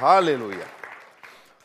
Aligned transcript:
Aleluya. 0.00 0.64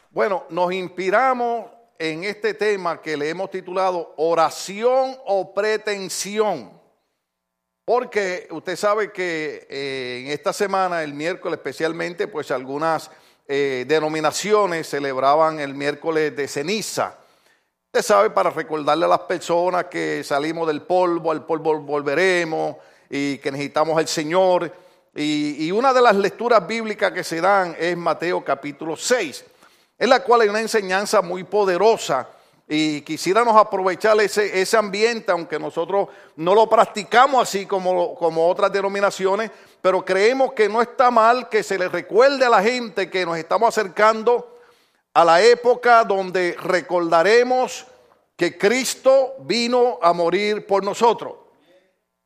Bueno, 0.09 0.45
nos 0.49 0.73
inspiramos 0.73 1.67
en 1.99 2.23
este 2.23 2.55
tema 2.55 2.99
que 2.99 3.15
le 3.15 3.29
hemos 3.29 3.51
titulado 3.51 4.15
oración 4.17 5.15
o 5.27 5.53
pretensión. 5.53 6.71
Porque 7.85 8.47
usted 8.49 8.75
sabe 8.75 9.11
que 9.11 9.67
eh, 9.69 10.23
en 10.25 10.31
esta 10.31 10.51
semana, 10.51 11.03
el 11.03 11.13
miércoles 11.13 11.59
especialmente, 11.59 12.27
pues 12.27 12.49
algunas 12.49 13.11
eh, 13.47 13.85
denominaciones 13.87 14.89
celebraban 14.89 15.59
el 15.59 15.75
miércoles 15.75 16.35
de 16.35 16.47
ceniza. 16.47 17.19
Usted 17.85 18.01
sabe, 18.01 18.29
para 18.31 18.49
recordarle 18.49 19.05
a 19.05 19.09
las 19.09 19.19
personas 19.19 19.85
que 19.85 20.23
salimos 20.23 20.67
del 20.67 20.81
polvo, 20.81 21.29
al 21.29 21.45
polvo 21.45 21.79
volveremos 21.81 22.77
y 23.11 23.37
que 23.37 23.51
necesitamos 23.51 23.95
al 23.95 24.07
Señor. 24.07 24.73
Y, 25.15 25.71
una 25.71 25.93
de 25.93 26.01
las 26.01 26.15
lecturas 26.15 26.65
bíblicas 26.65 27.11
que 27.11 27.23
se 27.23 27.39
dan 27.39 27.75
es 27.79 27.95
Mateo 27.95 28.43
capítulo 28.43 28.95
6, 28.95 29.45
en 29.99 30.09
la 30.09 30.23
cual 30.23 30.41
hay 30.41 30.49
una 30.49 30.59
enseñanza 30.59 31.21
muy 31.21 31.43
poderosa 31.43 32.27
y 32.67 33.01
quisiéramos 33.01 33.55
aprovechar 33.55 34.19
ese, 34.21 34.59
ese 34.59 34.75
ambiente, 34.75 35.31
aunque 35.31 35.59
nosotros 35.59 36.07
no 36.37 36.55
lo 36.55 36.67
practicamos 36.67 37.43
así 37.43 37.67
como, 37.67 38.15
como 38.15 38.47
otras 38.47 38.71
denominaciones, 38.71 39.51
pero 39.83 40.03
creemos 40.03 40.53
que 40.53 40.67
no 40.67 40.81
está 40.81 41.11
mal 41.11 41.47
que 41.47 41.61
se 41.61 41.77
le 41.77 41.89
recuerde 41.89 42.45
a 42.45 42.49
la 42.49 42.63
gente 42.63 43.11
que 43.11 43.23
nos 43.23 43.37
estamos 43.37 43.69
acercando 43.69 44.57
a 45.13 45.23
la 45.23 45.43
época 45.43 46.03
donde 46.05 46.55
recordaremos 46.59 47.85
que 48.35 48.57
Cristo 48.57 49.35
vino 49.41 49.99
a 50.01 50.11
morir 50.11 50.65
por 50.65 50.83
nosotros 50.83 51.42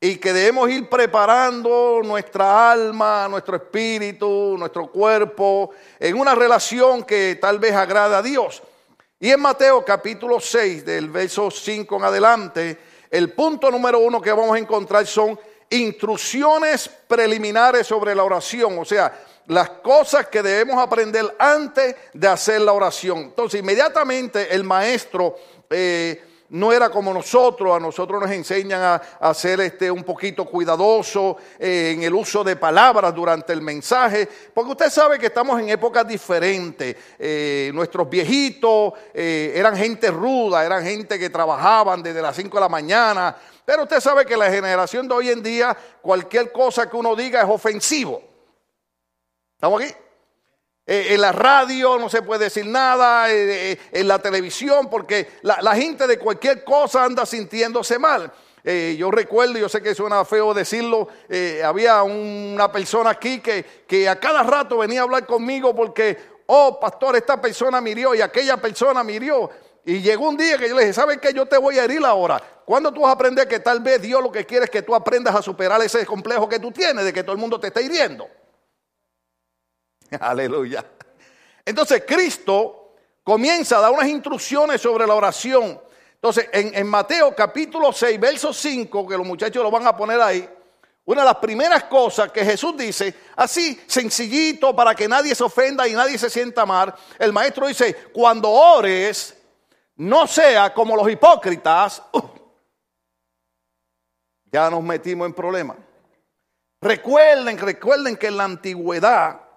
y 0.00 0.16
que 0.16 0.32
debemos 0.32 0.70
ir 0.70 0.88
preparando 0.88 2.00
nuestra 2.04 2.70
alma, 2.70 3.26
nuestro 3.28 3.56
espíritu, 3.56 4.54
nuestro 4.56 4.90
cuerpo 4.90 5.70
en 5.98 6.18
una 6.18 6.34
relación 6.34 7.02
que 7.02 7.36
tal 7.40 7.58
vez 7.58 7.74
agrada 7.74 8.18
a 8.18 8.22
Dios. 8.22 8.62
Y 9.18 9.30
en 9.30 9.40
Mateo 9.40 9.84
capítulo 9.84 10.38
6, 10.38 10.84
del 10.84 11.10
verso 11.10 11.50
5 11.50 11.96
en 11.96 12.04
adelante, 12.04 12.78
el 13.10 13.32
punto 13.32 13.70
número 13.70 13.98
uno 13.98 14.20
que 14.20 14.30
vamos 14.30 14.54
a 14.54 14.60
encontrar 14.60 15.04
son 15.04 15.38
instrucciones 15.70 16.88
preliminares 17.08 17.86
sobre 17.86 18.14
la 18.14 18.22
oración, 18.22 18.78
o 18.78 18.84
sea, 18.84 19.12
las 19.48 19.70
cosas 19.70 20.28
que 20.28 20.42
debemos 20.42 20.78
aprender 20.80 21.34
antes 21.38 21.96
de 22.12 22.28
hacer 22.28 22.60
la 22.60 22.72
oración. 22.72 23.18
Entonces, 23.18 23.60
inmediatamente 23.60 24.54
el 24.54 24.62
maestro 24.62 25.36
eh, 25.68 26.22
no 26.50 26.72
era 26.72 26.88
como 26.88 27.12
nosotros, 27.12 27.76
a 27.76 27.80
nosotros 27.80 28.20
nos 28.20 28.30
enseñan 28.30 29.00
a, 29.20 29.34
ser 29.34 29.60
este, 29.60 29.90
un 29.90 30.02
poquito 30.02 30.44
cuidadoso 30.44 31.36
eh, 31.58 31.92
en 31.94 32.02
el 32.02 32.14
uso 32.14 32.42
de 32.42 32.56
palabras 32.56 33.14
durante 33.14 33.52
el 33.52 33.60
mensaje, 33.60 34.28
porque 34.54 34.70
usted 34.72 34.90
sabe 34.90 35.18
que 35.18 35.26
estamos 35.26 35.60
en 35.60 35.68
épocas 35.68 36.06
diferentes. 36.06 36.96
Eh, 37.18 37.70
nuestros 37.74 38.08
viejitos 38.08 38.94
eh, 39.12 39.52
eran 39.54 39.76
gente 39.76 40.10
ruda, 40.10 40.64
eran 40.64 40.82
gente 40.82 41.18
que 41.18 41.30
trabajaban 41.30 42.02
desde 42.02 42.22
las 42.22 42.34
5 42.34 42.56
de 42.56 42.60
la 42.60 42.68
mañana, 42.68 43.36
pero 43.64 43.82
usted 43.82 44.00
sabe 44.00 44.24
que 44.24 44.36
la 44.36 44.50
generación 44.50 45.06
de 45.06 45.14
hoy 45.14 45.28
en 45.28 45.42
día, 45.42 45.76
cualquier 46.00 46.50
cosa 46.50 46.88
que 46.88 46.96
uno 46.96 47.14
diga 47.14 47.42
es 47.42 47.48
ofensivo. 47.48 48.22
¿Estamos 49.56 49.82
aquí? 49.82 49.92
Eh, 50.90 51.12
en 51.12 51.20
la 51.20 51.32
radio 51.32 51.98
no 51.98 52.08
se 52.08 52.22
puede 52.22 52.44
decir 52.44 52.64
nada, 52.64 53.30
eh, 53.30 53.72
eh, 53.72 53.78
en 53.92 54.08
la 54.08 54.20
televisión, 54.20 54.88
porque 54.88 55.32
la, 55.42 55.74
gente 55.74 56.06
de 56.06 56.18
cualquier 56.18 56.64
cosa 56.64 57.04
anda 57.04 57.26
sintiéndose 57.26 57.98
mal. 57.98 58.32
yo 58.96 59.10
recuerdo, 59.10 59.58
yo 59.58 59.68
sé 59.68 59.82
que 59.82 59.94
suena 59.94 60.24
feo 60.24 60.54
decirlo, 60.54 61.08
había 61.64 62.02
una 62.02 62.72
persona 62.72 63.10
aquí 63.10 63.40
que, 63.40 63.64
que 63.86 64.08
a 64.08 64.18
cada 64.18 64.42
rato 64.42 64.78
venía 64.78 65.00
a 65.00 65.02
hablar 65.04 65.26
conmigo 65.26 65.74
porque, 65.74 66.16
oh, 66.46 66.80
pastor, 66.80 67.16
esta 67.16 67.38
persona 67.38 67.82
mirió 67.82 68.14
y 68.14 68.22
aquella 68.22 68.56
persona 68.56 69.04
mirió. 69.04 69.50
Y 69.84 70.00
llegó 70.00 70.28
un 70.28 70.38
día 70.38 70.56
que 70.56 70.68
yo 70.68 70.74
le 70.74 70.82
dije, 70.82 70.94
¿sabes 70.94 71.18
qué? 71.18 71.34
Yo 71.34 71.44
te 71.46 71.58
voy 71.58 71.78
a 71.78 71.84
herir 71.84 72.04
ahora. 72.04 72.42
¿Cuándo 72.64 72.92
tú 72.92 73.02
vas 73.02 73.10
a 73.10 73.14
aprender 73.14 73.46
que 73.46 73.60
tal 73.60 73.80
vez 73.80 74.00
Dios 74.00 74.22
lo 74.22 74.32
que 74.32 74.44
quiere 74.44 74.64
es 74.64 74.70
que 74.70 74.82
tú 74.82 74.94
aprendas 74.94 75.34
a 75.34 75.42
superar 75.42 75.80
ese 75.82 76.04
complejo 76.06 76.48
que 76.48 76.58
tú 76.58 76.72
tienes 76.72 77.04
de 77.04 77.12
que 77.12 77.22
todo 77.22 77.32
el 77.32 77.38
mundo 77.38 77.60
te 77.60 77.68
está 77.68 77.80
hiriendo? 77.80 78.26
Aleluya. 80.20 80.84
Entonces 81.64 82.04
Cristo 82.06 82.94
comienza 83.22 83.78
a 83.78 83.80
dar 83.80 83.92
unas 83.92 84.08
instrucciones 84.08 84.80
sobre 84.80 85.06
la 85.06 85.14
oración. 85.14 85.80
Entonces, 86.14 86.48
en, 86.52 86.86
Mateo 86.86 87.34
capítulo 87.34 87.92
6, 87.92 88.18
verso 88.18 88.52
5, 88.52 89.06
que 89.06 89.16
los 89.16 89.26
muchachos 89.26 89.62
lo 89.62 89.70
van 89.70 89.86
a 89.86 89.96
poner 89.96 90.20
ahí, 90.20 90.48
una 91.04 91.20
de 91.22 91.26
las 91.26 91.36
primeras 91.36 91.84
cosas 91.84 92.32
que 92.32 92.44
Jesús 92.44 92.76
dice, 92.76 93.14
así 93.36 93.80
sencillito 93.86 94.74
para 94.74 94.94
que 94.94 95.06
nadie 95.06 95.34
se 95.34 95.44
ofenda 95.44 95.86
y 95.86 95.92
nadie 95.92 96.18
se 96.18 96.28
sienta 96.28 96.66
mal, 96.66 96.92
el 97.18 97.32
maestro 97.32 97.68
dice, 97.68 97.94
cuando 98.12 98.50
ores, 98.50 99.36
no 99.96 100.26
sea 100.26 100.74
como 100.74 100.96
los 100.96 101.08
hipócritas. 101.10 102.02
ya 104.50 104.70
nos 104.70 104.82
metimos 104.82 105.26
en 105.26 105.34
problemas. 105.34 105.76
Recuerden, 106.80 107.58
recuerden 107.58 108.16
que 108.16 108.26
en 108.26 108.36
la 108.36 108.44
antigüedad 108.44 109.47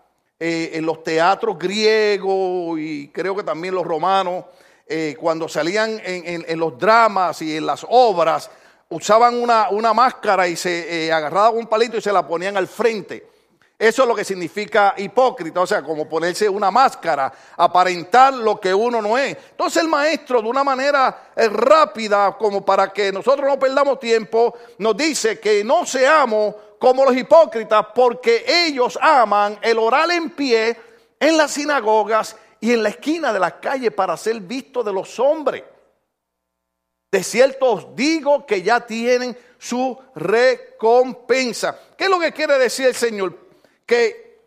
eh, 0.44 0.72
en 0.74 0.88
los 0.88 1.04
teatros 1.04 1.56
griegos 1.60 2.80
y 2.80 3.10
creo 3.10 3.36
que 3.36 3.44
también 3.44 3.76
los 3.76 3.86
romanos, 3.86 4.46
eh, 4.88 5.16
cuando 5.20 5.48
salían 5.48 6.02
en, 6.04 6.60
los 6.60 6.80
dramas 6.80 7.44
y 7.44 7.58
en 7.58 7.68
las 7.68 7.86
obras, 7.88 8.50
usaban 8.90 9.36
una, 9.36 9.94
máscara 9.94 10.48
y 10.48 10.56
se 10.56 11.06
eh, 11.06 11.12
agarraban 11.12 11.58
un 11.58 11.68
palito 11.68 11.96
y 11.96 12.02
se 12.02 12.12
la 12.12 12.26
ponían 12.28 12.58
al 12.58 12.68
frente. 12.68 13.30
Eso 13.78 14.02
es 14.02 14.08
lo 14.08 14.16
que 14.16 14.24
significa 14.24 14.96
hipócrita, 14.98 15.62
o 15.62 15.68
sea, 15.68 15.84
como 15.84 16.10
ponerse 16.10 16.50
una 16.50 16.72
máscara, 16.72 17.32
aparentar 17.58 18.34
lo 18.34 18.60
que 18.60 18.74
uno 18.74 19.00
no 19.00 19.20
es. 19.20 19.38
Entonces 19.52 19.84
el 19.84 19.90
maestro, 19.90 20.42
de 20.42 20.50
una 20.50 20.64
manera 20.64 21.34
rápida, 21.36 22.36
como 22.36 22.66
para 22.66 22.92
que 22.92 23.12
nosotros 23.12 23.48
no 23.48 23.60
perdamos 23.60 24.00
tiempo, 24.00 24.56
nos 24.80 24.98
dice 24.98 25.40
que 25.40 25.64
no 25.64 25.86
seamos 25.86 26.56
como 26.82 27.06
los 27.06 27.16
hipócritas, 27.16 27.86
porque 27.94 28.44
ellos 28.48 28.98
aman 29.00 29.60
el 29.62 29.78
orar 29.78 30.10
en 30.10 30.32
pie 30.32 30.76
en 31.20 31.38
las 31.38 31.52
sinagogas 31.52 32.36
y 32.60 32.74
en 32.74 32.82
la 32.82 32.90
esquina 32.90 33.32
de 33.32 33.40
la 33.40 33.60
calle 33.60 33.92
para 33.92 34.18
ser 34.18 34.40
visto 34.40 34.82
de 34.82 34.92
los 34.92 35.20
hombres. 35.20 35.64
De 37.12 37.24
cierto 37.24 37.74
os 37.74 37.96
digo 37.96 38.48
que 38.48 38.64
ya 38.64 38.80
tienen 38.80 39.38
su 39.60 39.96
recompensa. 40.16 41.78
¿Qué 41.96 42.06
es 42.06 42.10
lo 42.10 42.20
que 42.20 42.32
quiere 42.32 42.58
decir 42.58 42.88
el 42.88 42.96
Señor? 42.96 43.38
Que 43.86 44.40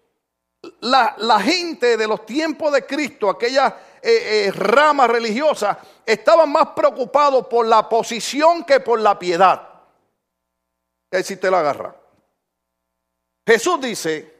la, 0.80 1.38
gente 1.38 1.96
de 1.96 2.08
los 2.08 2.26
tiempos 2.26 2.72
de 2.72 2.84
Cristo, 2.84 3.30
aquellas 3.30 3.74
eh, 4.02 4.48
eh, 4.48 4.50
ramas 4.50 5.08
religiosas, 5.08 5.78
estaban 6.04 6.50
más 6.50 6.70
preocupados 6.70 7.46
por 7.46 7.64
la 7.64 7.88
posición 7.88 8.64
que 8.64 8.80
por 8.80 8.98
la 8.98 9.16
piedad. 9.16 9.68
Es 11.08 11.28
si 11.28 11.36
te 11.36 11.48
la 11.48 11.60
agarra. 11.60 11.94
Jesús 13.46 13.80
dice, 13.80 14.32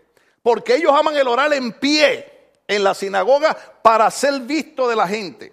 porque 0.42 0.76
ellos 0.76 0.92
aman 0.92 1.16
el 1.16 1.28
orar 1.28 1.52
en 1.52 1.72
pie 1.72 2.52
en 2.66 2.84
la 2.84 2.94
sinagoga 2.94 3.56
para 3.82 4.10
ser 4.10 4.40
visto 4.40 4.88
de 4.88 4.96
la 4.96 5.06
gente. 5.06 5.52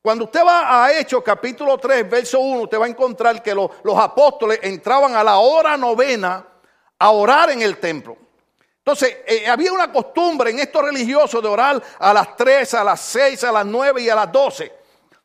Cuando 0.00 0.24
usted 0.24 0.44
va 0.44 0.84
a 0.84 0.92
Hechos 0.92 1.22
capítulo 1.22 1.78
3, 1.78 2.10
verso 2.10 2.40
1, 2.40 2.62
usted 2.62 2.80
va 2.80 2.86
a 2.86 2.88
encontrar 2.88 3.40
que 3.40 3.54
los, 3.54 3.70
apóstoles 3.96 4.58
entraban 4.62 5.14
a 5.14 5.22
la 5.22 5.38
hora 5.38 5.76
novena 5.76 6.44
a 6.98 7.10
orar 7.10 7.50
en 7.50 7.62
el 7.62 7.78
templo. 7.78 8.16
Entonces, 8.78 9.18
eh, 9.24 9.46
había 9.46 9.72
una 9.72 9.92
costumbre 9.92 10.50
en 10.50 10.58
estos 10.58 10.82
religiosos 10.82 11.40
de 11.40 11.48
orar 11.48 11.80
a 12.00 12.12
las 12.12 12.36
3, 12.36 12.74
a 12.74 12.82
las 12.82 13.00
6, 13.00 13.44
a 13.44 13.52
las 13.52 13.64
9 13.64 14.02
y 14.02 14.08
a 14.08 14.16
las 14.16 14.32
12. 14.32 14.81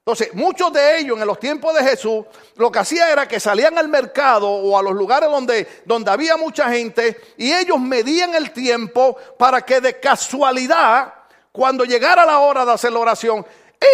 Entonces, 0.07 0.33
muchos 0.35 0.71
de 0.71 0.99
ellos 0.99 1.19
en 1.19 1.27
los 1.27 1.37
tiempos 1.37 1.75
de 1.75 1.83
Jesús, 1.83 2.23
lo 2.55 2.71
que 2.71 2.79
hacía 2.79 3.11
era 3.11 3.27
que 3.27 3.41
salían 3.41 3.77
al 3.77 3.89
mercado 3.89 4.49
o 4.49 4.79
a 4.79 4.81
los 4.81 4.93
lugares 4.93 5.29
donde, 5.29 5.67
donde 5.83 6.09
había 6.09 6.37
mucha 6.37 6.69
gente 6.69 7.19
y 7.35 7.51
ellos 7.51 7.77
medían 7.77 8.33
el 8.33 8.51
tiempo 8.51 9.17
para 9.37 9.63
que 9.63 9.81
de 9.81 9.99
casualidad, 9.99 11.13
cuando 11.51 11.83
llegara 11.83 12.25
la 12.25 12.39
hora 12.39 12.63
de 12.63 12.71
hacer 12.71 12.93
la 12.93 12.99
oración, 12.99 13.45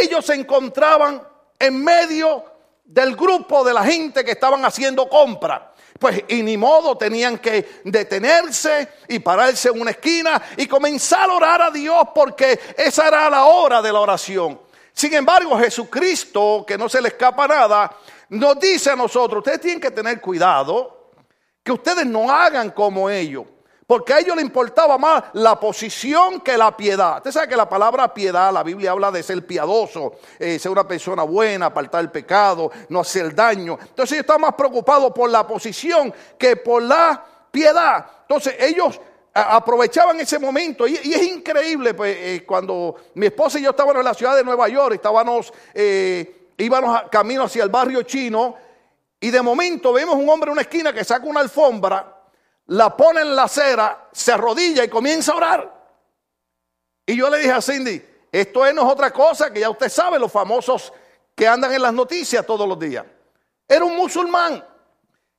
ellos 0.04 0.24
se 0.24 0.36
encontraban 0.36 1.20
en 1.58 1.84
medio 1.84 2.46
del 2.86 3.16
grupo 3.16 3.64
de 3.64 3.74
la 3.74 3.84
gente 3.84 4.24
que 4.24 4.34
estaban 4.34 4.64
haciendo 4.66 5.10
compra. 5.10 5.74
Pues 5.98 6.26
y 6.28 6.44
ni 6.44 6.58
modo 6.58 6.96
tenían 6.96 7.40
que 7.40 7.82
detenerse 7.86 8.88
y 9.08 9.18
pararse 9.18 9.70
en 9.70 9.82
una 9.82 9.90
esquina 9.90 10.40
y 10.58 10.68
comenzar 10.68 11.28
a 11.28 11.34
orar 11.34 11.62
a 11.64 11.72
Dios 11.72 12.04
porque 12.14 12.60
esa 12.78 13.08
era 13.08 13.32
la 13.32 13.46
hora 13.46 13.82
de 13.82 13.92
la 13.92 14.00
oración. 14.00 14.60
Sin 14.94 15.14
embargo, 15.14 15.58
Jesucristo, 15.58 16.64
que 16.66 16.78
no 16.78 16.88
se 16.88 17.02
le 17.02 17.10
escapa 17.10 17.48
nada, 17.48 17.92
nos 18.30 18.60
dice 18.60 18.92
a 18.92 18.96
nosotros, 18.96 19.40
ustedes 19.40 19.62
tienen 19.62 19.82
que 19.82 19.92
tener 19.92 20.22
cuidado, 20.22 21.12
que 21.64 21.72
ustedes 21.72 22.06
no 22.06 22.32
hagan 22.32 22.72
como 22.72 23.10
ellos. 23.10 23.46
Porque 23.86 24.14
a 24.14 24.20
ellos 24.20 24.36
les 24.36 24.46
importaba 24.46 24.98
más 24.98 25.24
la 25.34 25.60
posición 25.60 26.40
que 26.40 26.58
la 26.58 26.76
piedad. 26.76 27.18
Usted 27.18 27.32
sabe 27.32 27.50
que 27.50 27.58
la 27.58 27.68
palabra 27.68 28.14
piedad, 28.14 28.54
la 28.54 28.64
Biblia 28.64 28.92
habla 28.92 29.12
de 29.12 29.22
ser 29.22 29.46
piadoso, 29.46 30.14
eh, 30.40 30.58
ser 30.58 30.72
una 30.72 30.88
persona 30.88 31.24
buena, 31.24 31.68
apartar 31.68 32.02
el 32.02 32.10
pecado, 32.10 32.72
no 32.90 33.02
hacer 33.02 33.36
daño. 33.36 33.78
Entonces 33.80 34.14
ellos 34.14 34.24
están 34.24 34.42
más 34.42 34.54
preocupados 34.54 35.12
por 35.12 35.30
la 35.30 35.46
posición 35.46 36.14
que 36.38 36.56
por 36.56 36.82
la 36.82 37.24
piedad. 37.52 38.06
Entonces 38.22 38.56
ellos 38.60 39.00
aprovechaban 39.34 40.20
ese 40.20 40.38
momento. 40.38 40.88
Y, 40.88 40.96
es 40.96 41.24
increíble, 41.24 41.94
pues, 41.94 42.16
eh, 42.18 42.44
cuando 42.46 42.96
mi 43.16 43.28
esposa 43.28 43.60
y 43.60 43.64
yo 43.64 43.72
estábamos 43.72 43.98
en 43.98 44.06
la 44.06 44.14
ciudad 44.14 44.36
de 44.36 44.44
Nueva 44.44 44.68
York, 44.70 44.96
estábamos, 44.96 45.52
eh, 45.74 46.50
íbamos 46.58 46.96
a, 46.96 47.10
camino 47.10 47.44
hacia 47.44 47.64
el 47.64 47.70
barrio 47.70 48.04
chino, 48.04 48.56
y 49.20 49.32
de 49.32 49.42
momento 49.42 49.94
vemos 49.94 50.16
un 50.16 50.30
hombre 50.30 50.50
en 50.50 50.54
una 50.54 50.62
esquina 50.62 50.94
que 50.94 51.04
saca 51.04 51.26
una 51.26 51.40
alfombra, 51.40 52.22
la 52.68 52.96
pone 52.96 53.22
en 53.22 53.36
la 53.36 53.44
acera, 53.44 54.10
se 54.12 54.32
arrodilla 54.32 54.84
y 54.84 54.90
comienza 54.90 55.32
a 55.32 55.38
orar. 55.38 55.84
Y 57.06 57.16
yo 57.16 57.30
le 57.30 57.40
dije 57.40 57.52
a 57.52 57.62
Cindy, 57.62 58.02
esto 58.32 58.60
no 58.74 58.82
es 58.86 58.92
otra 58.92 59.12
cosa 59.12 59.52
que 59.52 59.62
ya 59.62 59.70
usted 59.70 59.90
sabe, 59.90 60.20
los 60.20 60.32
famosos 60.32 60.94
que 61.36 61.48
andan 61.48 61.74
en 61.74 61.82
las 61.82 61.94
noticias 61.94 62.46
todos 62.46 62.68
los 62.68 62.78
días. 62.78 63.06
Era 63.68 63.86
un 63.86 63.96
musulmán 63.96 64.64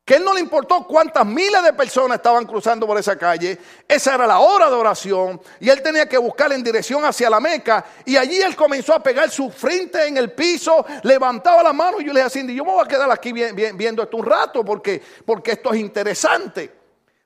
que 0.05 0.17
él 0.17 0.25
no 0.25 0.35
le 0.35 0.41
importó 0.41 0.87
cuántas 0.87 1.25
miles 1.25 1.63
de 1.63 1.73
personas 1.73 2.19
estaban 2.19 2.45
cruzando 2.45 2.87
por 2.87 2.99
esa 2.99 3.17
calle, 3.17 3.59
esa 3.89 4.15
era 4.15 4.27
la 4.27 4.39
hora 4.39 4.69
de 4.69 4.75
oración. 4.75 5.41
Y 5.61 5.71
él 5.71 5.83
tenía 5.83 6.07
que 6.07 6.19
buscar 6.19 6.53
en 6.53 6.63
dirección 6.63 7.05
hacia 7.07 7.31
la 7.31 7.41
Meca. 7.41 7.83
Y 8.05 8.19
allí 8.19 8.37
él 8.37 8.55
comenzó 8.55 8.93
a 8.93 9.03
pegar 9.03 9.31
su 9.31 9.51
frente 9.51 10.07
en 10.07 10.19
el 10.19 10.33
piso, 10.33 10.85
levantaba 11.05 11.63
la 11.63 11.73
mano 11.73 12.01
y 12.01 12.05
yo 12.05 12.13
le 12.13 12.21
dije 12.21 12.27
a 12.27 12.31
Cindy, 12.31 12.55
yo 12.55 12.65
me 12.67 12.73
voy 12.73 12.85
a 12.85 12.89
quedar 12.89 13.11
aquí 13.11 13.33
viendo 13.33 14.03
esto 14.03 14.19
un 14.19 14.27
rato 14.27 14.63
porque, 14.63 15.03
porque 15.25 15.53
esto 15.53 15.73
es 15.73 15.81
interesante. 15.81 16.71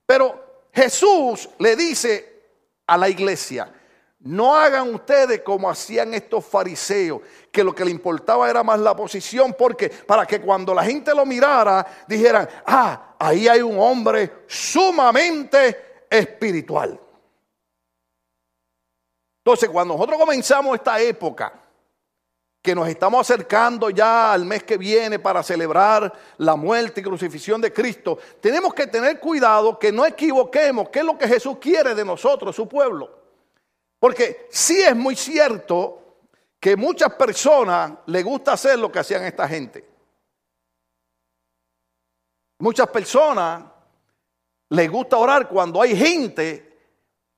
Pero 0.07 0.69
Jesús 0.73 1.49
le 1.59 1.75
dice 1.75 2.43
a 2.87 2.97
la 2.97 3.09
iglesia, 3.09 3.73
no 4.21 4.55
hagan 4.55 4.93
ustedes 4.95 5.43
como 5.43 5.71
hacían 5.71 6.13
estos 6.13 6.45
fariseos, 6.45 7.21
que 7.53 7.63
lo 7.63 7.75
que 7.75 7.85
le 7.85 7.91
importaba 7.91 8.51
era 8.51 8.65
más 8.65 8.81
la 8.81 8.97
posición, 8.97 9.55
porque 9.57 9.89
para 9.89 10.27
que 10.27 10.41
cuando 10.41 10.75
la 10.75 10.85
gente 10.85 11.15
lo 11.15 11.25
mirara, 11.25 11.87
dijeran, 12.07 12.49
ah, 12.67 13.15
ahí 13.19 13.47
hay 13.47 13.63
un 13.63 13.79
hombre 13.79 14.45
sumamente 14.49 16.07
espiritual. 16.11 16.99
Entonces, 19.45 19.71
cuando 19.71 19.95
nosotros 19.95 20.19
comenzamos 20.19 20.75
esta 20.75 21.01
época, 21.01 21.53
que 22.61 22.75
nos 22.75 22.89
estamos 22.89 23.21
acercando 23.21 23.89
ya 23.89 24.33
al 24.33 24.45
mes 24.45 24.65
que 24.65 24.77
viene 24.77 25.21
para 25.21 25.45
celebrar 25.45 26.13
la 26.39 26.57
muerte 26.57 27.01
y 27.01 27.05
crucifixión 27.05 27.61
de 27.61 27.73
Cristo, 27.73 28.19
tenemos 28.41 28.75
que 28.75 28.89
tener 28.89 29.21
cuidado 29.21 29.79
que 29.79 29.93
no 29.93 30.05
equivoquemos 30.05 30.89
qué 30.89 30.99
es 30.99 31.05
lo 31.05 31.17
que 31.17 31.29
Jesús 31.29 31.59
quiere 31.61 31.95
de 31.95 32.05
nosotros, 32.05 32.55
su 32.55 32.69
pueblo. 32.69 33.28
Porque 33.99 34.49
sí 34.51 34.81
es 34.81 34.95
muy 34.95 35.17
cierto 35.17 35.99
que 36.61 36.77
muchas 36.77 37.15
personas 37.15 37.93
les 38.07 38.25
gusta 38.25 38.53
hacer 38.53 38.79
lo 38.79 38.91
que 38.91 38.99
hacían 38.99 39.25
esta 39.25 39.49
gente. 39.49 39.89
Muchas 42.61 42.89
personas 42.89 43.65
les 44.71 44.91
gusta 44.91 45.17
orar 45.17 45.49
cuando 45.49 45.81
hay 45.81 45.97
gente 45.97 46.69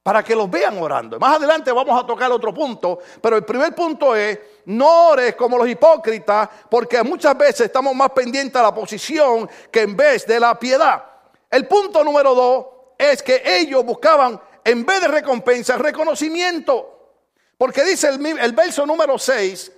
para 0.03 0.23
que 0.23 0.35
los 0.35 0.51
vean 0.51 0.79
orando. 0.79 1.19
Más 1.19 1.37
adelante 1.37 1.71
vamos 1.73 2.03
a 2.03 2.07
tocar 2.07 2.33
otro 2.33 2.55
punto, 2.55 2.99
pero 3.21 3.37
el 3.37 3.45
primer 3.45 3.75
punto 3.75 4.17
es, 4.17 4.39
no 4.67 5.11
ores 5.11 5.37
como 5.37 5.59
los 5.59 5.69
hipócritas, 5.69 6.49
porque 6.71 7.03
muchas 7.03 7.37
veces 7.37 7.61
estamos 7.67 7.95
más 7.95 8.11
pendientes 8.11 8.57
a 8.57 8.63
la 8.63 8.75
posición 8.75 9.49
que 9.71 9.83
en 9.83 9.97
vez 9.97 10.27
de 10.27 10.41
la 10.41 10.59
piedad. 10.59 11.05
El 11.51 11.67
punto 11.67 12.03
número 12.03 12.35
dos 12.35 12.67
es 12.97 13.23
que 13.23 13.43
ellos 13.45 13.85
buscaban 13.85 14.41
en 14.71 14.87
vez 14.87 15.01
de 15.01 15.09
recompensa, 15.09 15.77
reconocimiento. 15.77 16.99
Porque 17.59 17.85
dice 17.85 18.09
el, 18.09 18.53
verso 18.53 18.87
número 18.87 19.19
6, 19.19 19.73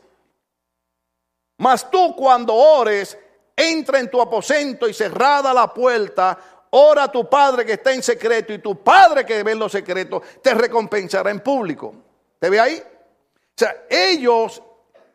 mas 1.59 1.91
tú 1.91 2.15
cuando 2.15 2.55
ores, 2.55 3.19
entra 3.57 3.99
en 3.99 4.11
tu 4.11 4.21
aposento 4.21 4.89
y 4.89 4.95
cerrada 4.95 5.53
la 5.53 5.73
puerta, 5.73 6.39
ora 6.71 7.05
a 7.05 7.13
tu 7.13 7.29
Padre 7.29 7.65
que 7.65 7.73
está 7.73 7.93
en 7.93 8.03
secreto 8.03 8.53
y 8.53 8.59
tu 8.59 8.83
Padre 8.83 9.27
que 9.27 9.43
ve 9.43 9.53
en 9.53 9.59
lo 9.59 9.69
secreto 9.69 10.23
te 10.43 10.55
recompensará 10.55 11.31
en 11.31 11.41
público. 11.41 11.95
¿Te 12.39 12.51
ve 12.51 12.61
ahí? 12.61 12.81
O 12.81 13.55
sea, 13.57 13.85
ellos 13.89 14.63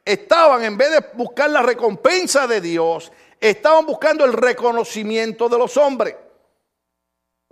estaban, 0.03 0.63
en 0.63 0.77
vez 0.77 0.91
de 0.91 1.05
buscar 1.13 1.49
la 1.49 1.61
recompensa 1.61 2.47
de 2.47 2.61
Dios, 2.61 3.11
estaban 3.39 3.85
buscando 3.85 4.25
el 4.25 4.33
reconocimiento 4.33 5.47
de 5.47 5.57
los 5.57 5.77
hombres. 5.77 6.15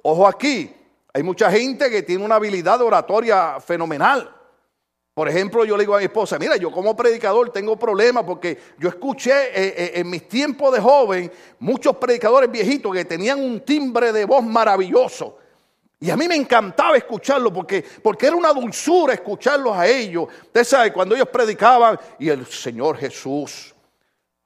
Ojo 0.01 0.27
aquí, 0.27 0.75
hay 1.15 1.23
mucha 1.23 1.49
gente 1.49 1.89
que 1.89 2.03
tiene 2.03 2.25
una 2.25 2.35
habilidad 2.35 2.77
de 2.77 2.83
oratoria 2.83 3.57
fenomenal. 3.61 4.35
Por 5.13 5.29
ejemplo, 5.29 5.63
yo 5.63 5.77
le 5.77 5.83
digo 5.83 5.95
a 5.95 5.99
mi 5.99 6.03
esposa, 6.03 6.37
mira, 6.37 6.57
yo 6.57 6.69
como 6.69 6.93
predicador 6.93 7.51
tengo 7.51 7.79
problemas 7.79 8.25
porque 8.25 8.59
yo 8.77 8.89
escuché 8.89 9.31
eh, 9.31 9.73
eh, 9.77 9.91
en 9.95 10.09
mis 10.09 10.27
tiempos 10.27 10.73
de 10.73 10.81
joven 10.81 11.31
muchos 11.59 11.95
predicadores 11.95 12.51
viejitos 12.51 12.93
que 12.93 13.05
tenían 13.05 13.39
un 13.39 13.61
timbre 13.61 14.11
de 14.11 14.25
voz 14.25 14.43
maravilloso. 14.43 15.37
Y 16.01 16.09
a 16.09 16.17
mí 16.17 16.27
me 16.27 16.35
encantaba 16.35 16.97
escucharlo 16.97 17.53
porque, 17.53 17.81
porque 18.03 18.27
era 18.27 18.35
una 18.35 18.51
dulzura 18.51 19.13
escucharlos 19.13 19.73
a 19.73 19.87
ellos. 19.87 20.27
Usted 20.47 20.65
sabe, 20.65 20.91
cuando 20.91 21.15
ellos 21.15 21.29
predicaban 21.29 21.97
y 22.19 22.27
el 22.27 22.45
Señor 22.45 22.97
Jesús 22.97 23.73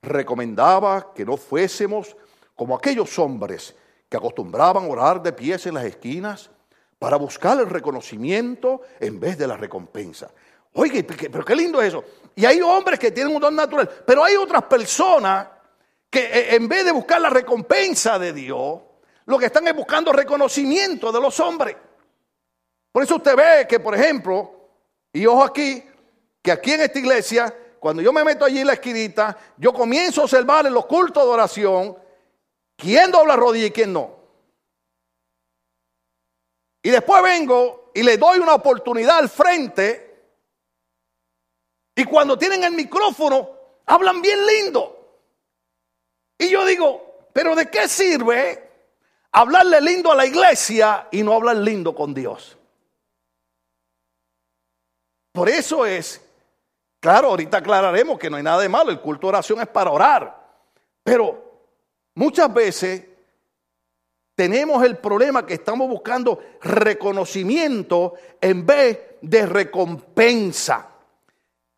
recomendaba 0.04 1.16
que 1.16 1.26
no 1.26 1.36
fuésemos 1.36 2.16
como 2.54 2.76
aquellos 2.76 3.18
hombres 3.18 3.74
que 4.08 4.18
acostumbraban 4.18 4.88
orar 4.88 5.20
de 5.24 5.34
pies 5.34 5.66
en 5.66 5.74
las 5.74 5.86
esquinas 5.86 6.52
para 7.00 7.16
buscar 7.16 7.58
el 7.60 7.70
reconocimiento 7.70 8.82
en 9.00 9.20
vez 9.20 9.38
de 9.38 9.48
la 9.48 9.56
recompensa. 9.56 10.30
Oye, 10.74 11.04
pero 11.04 11.46
qué 11.46 11.56
lindo 11.56 11.82
es 11.82 11.88
eso. 11.88 12.04
Y 12.36 12.46
hay 12.46 12.62
hombres 12.62 13.00
que 13.00 13.12
tienen 13.12 13.34
un 13.34 13.42
don 13.42 13.56
natural, 13.56 13.90
pero 14.06 14.24
hay 14.24 14.36
otras 14.36 14.64
personas 14.64 15.48
que 16.10 16.20
eh, 16.20 16.56
en 16.56 16.68
vez 16.68 16.86
de 16.86 16.92
buscar 16.92 17.22
la 17.22 17.30
recompensa 17.30 18.20
de 18.20 18.34
Dios, 18.34 18.82
lo 19.26 19.40
que 19.40 19.46
están 19.46 19.68
es 19.68 19.76
buscando 19.76 20.12
reconocimiento 20.12 21.12
de 21.12 21.22
los 21.22 21.40
hombres. 21.40 21.76
Por 22.92 23.04
eso 23.04 23.16
usted 23.16 23.36
ve 23.36 23.68
que, 23.68 23.80
por 23.80 23.96
ejemplo, 23.96 24.70
y 25.14 25.26
ojo 25.26 25.44
aquí, 25.44 25.84
que 26.42 26.52
aquí 26.52 26.74
en 26.74 26.82
esta 26.82 27.00
iglesia, 27.00 27.56
cuando 27.80 28.02
yo 28.02 28.12
me 28.12 28.24
meto 28.24 28.44
allí 28.44 28.60
en 28.60 28.68
la 28.68 28.74
esquinita, 28.74 29.38
yo 29.58 29.72
comienzo 29.74 30.22
a 30.22 30.24
observar 30.26 30.66
en 30.66 30.74
los 30.74 30.86
cultos 30.86 31.24
de 31.24 31.30
oración 31.30 31.98
quién 32.76 33.12
dobla 33.12 33.36
rodilla 33.36 33.68
y 33.68 33.72
quién 33.72 33.94
no. 33.94 34.19
Y 36.82 36.90
después 36.90 37.22
vengo 37.22 37.92
y 37.94 38.04
le 38.04 38.18
doy 38.18 38.40
una 38.40 38.56
oportunidad 38.56 39.18
al 39.18 39.30
frente. 39.30 40.06
Y 41.96 42.06
cuando 42.06 42.38
tienen 42.38 42.64
el 42.64 42.72
micrófono, 42.72 43.50
hablan 43.86 44.22
bien 44.22 44.46
lindo. 44.46 44.96
Y 46.38 46.50
yo 46.50 46.66
digo, 46.66 47.28
pero 47.34 47.56
¿de 47.56 47.70
qué 47.70 47.88
sirve 47.88 48.70
hablarle 49.32 49.82
lindo 49.82 50.12
a 50.12 50.16
la 50.16 50.26
iglesia 50.26 51.08
y 51.12 51.22
no 51.22 51.34
hablar 51.34 51.58
lindo 51.58 51.94
con 51.94 52.14
Dios? 52.14 52.58
Por 55.34 55.50
eso 55.50 55.86
es, 55.86 56.22
claro, 57.00 57.30
ahorita 57.30 57.58
aclararemos 57.58 58.18
que 58.18 58.30
no 58.30 58.38
hay 58.38 58.44
nada 58.44 58.62
de 58.62 58.70
malo, 58.70 58.92
el 58.92 59.02
culto 59.02 59.28
de 59.28 59.30
oración 59.30 59.60
es 59.60 59.68
para 59.68 59.92
orar. 59.92 60.40
Pero 61.04 61.44
muchas 62.16 62.54
veces 62.54 63.09
tenemos 64.40 64.82
el 64.86 64.96
problema 64.96 65.46
que 65.46 65.56
estamos 65.56 65.90
buscando 65.90 66.40
reconocimiento 66.62 68.14
en 68.40 68.66
vez 68.66 68.98
de 69.20 69.46
recompensa. 69.46 70.88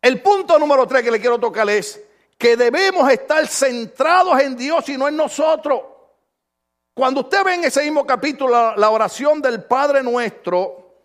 El 0.00 0.22
punto 0.22 0.60
número 0.60 0.86
tres 0.86 1.02
que 1.02 1.10
le 1.10 1.20
quiero 1.20 1.40
tocar 1.40 1.68
es 1.68 2.00
que 2.38 2.56
debemos 2.56 3.10
estar 3.10 3.44
centrados 3.48 4.40
en 4.40 4.56
Dios 4.56 4.88
y 4.90 4.96
no 4.96 5.08
en 5.08 5.16
nosotros. 5.16 5.80
Cuando 6.94 7.22
usted 7.22 7.42
ve 7.42 7.54
en 7.54 7.64
ese 7.64 7.82
mismo 7.82 8.06
capítulo 8.06 8.76
la, 8.76 8.90
oración 8.90 9.42
del 9.42 9.64
Padre 9.64 10.00
nuestro, 10.00 11.00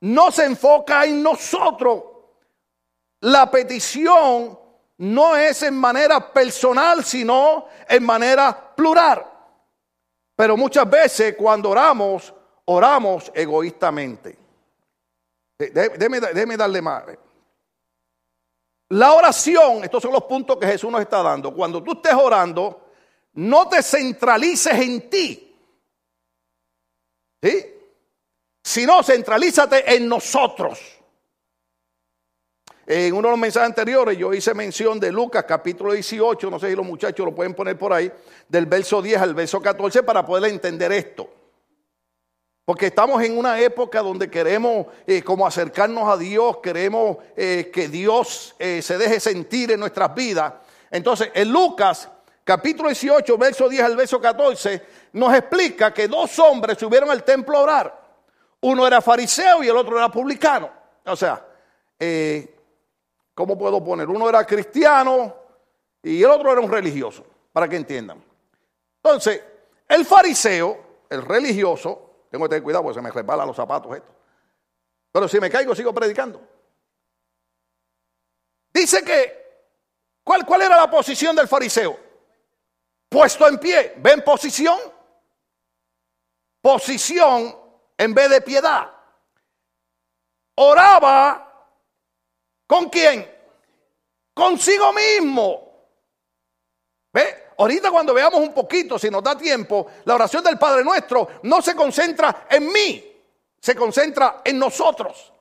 no 0.00 0.32
se 0.32 0.46
enfoca 0.46 1.04
en 1.04 1.22
nosotros. 1.22 2.02
La 3.20 3.48
petición 3.52 4.58
no 4.98 5.36
es 5.36 5.62
en 5.62 5.76
manera 5.78 6.32
personal, 6.32 7.04
sino 7.04 7.66
en 7.88 8.04
manera 8.04 8.74
plural. 8.74 9.35
Pero 10.36 10.56
muchas 10.56 10.88
veces 10.88 11.34
cuando 11.36 11.70
oramos, 11.70 12.32
oramos 12.66 13.32
egoístamente. 13.34 14.38
Déjeme, 15.58 16.56
darle 16.56 16.82
más. 16.82 17.04
La 18.90 19.14
oración, 19.14 19.82
estos 19.82 20.02
son 20.02 20.12
los 20.12 20.24
puntos 20.24 20.58
que 20.58 20.66
Jesús 20.66 20.92
nos 20.92 21.00
está 21.00 21.22
dando. 21.22 21.54
Cuando 21.54 21.82
tú 21.82 21.92
estés 21.92 22.12
orando, 22.12 22.90
no 23.32 23.66
te 23.68 23.82
centralices 23.82 24.74
en 24.74 25.08
ti. 25.08 25.56
¿Sí? 27.42 27.74
Sino 28.62 29.02
centralízate 29.02 29.96
en 29.96 30.06
nosotros. 30.06 30.95
En 32.88 33.14
uno 33.14 33.28
de 33.28 33.32
los 33.32 33.40
mensajes 33.40 33.68
anteriores 33.68 34.16
yo 34.16 34.32
hice 34.32 34.54
mención 34.54 35.00
de 35.00 35.10
Lucas 35.10 35.44
capítulo 35.46 35.92
18, 35.92 36.48
no 36.48 36.60
sé 36.60 36.70
si 36.70 36.76
los 36.76 36.86
muchachos 36.86 37.26
lo 37.26 37.34
pueden 37.34 37.52
poner 37.52 37.76
por 37.76 37.92
ahí, 37.92 38.12
del 38.48 38.66
verso 38.66 39.02
10 39.02 39.20
al 39.20 39.34
verso 39.34 39.60
14 39.60 40.04
para 40.04 40.24
poder 40.24 40.52
entender 40.52 40.92
esto. 40.92 41.28
Porque 42.64 42.86
estamos 42.86 43.22
en 43.22 43.36
una 43.36 43.58
época 43.58 44.02
donde 44.02 44.30
queremos 44.30 44.86
eh, 45.04 45.22
como 45.22 45.46
acercarnos 45.46 46.08
a 46.08 46.16
Dios, 46.16 46.58
queremos 46.62 47.16
eh, 47.36 47.70
que 47.72 47.88
Dios 47.88 48.54
eh, 48.58 48.80
se 48.82 48.98
deje 48.98 49.18
sentir 49.18 49.72
en 49.72 49.80
nuestras 49.80 50.14
vidas. 50.14 50.52
Entonces, 50.90 51.30
en 51.34 51.50
Lucas 51.50 52.08
capítulo 52.44 52.88
18, 52.88 53.36
verso 53.36 53.68
10 53.68 53.82
al 53.82 53.96
verso 53.96 54.20
14, 54.20 54.82
nos 55.14 55.34
explica 55.34 55.92
que 55.92 56.06
dos 56.06 56.38
hombres 56.38 56.78
subieron 56.78 57.10
al 57.10 57.24
templo 57.24 57.58
a 57.58 57.62
orar. 57.62 58.06
Uno 58.60 58.86
era 58.86 59.00
fariseo 59.00 59.64
y 59.64 59.68
el 59.68 59.76
otro 59.76 59.96
era 59.96 60.08
publicano. 60.08 60.70
O 61.04 61.16
sea, 61.16 61.44
eh, 61.98 62.55
¿cómo 63.36 63.56
puedo 63.56 63.84
poner? 63.84 64.08
Uno 64.08 64.28
era 64.28 64.44
cristiano 64.44 65.36
y 66.02 66.22
el 66.22 66.30
otro 66.30 66.50
era 66.50 66.60
un 66.60 66.70
religioso, 66.70 67.24
para 67.52 67.68
que 67.68 67.76
entiendan. 67.76 68.24
Entonces, 68.96 69.44
el 69.86 70.04
fariseo, 70.06 71.04
el 71.10 71.22
religioso, 71.22 72.24
tengo 72.30 72.46
que 72.46 72.48
tener 72.48 72.62
cuidado 72.64 72.82
porque 72.82 72.98
se 72.98 73.02
me 73.02 73.10
resbalan 73.10 73.46
los 73.46 73.54
zapatos 73.54 73.94
esto. 73.94 74.12
Pero 75.12 75.28
si 75.28 75.38
me 75.38 75.50
caigo, 75.50 75.74
sigo 75.74 75.92
predicando. 75.94 76.40
Dice 78.72 79.04
que, 79.04 79.64
¿cuál, 80.24 80.44
cuál 80.46 80.62
era 80.62 80.76
la 80.76 80.90
posición 80.90 81.36
del 81.36 81.46
fariseo? 81.46 81.98
Puesto 83.08 83.46
en 83.46 83.58
pie, 83.58 83.94
¿ven 83.98 84.22
posición? 84.22 84.78
Posición 86.62 87.54
en 87.98 88.14
vez 88.14 88.30
de 88.30 88.40
piedad. 88.40 88.90
Oraba 90.54 91.45
con 92.66 92.88
quién? 92.88 93.30
Consigo 94.34 94.92
mismo. 94.92 95.66
¿Ve? 97.12 97.46
Ahorita 97.58 97.90
cuando 97.90 98.12
veamos 98.12 98.40
un 98.40 98.52
poquito, 98.52 98.98
si 98.98 99.08
nos 99.10 99.22
da 99.22 99.36
tiempo, 99.36 99.86
la 100.04 100.14
oración 100.14 100.44
del 100.44 100.58
Padre 100.58 100.84
Nuestro 100.84 101.28
no 101.44 101.62
se 101.62 101.74
concentra 101.74 102.46
en 102.50 102.70
mí, 102.70 103.22
se 103.58 103.74
concentra 103.74 104.42
en 104.44 104.58
nosotros. 104.58 105.32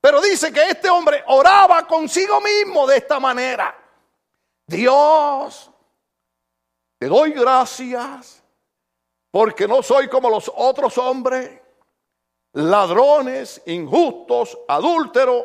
Pero 0.00 0.20
dice 0.20 0.52
que 0.52 0.62
este 0.62 0.88
hombre 0.88 1.22
oraba 1.26 1.86
consigo 1.86 2.40
mismo 2.40 2.86
de 2.86 2.96
esta 2.96 3.20
manera. 3.20 3.76
Dios, 4.66 5.70
te 6.98 7.06
doy 7.06 7.32
gracias 7.32 8.42
porque 9.30 9.68
no 9.68 9.82
soy 9.82 10.08
como 10.08 10.30
los 10.30 10.50
otros 10.54 10.96
hombres, 10.96 11.60
ladrones, 12.52 13.60
injustos, 13.66 14.58
adúlteros, 14.66 15.44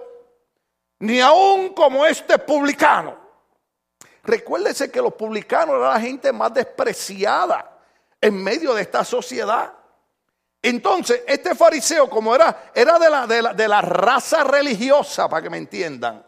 ni 1.01 1.19
aún 1.19 1.73
como 1.73 2.05
este 2.05 2.37
publicano. 2.37 3.17
Recuérdese 4.23 4.91
que 4.91 5.01
los 5.01 5.13
publicanos 5.13 5.75
eran 5.75 5.93
la 5.93 5.99
gente 5.99 6.31
más 6.31 6.53
despreciada 6.53 7.79
en 8.19 8.41
medio 8.41 8.73
de 8.75 8.83
esta 8.83 9.03
sociedad. 9.03 9.73
Entonces, 10.61 11.23
este 11.25 11.55
fariseo, 11.55 12.07
como 12.07 12.35
era, 12.35 12.71
era 12.75 12.99
de, 12.99 13.09
la, 13.09 13.25
de, 13.25 13.41
la, 13.41 13.53
de 13.53 13.67
la 13.67 13.81
raza 13.81 14.43
religiosa, 14.43 15.27
para 15.27 15.41
que 15.41 15.49
me 15.49 15.57
entiendan, 15.57 16.23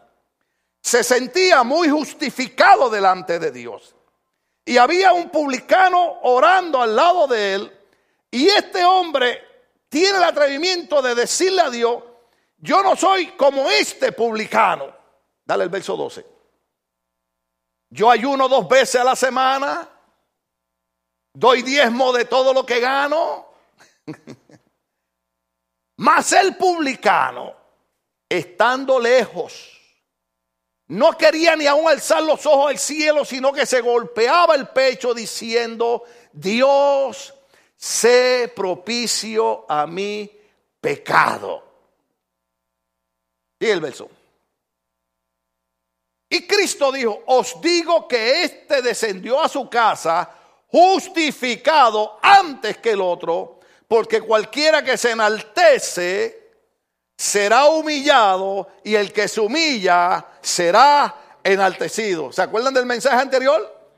se 0.82 1.04
sentía 1.04 1.62
muy 1.62 1.88
justificado 1.88 2.90
delante 2.90 3.38
de 3.38 3.52
Dios. 3.52 3.94
Y 4.64 4.76
había 4.76 5.12
un 5.12 5.30
publicano 5.30 6.18
orando 6.22 6.82
al 6.82 6.96
lado 6.96 7.28
de 7.28 7.54
él. 7.54 7.78
Y 8.28 8.48
este 8.48 8.84
hombre 8.84 9.40
tiene 9.88 10.18
el 10.18 10.24
atrevimiento 10.24 11.00
de 11.00 11.14
decirle 11.14 11.60
a 11.60 11.70
Dios, 11.70 12.02
yo 12.58 12.82
no 12.82 12.96
soy 12.96 13.28
como 13.32 13.70
este 13.70 14.12
publicano. 14.12 14.94
Dale 15.44 15.64
el 15.64 15.70
verso 15.70 15.96
12. 15.96 16.26
Yo 17.90 18.10
ayuno 18.10 18.48
dos 18.48 18.66
veces 18.66 19.00
a 19.00 19.04
la 19.04 19.14
semana, 19.14 19.88
doy 21.32 21.62
diezmo 21.62 22.12
de 22.12 22.24
todo 22.24 22.52
lo 22.52 22.66
que 22.66 22.80
gano. 22.80 23.46
Mas 25.96 26.32
el 26.32 26.56
publicano, 26.56 27.54
estando 28.28 28.98
lejos, 28.98 29.74
no 30.88 31.16
quería 31.16 31.54
ni 31.56 31.66
aún 31.66 31.88
alzar 31.88 32.22
los 32.22 32.44
ojos 32.46 32.70
al 32.70 32.78
cielo, 32.78 33.24
sino 33.24 33.52
que 33.52 33.64
se 33.64 33.80
golpeaba 33.80 34.54
el 34.54 34.68
pecho 34.68 35.14
diciendo, 35.14 36.02
Dios, 36.32 37.32
sé 37.76 38.52
propicio 38.54 39.64
a 39.68 39.86
mi 39.86 40.30
pecado. 40.80 41.73
Y 43.64 43.70
el 43.70 43.80
verso. 43.80 44.10
Y 46.28 46.46
Cristo 46.46 46.92
dijo, 46.92 47.22
os 47.28 47.58
digo 47.62 48.06
que 48.06 48.42
éste 48.42 48.82
descendió 48.82 49.40
a 49.40 49.48
su 49.48 49.70
casa 49.70 50.30
justificado 50.66 52.18
antes 52.20 52.76
que 52.76 52.90
el 52.90 53.00
otro, 53.00 53.60
porque 53.88 54.20
cualquiera 54.20 54.84
que 54.84 54.98
se 54.98 55.12
enaltece 55.12 56.58
será 57.16 57.64
humillado 57.64 58.68
y 58.84 58.96
el 58.96 59.10
que 59.14 59.28
se 59.28 59.40
humilla 59.40 60.26
será 60.42 61.38
enaltecido. 61.42 62.30
¿Se 62.32 62.42
acuerdan 62.42 62.74
del 62.74 62.84
mensaje 62.84 63.16
anterior? 63.16 63.90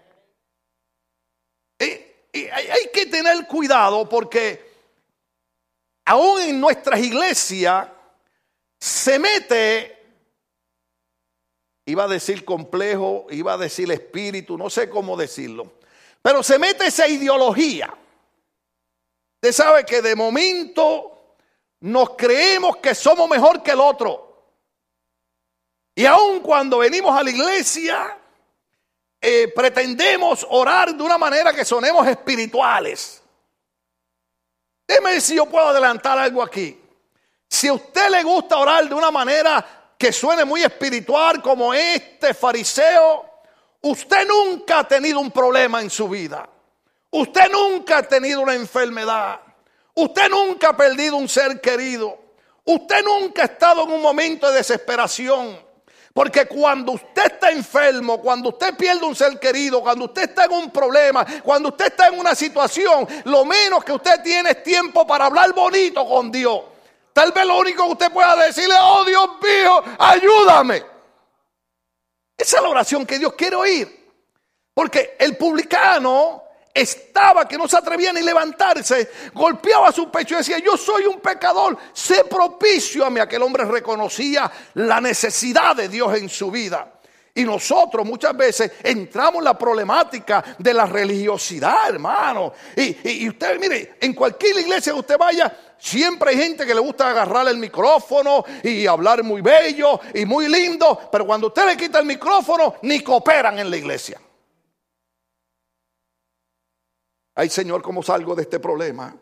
Y, 1.80 1.86
y 2.38 2.46
hay, 2.46 2.68
hay 2.68 2.90
que 2.92 3.06
tener 3.06 3.48
cuidado 3.48 4.08
porque 4.08 4.70
aún 6.04 6.40
en 6.42 6.60
nuestras 6.60 7.00
iglesias 7.00 7.88
se 8.78 9.18
mete 9.18 9.96
iba 11.86 12.04
a 12.04 12.08
decir 12.08 12.44
complejo, 12.44 13.26
iba 13.30 13.54
a 13.54 13.58
decir 13.58 13.90
espíritu, 13.90 14.58
no 14.58 14.68
sé 14.68 14.90
cómo 14.90 15.16
decirlo, 15.16 15.72
pero 16.20 16.42
se 16.42 16.58
mete 16.58 16.86
esa 16.86 17.06
ideología. 17.06 17.96
Usted 19.36 19.52
sabe 19.52 19.84
que 19.84 20.02
de 20.02 20.16
momento 20.16 21.36
nos 21.80 22.10
creemos 22.16 22.78
que 22.78 22.94
somos 22.94 23.28
mejor 23.30 23.62
que 23.62 23.70
el 23.70 23.80
otro. 23.80 24.24
Y 25.94 26.04
aun 26.04 26.40
cuando 26.40 26.78
venimos 26.78 27.16
a 27.16 27.22
la 27.22 27.30
iglesia, 27.30 28.18
eh, 29.20 29.52
pretendemos 29.54 30.44
orar 30.50 30.94
de 30.94 31.02
una 31.02 31.16
manera 31.16 31.52
que 31.52 31.64
sonemos 31.64 32.06
espirituales. 32.06 33.22
Déjeme 34.88 35.20
si 35.20 35.36
yo 35.36 35.46
puedo 35.46 35.68
adelantar 35.68 36.18
algo 36.18 36.42
aquí. 36.42 36.80
Si 37.48 37.68
a 37.68 37.72
usted 37.72 38.10
le 38.10 38.22
gusta 38.22 38.56
orar 38.56 38.88
de 38.88 38.94
una 38.94 39.10
manera 39.10 39.64
que 39.96 40.12
suene 40.12 40.44
muy 40.44 40.62
espiritual 40.62 41.40
como 41.40 41.72
este 41.72 42.34
fariseo, 42.34 43.24
usted 43.82 44.26
nunca 44.26 44.80
ha 44.80 44.88
tenido 44.88 45.20
un 45.20 45.30
problema 45.30 45.80
en 45.80 45.90
su 45.90 46.08
vida. 46.08 46.48
Usted 47.10 47.50
nunca 47.50 47.98
ha 47.98 48.02
tenido 48.02 48.42
una 48.42 48.54
enfermedad. 48.54 49.40
Usted 49.94 50.28
nunca 50.28 50.70
ha 50.70 50.76
perdido 50.76 51.16
un 51.16 51.28
ser 51.28 51.60
querido. 51.60 52.18
Usted 52.64 53.02
nunca 53.04 53.42
ha 53.42 53.44
estado 53.46 53.84
en 53.84 53.92
un 53.92 54.02
momento 54.02 54.50
de 54.50 54.58
desesperación. 54.58 55.64
Porque 56.12 56.46
cuando 56.46 56.92
usted 56.92 57.26
está 57.26 57.50
enfermo, 57.50 58.20
cuando 58.20 58.48
usted 58.48 58.74
pierde 58.74 59.04
un 59.04 59.14
ser 59.14 59.38
querido, 59.38 59.82
cuando 59.82 60.06
usted 60.06 60.30
está 60.30 60.46
en 60.46 60.52
un 60.52 60.70
problema, 60.70 61.26
cuando 61.42 61.68
usted 61.68 61.86
está 61.86 62.08
en 62.08 62.18
una 62.18 62.34
situación, 62.34 63.06
lo 63.24 63.44
menos 63.44 63.84
que 63.84 63.92
usted 63.92 64.22
tiene 64.22 64.50
es 64.50 64.62
tiempo 64.62 65.06
para 65.06 65.26
hablar 65.26 65.52
bonito 65.52 66.06
con 66.06 66.32
Dios. 66.32 66.62
Tal 67.16 67.32
vez 67.32 67.46
lo 67.46 67.58
único 67.60 67.82
que 67.86 67.92
usted 67.92 68.12
pueda 68.12 68.36
decirle, 68.36 68.74
oh 68.78 69.02
Dios 69.02 69.26
mío, 69.42 69.82
ayúdame. 69.98 70.84
Esa 72.36 72.56
es 72.58 72.62
la 72.62 72.68
oración 72.68 73.06
que 73.06 73.18
Dios 73.18 73.32
quiere 73.32 73.56
oír. 73.56 74.10
Porque 74.74 75.16
el 75.18 75.34
publicano 75.34 76.42
estaba 76.74 77.48
que 77.48 77.56
no 77.56 77.66
se 77.66 77.78
atrevía 77.78 78.12
ni 78.12 78.20
levantarse, 78.20 79.10
golpeaba 79.32 79.90
su 79.92 80.10
pecho 80.10 80.34
y 80.34 80.36
decía, 80.36 80.58
yo 80.58 80.76
soy 80.76 81.06
un 81.06 81.18
pecador, 81.20 81.78
sé 81.94 82.24
propicio 82.24 83.06
a 83.06 83.08
mí. 83.08 83.18
Aquel 83.18 83.40
hombre 83.40 83.64
reconocía 83.64 84.52
la 84.74 85.00
necesidad 85.00 85.74
de 85.74 85.88
Dios 85.88 86.18
en 86.18 86.28
su 86.28 86.50
vida. 86.50 86.95
Y 87.36 87.44
nosotros 87.44 88.06
muchas 88.06 88.34
veces 88.34 88.72
entramos 88.82 89.36
en 89.36 89.44
la 89.44 89.58
problemática 89.58 90.42
de 90.58 90.72
la 90.72 90.86
religiosidad, 90.86 91.90
hermano. 91.90 92.52
Y, 92.74 93.28
usted, 93.28 93.60
mire, 93.60 93.96
en 94.00 94.14
cualquier 94.14 94.58
iglesia 94.58 94.94
que 94.94 94.98
usted 94.98 95.18
vaya, 95.18 95.54
siempre 95.78 96.30
hay 96.30 96.38
gente 96.38 96.64
que 96.64 96.74
le 96.74 96.80
gusta 96.80 97.10
agarrar 97.10 97.46
el 97.48 97.58
micrófono 97.58 98.42
y 98.62 98.86
hablar 98.86 99.22
muy 99.22 99.42
bello 99.42 100.00
y 100.14 100.24
muy 100.24 100.48
lindo, 100.48 101.08
pero 101.12 101.26
cuando 101.26 101.48
usted 101.48 101.66
le 101.66 101.76
quita 101.76 101.98
el 101.98 102.06
micrófono, 102.06 102.76
ni 102.82 103.00
cooperan 103.00 103.58
en 103.58 103.70
la 103.70 103.76
iglesia. 103.76 104.18
Ay 107.34 107.50
Señor, 107.50 107.82
¿cómo 107.82 108.02
salgo 108.02 108.34
de 108.34 108.42
este 108.42 108.58
problema? 108.58 109.14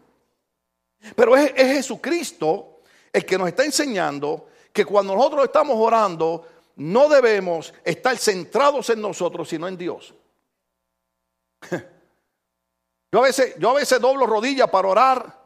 Pero 1.17 1.37
es, 1.37 1.53
es, 1.57 1.77
Jesucristo 1.79 2.81
el 3.13 3.27
que 3.27 3.37
nos 3.37 3.49
está 3.49 3.65
enseñando 3.65 4.47
que 4.73 4.85
cuando 4.85 5.15
nosotros 5.17 5.45
estamos 5.45 5.77
orando, 5.79 6.47
no 6.77 7.09
debemos 7.09 7.73
estar 7.85 8.17
centrados 8.17 8.91
en 8.91 9.01
nosotros, 9.01 9.49
sino 9.49 9.69
en 9.69 9.77
Dios. 9.77 10.15
Yo 13.13 13.21
a 13.21 13.23
veces, 13.23 13.55
yo 13.61 13.71
a 13.71 13.75
veces 13.75 14.01
doblo 14.01 14.27
rodillas 14.27 14.69
para 14.69 14.89
orar 14.89 15.41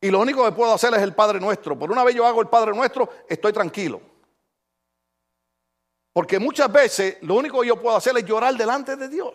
y 0.00 0.08
lo 0.08 0.20
único 0.20 0.44
que 0.44 0.52
puedo 0.52 0.72
hacer 0.72 0.94
es 0.94 1.02
el 1.02 1.16
Padre 1.16 1.40
Nuestro. 1.40 1.76
Por 1.76 1.90
una 1.90 2.04
vez 2.04 2.14
yo 2.14 2.24
hago 2.24 2.40
el 2.40 2.46
Padre 2.46 2.70
Nuestro, 2.72 3.08
estoy 3.28 3.52
tranquilo. 3.52 4.00
Porque 6.12 6.38
muchas 6.38 6.70
veces 6.70 7.18
lo 7.22 7.34
único 7.34 7.60
que 7.60 7.66
yo 7.66 7.82
puedo 7.82 7.96
hacer 7.96 8.16
es 8.16 8.24
llorar 8.24 8.54
delante 8.56 8.94
de 8.94 9.08
Dios. 9.08 9.34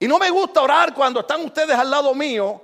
Y 0.00 0.08
no 0.08 0.18
me 0.18 0.28
gusta 0.30 0.62
orar 0.62 0.92
cuando 0.92 1.20
están 1.20 1.44
ustedes 1.44 1.78
al 1.78 1.88
lado 1.88 2.12
mío, 2.12 2.60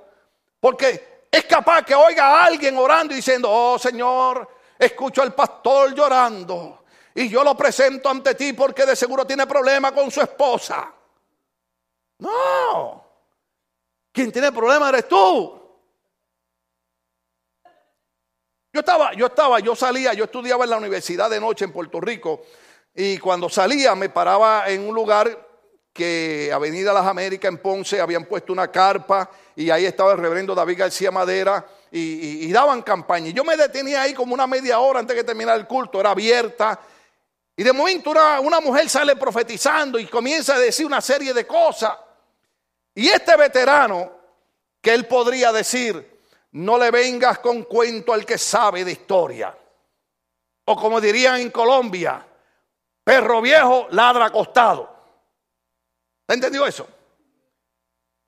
porque 0.59 1.27
es 1.31 1.45
capaz 1.45 1.83
que 1.83 1.95
oiga 1.95 2.25
a 2.25 2.45
alguien 2.47 2.77
orando 2.77 3.13
y 3.13 3.17
diciendo, 3.17 3.49
oh 3.49 3.79
Señor, 3.79 4.45
escucho 4.77 5.21
al 5.21 5.33
pastor 5.33 5.95
llorando 5.95 6.82
y 7.15 7.29
yo 7.29 7.43
lo 7.43 7.55
presento 7.55 8.09
ante 8.09 8.35
ti 8.35 8.53
porque 8.53 8.85
de 8.85 8.95
seguro 8.95 9.25
tiene 9.25 9.45
problema 9.45 9.93
con 9.93 10.09
su 10.09 10.21
esposa. 10.21 10.91
No, 12.19 13.05
quien 14.11 14.31
tiene 14.31 14.51
problema 14.51 14.89
eres 14.89 15.07
tú. 15.07 15.59
estaba, 18.71 19.13
yo 19.13 19.27
estaba, 19.27 19.59
yo 19.59 19.75
salía, 19.75 20.13
yo 20.13 20.25
estudiaba 20.25 20.63
en 20.63 20.69
la 20.71 20.77
universidad 20.77 21.29
de 21.29 21.39
noche 21.39 21.65
en 21.65 21.71
Puerto 21.71 21.99
Rico 22.01 22.41
y 22.95 23.17
cuando 23.17 23.49
salía 23.49 23.95
me 23.95 24.09
paraba 24.09 24.69
en 24.69 24.87
un 24.87 24.95
lugar 24.95 25.49
que 25.93 26.51
Avenida 26.51 26.91
Las 26.91 27.05
Américas 27.05 27.49
en 27.49 27.59
Ponce 27.59 28.01
habían 28.01 28.25
puesto 28.25 28.51
una 28.51 28.71
carpa 28.71 29.29
y 29.55 29.69
ahí 29.69 29.85
estaba 29.85 30.13
el 30.13 30.17
reverendo 30.17 30.55
David 30.55 30.79
García 30.79 31.11
Madera 31.11 31.65
y, 31.91 32.51
daban 32.51 32.81
campaña. 32.81 33.29
Y 33.29 33.33
yo 33.33 33.43
me 33.43 33.55
detenía 33.55 34.01
ahí 34.01 34.15
como 34.15 34.33
una 34.33 34.47
media 34.47 34.79
hora 34.79 34.99
antes 34.99 35.15
de 35.15 35.23
terminar 35.23 35.59
el 35.59 35.67
culto, 35.67 35.99
era 35.99 36.09
abierta. 36.09 36.79
Y 37.55 37.63
de 37.63 37.73
momento 37.73 38.11
una, 38.11 38.39
una 38.39 38.59
mujer 38.59 38.89
sale 38.89 39.15
profetizando 39.15 39.99
y 39.99 40.07
comienza 40.07 40.55
a 40.55 40.59
decir 40.59 40.85
una 40.85 41.01
serie 41.01 41.33
de 41.33 41.45
cosas. 41.45 41.95
Y 42.95 43.07
este 43.09 43.35
veterano, 43.35 44.11
que 44.81 44.93
él 44.93 45.07
podría 45.07 45.51
decir, 45.51 46.21
no 46.51 46.77
le 46.77 46.91
vengas 46.91 47.39
con 47.39 47.63
cuento 47.63 48.13
al 48.13 48.25
que 48.25 48.37
sabe 48.37 48.83
de 48.83 48.91
historia. 48.91 49.55
O 50.65 50.75
como 50.75 51.01
dirían 51.01 51.41
en 51.41 51.51
Colombia, 51.51 52.25
perro 53.03 53.41
viejo 53.41 53.87
ladra 53.91 54.25
acostado. 54.25 54.93
¿Te 56.25 56.35
entendió 56.35 56.65
eso? 56.65 56.87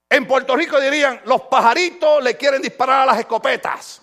En 0.09 0.27
Puerto 0.27 0.55
Rico 0.55 0.79
dirían, 0.79 1.21
los 1.25 1.41
pajaritos 1.43 2.23
le 2.23 2.37
quieren 2.37 2.61
disparar 2.61 3.01
a 3.01 3.05
las 3.05 3.19
escopetas. 3.19 4.01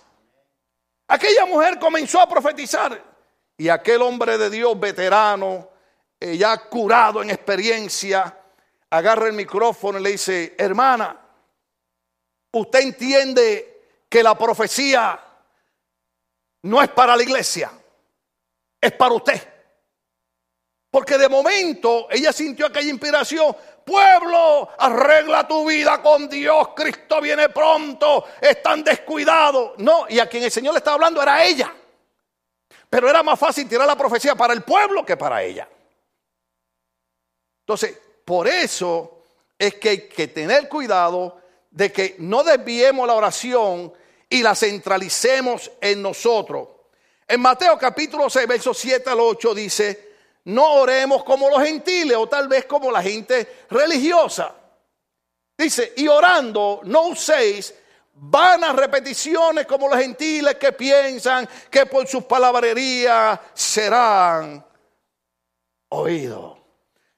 Aquella 1.07 1.45
mujer 1.45 1.79
comenzó 1.79 2.19
a 2.19 2.27
profetizar 2.27 3.12
y 3.57 3.69
aquel 3.69 4.01
hombre 4.01 4.37
de 4.37 4.49
Dios 4.49 4.79
veterano, 4.79 5.69
eh, 6.19 6.37
ya 6.37 6.57
curado 6.69 7.21
en 7.21 7.29
experiencia, 7.29 8.39
agarra 8.89 9.27
el 9.27 9.33
micrófono 9.33 9.99
y 9.99 10.03
le 10.03 10.11
dice, 10.11 10.55
hermana, 10.57 11.19
usted 12.51 12.79
entiende 12.79 14.05
que 14.09 14.23
la 14.23 14.37
profecía 14.37 15.19
no 16.63 16.81
es 16.81 16.89
para 16.89 17.15
la 17.15 17.23
iglesia, 17.23 17.71
es 18.79 18.91
para 18.93 19.13
usted. 19.13 19.53
Porque 20.89 21.17
de 21.17 21.27
momento 21.27 22.07
ella 22.11 22.31
sintió 22.31 22.67
aquella 22.67 22.91
inspiración. 22.91 23.55
Pueblo, 23.83 24.69
arregla 24.77 25.47
tu 25.47 25.67
vida 25.67 26.03
con 26.03 26.29
Dios. 26.29 26.69
Cristo 26.75 27.19
viene 27.19 27.49
pronto. 27.49 28.25
Están 28.39 28.83
descuidados. 28.83 29.71
No, 29.79 30.05
y 30.07 30.19
a 30.19 30.27
quien 30.27 30.43
el 30.43 30.51
Señor 30.51 30.75
le 30.75 30.77
estaba 30.77 30.93
hablando 30.93 31.19
era 31.19 31.43
ella. 31.43 31.73
Pero 32.93 33.09
era 33.09 33.23
más 33.23 33.39
fácil 33.39 33.67
tirar 33.67 33.87
la 33.87 33.97
profecía 33.97 34.35
para 34.35 34.53
el 34.53 34.61
pueblo 34.61 35.03
que 35.03 35.17
para 35.17 35.41
ella. 35.41 35.67
Entonces, 37.61 37.97
por 38.23 38.47
eso 38.47 39.23
es 39.57 39.73
que 39.73 39.89
hay 39.89 40.07
que 40.07 40.27
tener 40.27 40.69
cuidado 40.69 41.41
de 41.71 41.91
que 41.91 42.17
no 42.19 42.43
desviemos 42.43 43.07
la 43.07 43.15
oración 43.15 43.91
y 44.29 44.43
la 44.43 44.53
centralicemos 44.53 45.71
en 45.81 46.03
nosotros. 46.03 46.67
En 47.27 47.41
Mateo 47.41 47.79
capítulo 47.79 48.29
6, 48.29 48.47
versos 48.47 48.77
7 48.77 49.09
al 49.09 49.21
8 49.21 49.55
dice, 49.55 50.13
no 50.43 50.73
oremos 50.73 51.23
como 51.23 51.49
los 51.49 51.63
gentiles 51.63 52.15
o 52.15 52.29
tal 52.29 52.47
vez 52.47 52.65
como 52.65 52.91
la 52.91 53.01
gente 53.01 53.65
religiosa. 53.71 54.53
Dice, 55.57 55.93
y 55.97 56.07
orando 56.07 56.81
no 56.83 57.07
uséis 57.07 57.73
vanas 58.13 58.75
repeticiones 58.75 59.65
como 59.65 59.87
los 59.87 59.97
gentiles 59.97 60.55
que 60.55 60.71
piensan 60.71 61.47
que 61.69 61.85
por 61.85 62.07
sus 62.07 62.23
palabrerías 62.25 63.39
serán 63.53 64.65
oídos. 65.89 66.57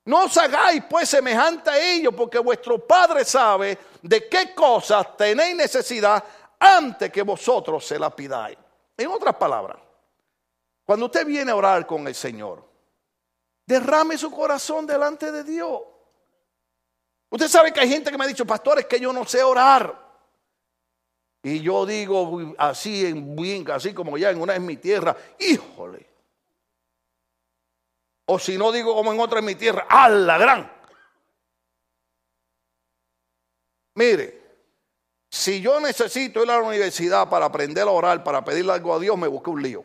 No 0.06 0.26
os 0.26 0.38
hagáis 0.38 0.84
pues 0.90 1.10
semejante 1.10 1.70
a 1.70 1.80
ellos, 1.80 2.14
porque 2.16 2.38
vuestro 2.40 2.86
Padre 2.86 3.26
sabe 3.26 3.78
de 4.02 4.30
qué 4.30 4.54
cosas 4.54 5.18
tenéis 5.18 5.56
necesidad 5.56 6.24
antes 6.60 7.12
que 7.12 7.24
vosotros 7.24 7.86
se 7.86 7.98
la 7.98 8.16
pidáis. 8.16 8.58
En 8.98 9.08
otras 9.08 9.36
palabras, 9.36 9.78
cuando 10.86 11.08
usted 11.08 11.26
viene 11.26 11.52
a 11.52 11.56
orar 11.56 11.88
con 11.88 12.08
el 12.08 12.14
Señor, 12.14 12.64
Derrame 13.66 14.18
su 14.18 14.30
corazón 14.32 14.86
delante 14.86 15.32
de 15.32 15.44
Dios. 15.44 15.82
Usted 17.30 17.48
sabe 17.48 17.74
que 17.74 17.80
hay 17.80 17.90
gente 17.90 18.12
que 18.12 18.18
me 18.18 18.26
ha 18.26 18.28
dicho, 18.28 18.46
pastores, 18.46 18.86
que 18.86 19.00
yo 19.00 19.12
no 19.12 19.26
sé 19.26 19.44
orar. 19.44 20.05
Y 21.46 21.62
yo 21.62 21.86
digo 21.86 22.56
así, 22.58 23.06
en 23.06 23.36
bien, 23.36 23.70
así 23.70 23.94
como 23.94 24.18
ya 24.18 24.32
en 24.32 24.42
una 24.42 24.56
es 24.56 24.62
mi 24.62 24.78
tierra, 24.78 25.16
híjole. 25.38 26.04
O 28.26 28.40
si 28.40 28.58
no 28.58 28.72
digo 28.72 28.96
como 28.96 29.14
en 29.14 29.20
otra 29.20 29.42
es 29.42 29.46
mi 29.46 29.54
tierra, 29.54 29.86
¡a 29.88 30.10
la 30.10 30.40
gran! 30.40 30.72
Mire, 33.94 34.42
si 35.30 35.62
yo 35.62 35.80
necesito 35.80 36.44
ir 36.44 36.50
a 36.50 36.58
la 36.58 36.64
universidad 36.64 37.30
para 37.30 37.46
aprender 37.46 37.84
a 37.84 37.92
orar, 37.92 38.24
para 38.24 38.44
pedirle 38.44 38.72
algo 38.72 38.96
a 38.96 39.00
Dios, 39.00 39.16
me 39.16 39.28
busqué 39.28 39.52
un 39.52 39.62
lío. 39.62 39.84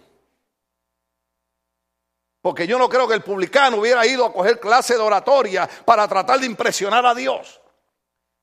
Porque 2.41 2.67
yo 2.67 2.79
no 2.79 2.89
creo 2.89 3.07
que 3.07 3.17
el 3.17 3.23
publicano 3.23 3.77
hubiera 3.77 4.07
ido 4.07 4.25
a 4.25 4.33
coger 4.33 4.59
clase 4.61 4.95
de 4.95 5.01
oratoria 5.01 5.69
para 5.85 6.09
tratar 6.09 6.41
de 6.41 6.47
impresionar 6.47 7.05
a 7.05 7.15
Dios. 7.15 7.61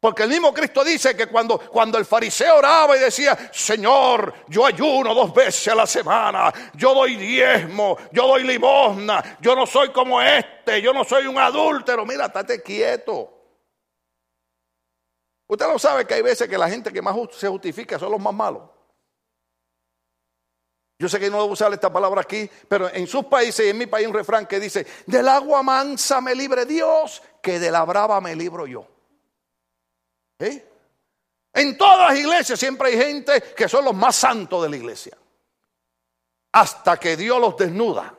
Porque 0.07 0.23
el 0.23 0.29
mismo 0.29 0.53
Cristo 0.53 0.85
dice 0.85 1.17
que 1.17 1.27
cuando, 1.27 1.59
cuando 1.59 1.97
el 1.97 2.05
fariseo 2.05 2.59
oraba 2.59 2.95
y 2.95 3.01
decía, 3.01 3.37
Señor, 3.51 4.33
yo 4.47 4.65
ayuno 4.65 5.13
dos 5.13 5.33
veces 5.33 5.67
a 5.67 5.75
la 5.75 5.85
semana, 5.85 6.53
yo 6.75 6.93
doy 6.93 7.17
diezmo, 7.17 7.97
yo 8.13 8.25
doy 8.25 8.45
limosna, 8.45 9.37
yo 9.41 9.53
no 9.53 9.65
soy 9.65 9.89
como 9.89 10.21
este, 10.21 10.81
yo 10.81 10.93
no 10.93 11.03
soy 11.03 11.27
un 11.27 11.37
adúltero, 11.37 12.05
mira, 12.05 12.27
estate 12.27 12.63
quieto. 12.63 13.33
Usted 15.45 15.67
no 15.67 15.77
sabe 15.77 16.07
que 16.07 16.13
hay 16.13 16.21
veces 16.21 16.47
que 16.47 16.57
la 16.57 16.69
gente 16.69 16.93
que 16.93 17.01
más 17.01 17.13
se 17.33 17.49
justifica 17.49 17.99
son 17.99 18.13
los 18.13 18.21
más 18.21 18.33
malos. 18.33 18.63
Yo 20.99 21.09
sé 21.09 21.19
que 21.19 21.29
no 21.29 21.41
debo 21.41 21.51
usar 21.51 21.73
esta 21.73 21.91
palabra 21.91 22.21
aquí, 22.21 22.49
pero 22.69 22.89
en 22.93 23.07
sus 23.07 23.25
países 23.25 23.65
y 23.65 23.69
en 23.71 23.77
mi 23.77 23.87
país 23.87 24.05
hay 24.05 24.09
un 24.09 24.17
refrán 24.17 24.45
que 24.45 24.57
dice, 24.57 24.87
del 25.05 25.27
agua 25.27 25.61
mansa 25.63 26.21
me 26.21 26.33
libre 26.33 26.65
Dios, 26.65 27.21
que 27.41 27.59
de 27.59 27.71
la 27.71 27.83
brava 27.83 28.21
me 28.21 28.37
libro 28.37 28.65
yo. 28.67 28.87
¿Eh? 30.39 30.69
En 31.54 31.78
todas 31.78 32.12
las 32.12 32.19
iglesias 32.19 32.60
siempre 32.60 32.89
hay 32.89 32.97
gente 32.97 33.41
que 33.56 33.67
son 33.67 33.86
los 33.86 33.95
más 33.95 34.15
santos 34.15 34.62
de 34.63 34.69
la 34.69 34.76
iglesia. 34.76 35.17
Hasta 36.52 36.97
que 36.97 37.17
Dios 37.17 37.39
los 37.39 37.58
desnuda. 37.58 38.13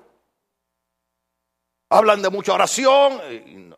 Hablan 1.91 2.21
de 2.21 2.29
mucha 2.29 2.53
oración. 2.53 3.21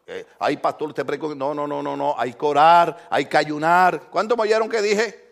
Eh, 0.06 0.26
hay 0.38 0.56
pastor, 0.56 0.88
usted 0.88 1.06
predica. 1.06 1.34
No, 1.34 1.54
no, 1.54 1.66
no, 1.66 1.82
no, 1.82 1.96
no. 1.96 2.14
Hay 2.18 2.34
que 2.34 2.44
orar, 2.44 3.08
hay 3.10 3.26
que 3.26 3.36
ayunar. 3.36 4.08
¿Cuánto 4.10 4.36
me 4.36 4.42
oyeron 4.42 4.68
que 4.68 4.82
dije? 4.82 5.30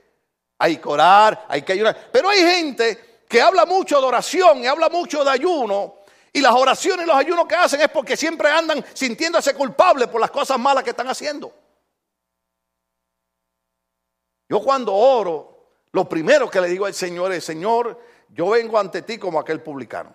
Hay 0.59 0.77
que 0.77 0.89
orar, 0.89 1.47
hay 1.49 1.63
que 1.63 1.73
ayunar. 1.73 2.11
Pero 2.13 2.29
hay 2.29 2.41
gente 2.41 3.09
que 3.29 3.41
habla 3.41 3.67
mucho 3.67 4.01
de 4.01 4.07
oración 4.07 4.59
y 4.59 4.67
habla 4.67 4.89
mucho 4.89 5.23
de 5.23 5.31
ayuno, 5.31 5.99
y 6.33 6.41
las 6.41 6.53
oraciones 6.53 7.05
y 7.05 7.09
los 7.09 7.17
ayunos 7.17 7.47
que 7.47 7.55
hacen 7.55 7.81
es 7.81 7.89
porque 7.89 8.17
siempre 8.17 8.49
andan 8.49 8.85
sintiéndose 8.95 9.55
culpables 9.55 10.09
por 10.09 10.21
las 10.21 10.31
cosas 10.31 10.59
malas 10.59 10.83
que 10.85 10.91
están 10.91 11.09
haciendo. 11.09 11.53
Yo 14.49 14.61
cuando 14.61 14.95
oro, 14.95 15.67
lo 15.93 16.09
primero 16.09 16.49
que 16.49 16.61
le 16.61 16.69
digo 16.69 16.87
al 16.87 16.95
Señor 16.95 17.33
es, 17.33 17.45
Señor, 17.45 18.01
yo 18.31 18.51
vengo 18.51 18.79
ante 18.79 19.03
ti 19.03 19.19
como 19.19 19.39
aquel 19.39 19.63
publicano. 19.63 20.15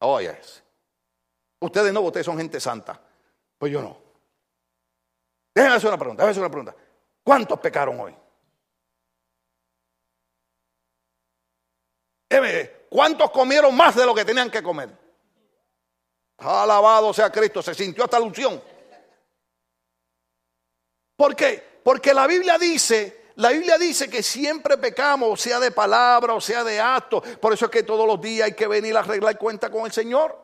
Oye, 0.00 0.38
ustedes 1.60 1.92
no, 1.92 2.00
ustedes 2.00 2.26
son 2.26 2.36
gente 2.36 2.60
santa. 2.60 3.00
Pues 3.58 3.72
yo 3.72 3.80
no. 3.80 3.96
Déjenme 5.54 5.76
hacer 5.76 5.88
una 5.88 5.98
pregunta, 5.98 6.22
déjenme 6.22 6.30
hacer 6.30 6.42
una 6.42 6.50
pregunta. 6.50 6.76
¿Cuántos 7.22 7.60
pecaron 7.60 8.00
hoy? 8.00 8.16
¿Cuántos 12.90 13.30
comieron 13.30 13.74
más 13.76 13.94
de 13.96 14.06
lo 14.06 14.14
que 14.14 14.24
tenían 14.24 14.50
que 14.50 14.62
comer? 14.62 14.90
Alabado 16.38 17.12
sea 17.14 17.30
Cristo, 17.30 17.62
se 17.62 17.74
sintió 17.74 18.04
hasta 18.04 18.18
la 18.18 18.24
unción. 18.24 18.60
¿Por 21.16 21.36
qué? 21.36 21.80
Porque 21.84 22.12
la 22.12 22.26
Biblia 22.26 22.58
dice, 22.58 23.23
la 23.36 23.50
Biblia 23.50 23.78
dice 23.78 24.08
que 24.08 24.22
siempre 24.22 24.78
pecamos, 24.78 25.40
sea 25.40 25.58
de 25.58 25.70
palabra 25.70 26.34
o 26.34 26.40
sea 26.40 26.62
de 26.62 26.80
acto. 26.80 27.20
Por 27.40 27.52
eso 27.52 27.64
es 27.64 27.70
que 27.70 27.82
todos 27.82 28.06
los 28.06 28.20
días 28.20 28.46
hay 28.46 28.54
que 28.54 28.68
venir 28.68 28.96
a 28.96 29.00
arreglar 29.00 29.36
cuenta 29.38 29.70
con 29.70 29.86
el 29.86 29.92
Señor. 29.92 30.38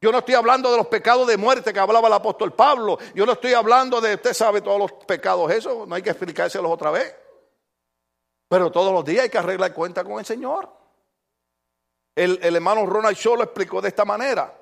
Yo 0.00 0.12
no 0.12 0.18
estoy 0.18 0.34
hablando 0.34 0.70
de 0.70 0.76
los 0.76 0.86
pecados 0.86 1.26
de 1.26 1.36
muerte 1.36 1.72
que 1.72 1.80
hablaba 1.80 2.08
el 2.08 2.14
apóstol 2.14 2.52
Pablo. 2.52 2.98
Yo 3.14 3.26
no 3.26 3.32
estoy 3.32 3.54
hablando 3.54 4.00
de, 4.00 4.14
usted 4.14 4.32
sabe 4.32 4.60
todos 4.60 4.78
los 4.78 4.92
pecados, 5.04 5.50
eso 5.50 5.86
no 5.86 5.94
hay 5.94 6.02
que 6.02 6.10
explicárselos 6.10 6.70
otra 6.70 6.90
vez. 6.90 7.14
Pero 8.48 8.70
todos 8.70 8.92
los 8.92 9.04
días 9.04 9.24
hay 9.24 9.30
que 9.30 9.38
arreglar 9.38 9.74
cuenta 9.74 10.04
con 10.04 10.18
el 10.18 10.24
Señor. 10.24 10.68
El, 12.14 12.38
hermano 12.42 12.84
Ronald 12.86 13.16
Shaw 13.16 13.36
lo 13.36 13.44
explicó 13.44 13.80
de 13.80 13.88
esta 13.88 14.04
manera. 14.04 14.52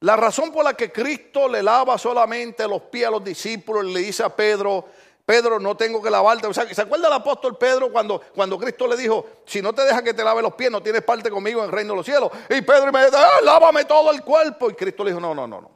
La 0.00 0.16
razón 0.16 0.52
por 0.52 0.64
la 0.64 0.74
que 0.74 0.92
Cristo 0.92 1.48
le 1.48 1.62
lava 1.62 1.98
solamente 1.98 2.68
los 2.68 2.82
pies 2.82 3.08
a 3.08 3.10
los 3.10 3.24
discípulos 3.24 3.84
y 3.84 3.92
le 3.92 4.00
dice 4.00 4.22
a 4.22 4.34
Pedro, 4.34 4.86
Pedro, 5.26 5.58
no 5.58 5.76
tengo 5.76 6.02
que 6.02 6.10
lavarte. 6.10 6.46
O 6.46 6.52
sea, 6.52 6.72
¿se 6.72 6.82
acuerda 6.82 7.08
el 7.08 7.14
apóstol 7.14 7.56
Pedro 7.56 7.90
cuando, 7.90 8.20
cuando 8.34 8.58
Cristo 8.58 8.86
le 8.86 8.96
dijo, 8.96 9.26
si 9.46 9.62
no 9.62 9.72
te 9.72 9.82
deja 9.82 10.02
que 10.02 10.12
te 10.12 10.22
lave 10.22 10.42
los 10.42 10.54
pies, 10.54 10.70
no 10.70 10.82
tienes 10.82 11.02
parte 11.02 11.30
conmigo 11.30 11.60
en 11.60 11.66
el 11.66 11.72
reino 11.72 11.92
de 11.92 11.96
los 11.96 12.06
cielos? 12.06 12.30
Y 12.50 12.60
Pedro 12.60 12.92
me 12.92 13.04
dice, 13.04 13.16
ah, 13.16 13.40
lávame 13.42 13.84
todo 13.86 14.10
el 14.10 14.22
cuerpo. 14.22 14.70
Y 14.70 14.74
Cristo 14.74 15.02
le 15.02 15.10
dijo, 15.10 15.20
no, 15.20 15.34
no, 15.34 15.46
no, 15.46 15.60
no. 15.62 15.70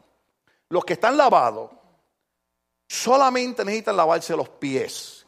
Los 0.69 0.85
que 0.85 0.93
están 0.95 1.17
lavados 1.17 1.71
solamente 2.87 3.65
necesitan 3.65 3.97
lavarse 3.97 4.37
los 4.37 4.49
pies. 4.51 5.27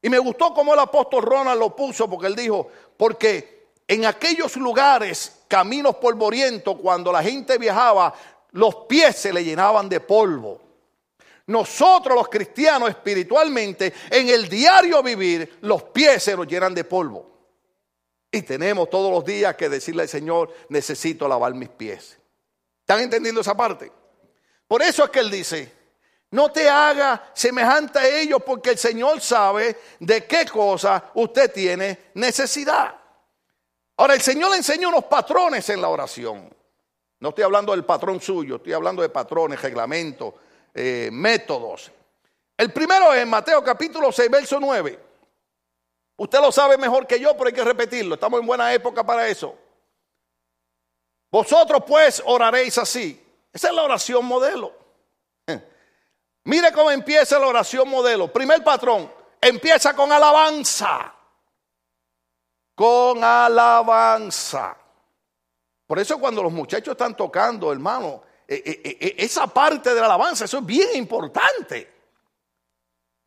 Y 0.00 0.08
me 0.08 0.18
gustó 0.18 0.54
cómo 0.54 0.74
el 0.74 0.80
apóstol 0.80 1.22
Ronald 1.22 1.58
lo 1.58 1.74
puso, 1.74 2.08
porque 2.08 2.26
él 2.26 2.36
dijo, 2.36 2.68
porque 2.96 3.70
en 3.88 4.04
aquellos 4.04 4.56
lugares, 4.56 5.44
caminos 5.48 5.96
polvorientos, 5.96 6.76
cuando 6.80 7.12
la 7.12 7.22
gente 7.22 7.58
viajaba, 7.58 8.14
los 8.52 8.74
pies 8.86 9.16
se 9.16 9.32
le 9.32 9.44
llenaban 9.44 9.88
de 9.88 10.00
polvo. 10.00 10.60
Nosotros 11.46 12.16
los 12.16 12.28
cristianos 12.28 12.90
espiritualmente, 12.90 13.92
en 14.10 14.28
el 14.28 14.48
diario 14.48 15.02
vivir, 15.02 15.58
los 15.62 15.84
pies 15.84 16.22
se 16.22 16.36
nos 16.36 16.46
llenan 16.46 16.74
de 16.74 16.84
polvo. 16.84 17.30
Y 18.30 18.42
tenemos 18.42 18.88
todos 18.88 19.10
los 19.10 19.24
días 19.24 19.56
que 19.56 19.68
decirle 19.68 20.02
al 20.02 20.08
Señor, 20.08 20.54
necesito 20.68 21.28
lavar 21.28 21.54
mis 21.54 21.68
pies. 21.68 22.18
¿Están 22.80 23.00
entendiendo 23.00 23.40
esa 23.40 23.56
parte? 23.56 23.92
Por 24.66 24.82
eso 24.82 25.04
es 25.04 25.10
que 25.10 25.20
Él 25.20 25.30
dice, 25.30 25.70
no 26.30 26.50
te 26.50 26.68
haga 26.68 27.30
semejante 27.34 27.98
a 27.98 28.08
ellos 28.08 28.42
porque 28.44 28.70
el 28.70 28.78
Señor 28.78 29.20
sabe 29.20 29.76
de 30.00 30.24
qué 30.24 30.46
cosa 30.46 31.10
usted 31.14 31.52
tiene 31.52 32.10
necesidad. 32.14 32.96
Ahora, 33.98 34.14
el 34.14 34.22
Señor 34.22 34.50
le 34.50 34.56
enseña 34.56 34.88
unos 34.88 35.04
patrones 35.04 35.68
en 35.68 35.82
la 35.82 35.88
oración. 35.88 36.48
No 37.20 37.28
estoy 37.28 37.44
hablando 37.44 37.72
del 37.72 37.84
patrón 37.84 38.20
suyo, 38.20 38.56
estoy 38.56 38.72
hablando 38.72 39.02
de 39.02 39.10
patrones, 39.10 39.60
reglamentos, 39.60 40.34
eh, 40.74 41.10
métodos. 41.12 41.90
El 42.56 42.72
primero 42.72 43.12
es 43.12 43.26
Mateo 43.26 43.62
capítulo 43.62 44.12
6, 44.12 44.30
verso 44.30 44.60
9. 44.60 44.98
Usted 46.16 46.40
lo 46.40 46.52
sabe 46.52 46.78
mejor 46.78 47.06
que 47.06 47.18
yo, 47.18 47.32
pero 47.32 47.48
hay 47.48 47.52
que 47.52 47.64
repetirlo. 47.64 48.14
Estamos 48.14 48.40
en 48.40 48.46
buena 48.46 48.72
época 48.72 49.04
para 49.04 49.26
eso. 49.26 49.56
Vosotros 51.30 51.82
pues 51.86 52.22
oraréis 52.24 52.76
así. 52.78 53.20
Esa 53.52 53.68
es 53.68 53.74
la 53.74 53.82
oración 53.82 54.24
modelo. 54.24 54.72
Mire 56.44 56.72
cómo 56.72 56.90
empieza 56.90 57.38
la 57.38 57.46
oración 57.46 57.88
modelo. 57.88 58.32
Primer 58.32 58.62
patrón, 58.62 59.10
empieza 59.40 59.94
con 59.96 60.12
alabanza. 60.12 61.14
Con 62.74 63.24
alabanza. 63.24 64.76
Por 65.86 65.98
eso 65.98 66.18
cuando 66.18 66.42
los 66.42 66.52
muchachos 66.52 66.92
están 66.92 67.16
tocando, 67.16 67.72
hermano, 67.72 68.22
esa 69.18 69.46
parte 69.46 69.94
de 69.94 70.00
la 70.00 70.06
alabanza, 70.06 70.44
eso 70.44 70.58
es 70.58 70.66
bien 70.66 70.88
importante. 70.94 71.88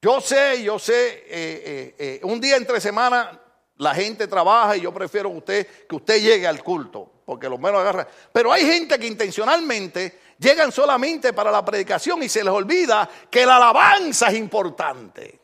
Yo 0.02 0.22
sé, 0.22 0.62
yo 0.64 0.78
sé, 0.78 2.20
un 2.24 2.40
día 2.40 2.58
entre 2.58 2.80
semana 2.80 3.42
la 3.78 3.94
gente 3.94 4.28
trabaja 4.28 4.78
y 4.78 4.82
yo 4.82 4.94
prefiero 4.94 5.32
que 5.32 5.38
usted, 5.38 5.88
que 5.88 5.96
usted 5.96 6.22
llegue 6.22 6.48
al 6.48 6.64
culto, 6.64 7.24
porque 7.26 7.50
lo 7.50 7.58
menos 7.58 7.82
agarra. 7.82 8.08
Pero 8.32 8.52
hay 8.52 8.66
gente 8.66 8.98
que 9.00 9.08
intencionalmente 9.08 10.20
llegan 10.38 10.72
solamente 10.72 11.34
para 11.34 11.52
la 11.52 11.66
predicación 11.66 12.24
y 12.24 12.30
se 12.30 12.44
les 12.44 12.54
olvida 12.54 13.10
que 13.30 13.46
la 13.46 13.58
alabanza 13.58 14.28
es 14.28 14.36
importante. 14.36 15.40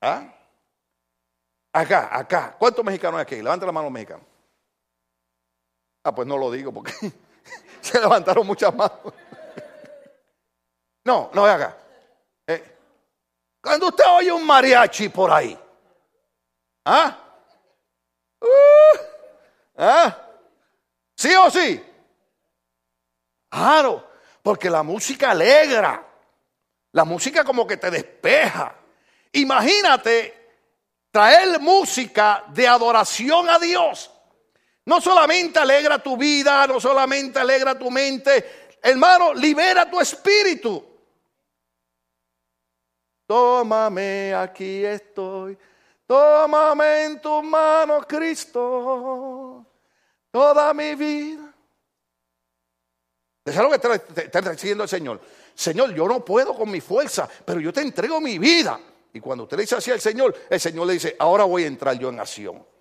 ¿Ah? 0.00 0.34
Acá, 1.72 2.08
acá. 2.12 2.56
¿Cuántos 2.58 2.84
mexicanos 2.84 3.18
hay 3.18 3.22
aquí? 3.22 3.36
Levanta 3.36 3.66
la 3.66 3.72
mano 3.72 3.88
mexicano. 3.88 4.24
Ah, 6.04 6.14
pues 6.14 6.26
no 6.26 6.36
lo 6.36 6.50
digo 6.50 6.72
porque 6.72 6.92
se 7.88 8.00
levantaron 8.00 8.46
muchas 8.46 8.74
manos. 8.74 8.98
No, 11.04 11.30
no 11.32 11.46
acá. 11.46 11.76
Eh, 12.46 12.76
cuando 13.62 13.88
usted 13.88 14.04
oye 14.10 14.32
un 14.32 14.44
mariachi 14.44 15.08
por 15.08 15.30
ahí, 15.30 15.58
¿ah? 16.84 17.16
Uh, 18.40 18.98
¿Ah? 19.78 20.16
¿Sí 21.16 21.34
o 21.34 21.50
sí? 21.50 21.84
Claro, 23.48 24.10
porque 24.42 24.70
la 24.70 24.82
música 24.82 25.30
alegra. 25.30 26.04
La 26.92 27.04
música 27.04 27.44
como 27.44 27.66
que 27.66 27.76
te 27.76 27.90
despeja. 27.90 28.74
Imagínate 29.32 30.38
traer 31.10 31.60
música 31.60 32.44
de 32.48 32.66
adoración 32.68 33.48
a 33.48 33.58
Dios. 33.58 34.10
No 34.88 35.02
solamente 35.02 35.58
alegra 35.58 36.02
tu 36.02 36.16
vida, 36.16 36.66
no 36.66 36.80
solamente 36.80 37.38
alegra 37.38 37.78
tu 37.78 37.90
mente, 37.90 38.78
hermano, 38.82 39.34
libera 39.34 39.90
tu 39.90 40.00
espíritu. 40.00 40.82
Tómame, 43.26 44.32
aquí 44.34 44.82
estoy. 44.86 45.58
Tómame 46.06 47.04
en 47.04 47.20
tus 47.20 47.44
manos, 47.44 48.06
Cristo, 48.08 49.66
toda 50.30 50.72
mi 50.72 50.94
vida. 50.94 51.54
Es 53.44 53.58
algo 53.58 53.78
que 53.78 54.22
está 54.22 54.40
diciendo 54.40 54.84
el 54.84 54.88
Señor. 54.88 55.20
Señor, 55.54 55.94
yo 55.94 56.08
no 56.08 56.24
puedo 56.24 56.56
con 56.56 56.70
mi 56.70 56.80
fuerza, 56.80 57.28
pero 57.44 57.60
yo 57.60 57.74
te 57.74 57.82
entrego 57.82 58.22
mi 58.22 58.38
vida. 58.38 58.80
Y 59.12 59.20
cuando 59.20 59.44
usted 59.44 59.58
le 59.58 59.64
dice 59.64 59.76
así 59.76 59.90
al 59.90 60.00
Señor, 60.00 60.34
el 60.48 60.58
Señor 60.58 60.86
le 60.86 60.94
dice, 60.94 61.14
ahora 61.18 61.44
voy 61.44 61.64
a 61.64 61.66
entrar 61.66 61.98
yo 61.98 62.08
en 62.08 62.20
acción. 62.20 62.77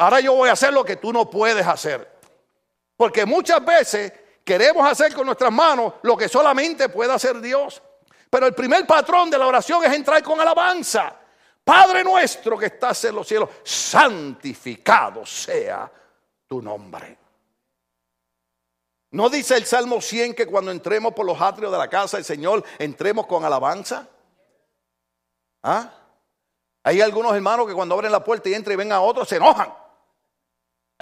Ahora 0.00 0.18
yo 0.20 0.34
voy 0.34 0.48
a 0.48 0.52
hacer 0.52 0.72
lo 0.72 0.82
que 0.82 0.96
tú 0.96 1.12
no 1.12 1.28
puedes 1.28 1.66
hacer. 1.66 2.10
Porque 2.96 3.26
muchas 3.26 3.62
veces 3.62 4.10
queremos 4.42 4.90
hacer 4.90 5.12
con 5.12 5.26
nuestras 5.26 5.52
manos 5.52 5.92
lo 6.00 6.16
que 6.16 6.26
solamente 6.26 6.88
puede 6.88 7.12
hacer 7.12 7.38
Dios. 7.38 7.82
Pero 8.30 8.46
el 8.46 8.54
primer 8.54 8.86
patrón 8.86 9.28
de 9.28 9.36
la 9.36 9.46
oración 9.46 9.84
es 9.84 9.92
entrar 9.92 10.22
con 10.22 10.40
alabanza. 10.40 11.14
Padre 11.62 12.02
nuestro 12.02 12.56
que 12.56 12.66
estás 12.66 13.04
en 13.04 13.14
los 13.14 13.28
cielos, 13.28 13.50
santificado 13.62 15.26
sea 15.26 15.92
tu 16.46 16.62
nombre. 16.62 17.18
¿No 19.10 19.28
dice 19.28 19.54
el 19.54 19.66
Salmo 19.66 20.00
100 20.00 20.32
que 20.32 20.46
cuando 20.46 20.70
entremos 20.70 21.12
por 21.12 21.26
los 21.26 21.38
atrios 21.38 21.70
de 21.70 21.76
la 21.76 21.90
casa 21.90 22.16
del 22.16 22.24
Señor, 22.24 22.64
entremos 22.78 23.26
con 23.26 23.44
alabanza? 23.44 24.08
¿Ah? 25.62 25.92
Hay 26.84 27.02
algunos 27.02 27.34
hermanos 27.34 27.66
que 27.66 27.74
cuando 27.74 27.96
abren 27.96 28.10
la 28.10 28.24
puerta 28.24 28.48
y 28.48 28.54
entran 28.54 28.72
y 28.72 28.76
ven 28.78 28.92
a 28.92 29.02
otros 29.02 29.28
se 29.28 29.36
enojan. 29.36 29.79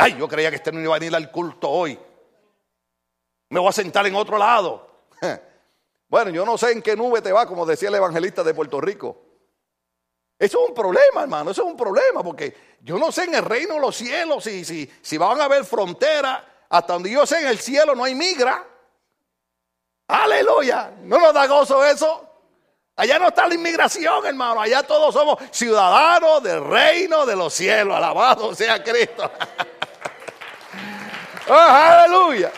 Ay, 0.01 0.17
yo 0.17 0.29
creía 0.29 0.49
que 0.49 0.57
este 0.57 0.71
no 0.71 0.81
iba 0.81 0.95
a 0.95 0.99
venir 0.99 1.15
al 1.17 1.29
culto 1.31 1.69
hoy. 1.69 1.99
Me 3.51 3.59
voy 3.59 3.69
a 3.69 3.73
sentar 3.73 4.07
en 4.07 4.15
otro 4.15 4.39
lado. 4.39 4.89
Bueno, 6.11 6.31
yo 6.31 6.47
no 6.47 6.57
sé 6.57 6.73
en 6.73 6.81
qué 6.81 6.97
nube 6.97 7.21
te 7.21 7.31
va, 7.33 7.45
como 7.45 7.67
decía 7.67 7.91
el 7.91 7.95
evangelista 7.95 8.43
de 8.43 8.55
Puerto 8.55 8.81
Rico. 8.81 9.21
Eso 10.39 10.63
es 10.63 10.69
un 10.71 10.75
problema, 10.75 11.21
hermano, 11.21 11.51
eso 11.51 11.61
es 11.61 11.69
un 11.69 11.77
problema, 11.77 12.23
porque 12.23 12.79
yo 12.81 12.97
no 12.99 13.13
sé 13.13 13.25
en 13.25 13.35
el 13.35 13.45
reino 13.45 13.75
de 13.75 13.81
los 13.81 13.95
cielos 13.95 14.43
si, 14.43 14.65
si, 14.65 14.91
si 15.03 15.19
van 15.19 15.39
a 15.39 15.45
haber 15.45 15.67
fronteras 15.67 16.43
hasta 16.71 16.95
donde 16.95 17.11
yo 17.11 17.27
sé, 17.27 17.41
en 17.41 17.49
el 17.49 17.59
cielo 17.59 17.95
no 17.95 18.05
hay 18.05 18.15
migra. 18.15 18.67
Aleluya. 20.07 20.95
¿No 21.03 21.19
nos 21.19 21.35
da 21.35 21.47
gozo 21.47 21.85
eso? 21.85 22.27
Allá 22.97 23.19
no 23.19 23.29
está 23.29 23.47
la 23.47 23.55
inmigración, 23.55 24.25
hermano. 24.25 24.63
Allá 24.63 24.83
todos 24.85 25.13
somos 25.13 25.39
ciudadanos 25.51 26.43
del 26.43 26.65
reino 26.65 27.27
de 27.27 27.37
los 27.37 27.53
cielos. 27.53 27.95
Alabado 27.95 28.55
sea 28.55 28.83
Cristo. 28.83 29.31
oh, 31.49 31.55
aleluya. 31.55 32.53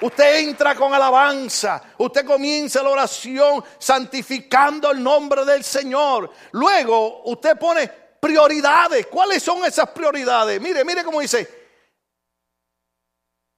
Usted 0.00 0.40
entra 0.40 0.74
con 0.74 0.92
alabanza, 0.92 1.82
usted 1.98 2.26
comienza 2.26 2.82
la 2.82 2.90
oración 2.90 3.64
santificando 3.78 4.90
el 4.90 5.02
nombre 5.02 5.44
del 5.44 5.64
Señor. 5.64 6.30
Luego 6.52 7.22
usted 7.24 7.56
pone 7.56 7.88
prioridades. 8.20 9.06
¿Cuáles 9.06 9.42
son 9.42 9.64
esas 9.64 9.88
prioridades? 9.90 10.60
Mire, 10.60 10.84
mire 10.84 11.02
cómo 11.02 11.20
dice, 11.20 11.66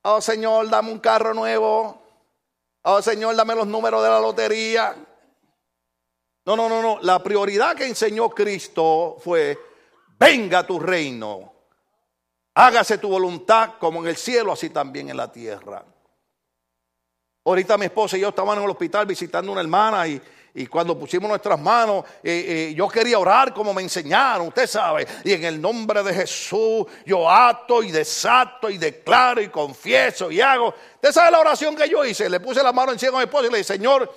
Oh 0.03 0.21
Señor, 0.21 0.71
dame 0.71 0.93
un 0.93 1.01
carro 1.01 1.35
nuevo. 1.35 2.03
Oh 2.83 3.03
Señor, 3.03 3.35
dame 3.35 3.55
los 3.55 3.67
números 3.67 4.03
de 4.03 4.09
la 4.09 4.21
lotería. 4.21 4.97
No, 6.47 6.57
no, 6.57 6.69
no, 6.69 6.81
no. 6.81 6.99
La 7.03 7.23
prioridad 7.23 7.77
que 7.77 7.87
enseñó 7.87 8.31
Cristo 8.31 9.19
fue, 9.23 9.59
venga 10.19 10.67
tu 10.67 10.79
reino. 10.79 11.58
Hágase 12.61 12.99
tu 12.99 13.09
voluntad 13.09 13.75
como 13.79 14.01
en 14.01 14.09
el 14.09 14.17
cielo, 14.17 14.53
así 14.53 14.71
también 14.71 15.09
en 15.11 15.17
la 15.17 15.31
tierra. 15.31 15.85
Ahorita 17.45 17.79
mi 17.79 17.87
esposa 17.87 18.17
y 18.17 18.21
yo 18.21 18.31
estábamos 18.31 18.57
en 18.59 18.65
el 18.65 18.71
hospital 18.71 19.07
visitando 19.07 19.53
una 19.53 19.61
hermana 19.61 20.07
y 20.09 20.21
y 20.55 20.67
cuando 20.67 20.99
pusimos 20.99 21.29
nuestras 21.29 21.61
manos, 21.61 22.05
eh, 22.23 22.71
eh, 22.71 22.75
yo 22.75 22.89
quería 22.89 23.19
orar 23.19 23.55
como 23.55 23.73
me 23.73 23.83
enseñaron, 23.83 24.49
usted 24.49 24.67
sabe. 24.67 25.07
Y 25.23 25.33
en 25.33 25.45
el 25.45 25.61
nombre 25.61 26.03
de 26.03 26.13
Jesús, 26.13 26.85
yo 27.07 27.31
ato 27.31 27.81
y 27.83 27.93
desato 27.93 28.69
y 28.69 28.79
declaro 28.79 29.41
y 29.41 29.51
confieso 29.51 30.31
y 30.31 30.41
hago. 30.41 30.75
Usted 30.97 31.13
sabe 31.13 31.31
la 31.31 31.41
oración 31.41 31.77
que 31.77 31.89
yo 31.89 32.05
hice. 32.05 32.29
Le 32.29 32.41
puse 32.41 32.63
la 32.63 32.73
mano 32.73 32.93
encima 32.93 33.13
a 33.13 33.17
mi 33.19 33.25
esposa 33.25 33.47
y 33.47 33.51
le 33.51 33.59
dije, 33.59 33.75
Señor, 33.75 34.13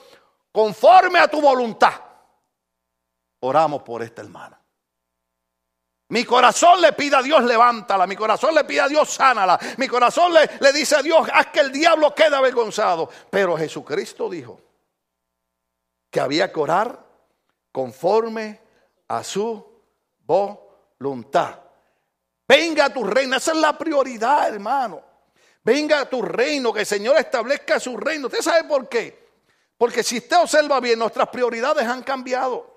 conforme 0.52 1.20
a 1.20 1.28
tu 1.28 1.42
voluntad, 1.42 1.94
oramos 3.42 3.84
por 3.84 4.02
esta 4.02 4.22
hermana. 4.22 4.61
Mi 6.12 6.26
corazón 6.26 6.82
le 6.82 6.92
pide 6.92 7.16
a 7.16 7.22
Dios, 7.22 7.42
levántala. 7.44 8.06
Mi 8.06 8.18
corazón 8.18 8.54
le 8.54 8.66
pide 8.66 8.82
a 8.82 8.88
Dios, 8.90 9.10
sánala. 9.10 9.58
Mi 9.78 9.88
corazón 9.88 10.34
le, 10.34 10.50
le 10.60 10.74
dice 10.74 10.98
a 10.98 11.02
Dios, 11.02 11.26
haz 11.34 11.48
que 11.48 11.62
el 11.62 11.72
diablo 11.72 12.14
quede 12.14 12.36
avergonzado. 12.36 13.10
Pero 13.30 13.58
Jesucristo 13.58 14.30
dijo, 14.30 14.60
que 16.10 16.20
había 16.20 16.52
que 16.52 16.60
orar 16.60 17.00
conforme 17.72 18.60
a 19.08 19.24
su 19.24 19.66
voluntad. 20.26 21.60
Venga 22.46 22.86
a 22.86 22.94
tu 22.94 23.06
reino, 23.06 23.38
esa 23.38 23.54
es 23.54 23.58
la 23.58 23.78
prioridad, 23.78 24.50
hermano. 24.50 25.02
Venga 25.64 26.02
a 26.02 26.10
tu 26.10 26.22
reino, 26.22 26.74
que 26.74 26.82
el 26.82 26.86
Señor 26.86 27.16
establezca 27.18 27.80
su 27.80 27.96
reino. 27.96 28.28
¿Usted 28.28 28.42
sabe 28.42 28.66
por 28.66 28.90
qué? 28.90 29.30
Porque 29.78 30.04
si 30.04 30.18
usted 30.18 30.42
observa 30.42 30.82
bien, 30.82 31.00
nuestras 31.00 31.30
prioridades 31.30 31.88
han 31.88 32.04
cambiado. 32.04 32.71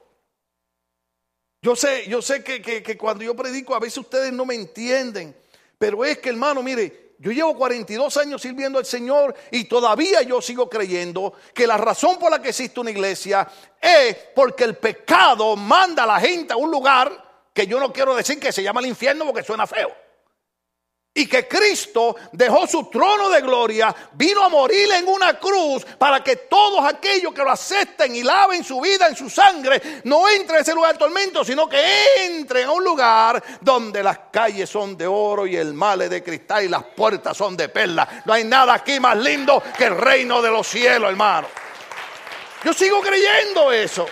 Yo 1.64 1.74
sé, 1.74 2.06
yo 2.06 2.20
sé 2.20 2.44
que, 2.44 2.60
que 2.60 2.98
cuando 2.98 3.24
yo 3.24 3.34
predico 3.34 3.74
a 3.74 3.80
veces 3.80 3.96
ustedes 3.96 4.30
no 4.34 4.44
me 4.44 4.54
entienden, 4.54 5.34
pero 5.78 6.04
es 6.04 6.18
que 6.18 6.28
hermano, 6.28 6.62
mire, 6.62 7.14
yo 7.18 7.32
llevo 7.32 7.56
42 7.56 8.18
años 8.18 8.42
sirviendo 8.42 8.78
al 8.78 8.84
Señor 8.84 9.34
y 9.50 9.64
todavía 9.64 10.20
yo 10.20 10.42
sigo 10.42 10.68
creyendo 10.68 11.32
que 11.54 11.66
la 11.66 11.78
razón 11.78 12.18
por 12.18 12.30
la 12.30 12.42
que 12.42 12.50
existe 12.50 12.80
una 12.80 12.90
iglesia 12.90 13.48
es 13.80 14.14
porque 14.34 14.64
el 14.64 14.76
pecado 14.76 15.56
manda 15.56 16.02
a 16.02 16.06
la 16.06 16.20
gente 16.20 16.52
a 16.52 16.56
un 16.58 16.70
lugar 16.70 17.10
que 17.54 17.66
yo 17.66 17.80
no 17.80 17.90
quiero 17.94 18.14
decir 18.14 18.38
que 18.38 18.52
se 18.52 18.62
llama 18.62 18.80
el 18.80 18.88
infierno 18.88 19.24
porque 19.24 19.42
suena 19.42 19.66
feo 19.66 20.03
y 21.16 21.28
que 21.28 21.46
Cristo 21.46 22.16
dejó 22.32 22.66
su 22.66 22.86
trono 22.86 23.30
de 23.30 23.40
gloria, 23.40 23.94
vino 24.14 24.42
a 24.42 24.48
morir 24.48 24.90
en 24.92 25.06
una 25.06 25.38
cruz 25.38 25.84
para 25.96 26.24
que 26.24 26.34
todos 26.36 26.84
aquellos 26.84 27.32
que 27.32 27.42
lo 27.42 27.50
acepten 27.50 28.16
y 28.16 28.24
laven 28.24 28.64
su 28.64 28.80
vida 28.80 29.06
en 29.06 29.14
su 29.14 29.30
sangre 29.30 30.00
no 30.02 30.28
entren 30.28 30.56
en 30.56 30.62
ese 30.62 30.74
lugar 30.74 30.94
de 30.94 30.98
tormento, 30.98 31.44
sino 31.44 31.68
que 31.68 31.80
entren 32.26 32.66
a 32.66 32.72
un 32.72 32.82
lugar 32.82 33.42
donde 33.60 34.02
las 34.02 34.18
calles 34.32 34.68
son 34.68 34.96
de 34.96 35.06
oro 35.06 35.46
y 35.46 35.56
el 35.56 35.72
mal 35.72 36.02
es 36.02 36.10
de 36.10 36.24
cristal 36.24 36.64
y 36.64 36.68
las 36.68 36.82
puertas 36.82 37.36
son 37.36 37.56
de 37.56 37.68
perla. 37.68 38.22
No 38.24 38.32
hay 38.32 38.42
nada 38.42 38.74
aquí 38.74 38.98
más 38.98 39.16
lindo 39.16 39.62
que 39.78 39.84
el 39.84 39.96
reino 39.96 40.42
de 40.42 40.50
los 40.50 40.66
cielos, 40.66 41.10
hermano. 41.10 41.46
Yo 42.64 42.72
sigo 42.72 43.00
creyendo 43.00 43.70
eso. 43.70 44.06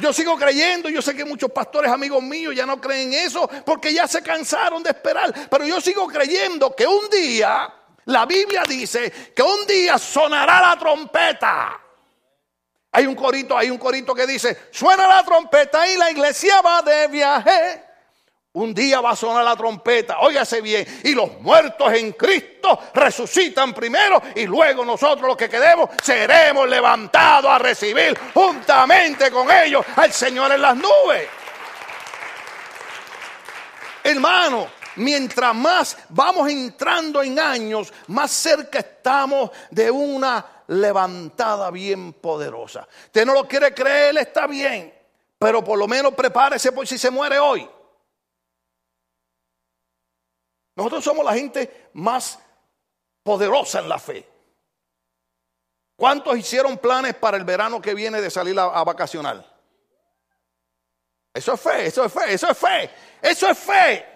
Yo 0.00 0.12
sigo 0.12 0.36
creyendo, 0.36 0.88
yo 0.88 1.02
sé 1.02 1.14
que 1.14 1.24
muchos 1.24 1.50
pastores 1.50 1.90
amigos 1.90 2.22
míos 2.22 2.54
ya 2.54 2.64
no 2.64 2.80
creen 2.80 3.12
eso 3.12 3.48
porque 3.64 3.92
ya 3.92 4.06
se 4.06 4.22
cansaron 4.22 4.82
de 4.82 4.90
esperar, 4.90 5.32
pero 5.50 5.64
yo 5.66 5.80
sigo 5.80 6.06
creyendo 6.06 6.74
que 6.74 6.86
un 6.86 7.08
día, 7.10 7.72
la 8.04 8.24
Biblia 8.24 8.62
dice 8.68 9.10
que 9.34 9.42
un 9.42 9.66
día 9.66 9.98
sonará 9.98 10.60
la 10.60 10.78
trompeta. 10.78 11.80
Hay 12.92 13.06
un 13.06 13.14
corito, 13.14 13.56
hay 13.56 13.70
un 13.70 13.78
corito 13.78 14.14
que 14.14 14.26
dice, 14.26 14.68
suena 14.70 15.06
la 15.06 15.22
trompeta 15.24 15.86
y 15.86 15.96
la 15.96 16.10
iglesia 16.10 16.60
va 16.62 16.80
de 16.82 17.08
viaje. 17.08 17.87
Un 18.58 18.74
día 18.74 19.00
va 19.00 19.10
a 19.10 19.16
sonar 19.16 19.44
la 19.44 19.54
trompeta, 19.54 20.18
óigase 20.18 20.60
bien, 20.60 20.84
y 21.04 21.14
los 21.14 21.40
muertos 21.42 21.92
en 21.92 22.10
Cristo 22.10 22.76
resucitan 22.92 23.72
primero 23.72 24.20
y 24.34 24.46
luego 24.46 24.84
nosotros 24.84 25.28
los 25.28 25.36
que 25.36 25.48
quedemos 25.48 25.90
seremos 26.02 26.68
levantados 26.68 27.52
a 27.52 27.58
recibir 27.58 28.18
juntamente 28.34 29.30
con 29.30 29.48
ellos 29.48 29.86
al 29.94 30.12
Señor 30.12 30.50
en 30.50 30.60
las 30.60 30.76
nubes. 30.76 31.28
Hermano, 34.02 34.66
mientras 34.96 35.54
más 35.54 35.96
vamos 36.08 36.50
entrando 36.50 37.22
en 37.22 37.38
años, 37.38 37.92
más 38.08 38.32
cerca 38.32 38.80
estamos 38.80 39.52
de 39.70 39.88
una 39.88 40.44
levantada 40.66 41.70
bien 41.70 42.12
poderosa. 42.12 42.88
Usted 43.04 43.24
no 43.24 43.34
lo 43.34 43.46
quiere 43.46 43.72
creer, 43.72 44.18
está 44.18 44.48
bien, 44.48 44.92
pero 45.38 45.62
por 45.62 45.78
lo 45.78 45.86
menos 45.86 46.12
prepárese 46.14 46.72
por 46.72 46.88
si 46.88 46.98
se 46.98 47.08
muere 47.08 47.38
hoy. 47.38 47.77
Nosotros 50.78 51.02
somos 51.02 51.24
la 51.24 51.34
gente 51.34 51.90
más 51.94 52.38
poderosa 53.24 53.80
en 53.80 53.88
la 53.88 53.98
fe. 53.98 54.24
¿Cuántos 55.96 56.38
hicieron 56.38 56.78
planes 56.78 57.16
para 57.16 57.36
el 57.36 57.42
verano 57.42 57.82
que 57.82 57.94
viene 57.94 58.20
de 58.20 58.30
salir 58.30 58.56
a, 58.60 58.84
vacacionar? 58.84 59.44
Eso 61.34 61.54
es 61.54 61.60
fe, 61.60 61.86
eso 61.86 62.04
es 62.04 62.12
fe, 62.12 62.32
eso 62.32 62.48
es 62.48 62.56
fe, 62.56 62.90
eso 63.20 63.50
es 63.50 63.58
fe. 63.58 64.06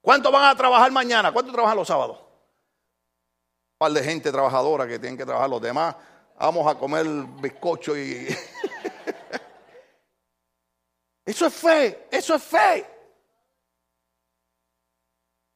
¿Cuántos 0.00 0.30
van 0.30 0.44
a 0.44 0.56
trabajar 0.56 0.92
mañana? 0.92 1.32
¿Cuántos 1.32 1.52
trabajan 1.52 1.76
los 1.76 1.88
sábados? 1.88 2.18
Un 2.18 3.78
par 3.78 3.90
de 3.90 4.04
gente 4.04 4.30
trabajadora 4.30 4.86
que 4.86 5.00
tienen 5.00 5.18
que 5.18 5.26
trabajar 5.26 5.50
los 5.50 5.60
demás. 5.60 5.96
Vamos 6.38 6.64
a 6.68 6.78
comer 6.78 7.04
bizcocho 7.40 7.96
y... 7.96 8.28
eso 11.24 11.46
es 11.46 11.52
fe, 11.52 12.06
eso 12.12 12.36
es 12.36 12.42
fe. 12.44 12.95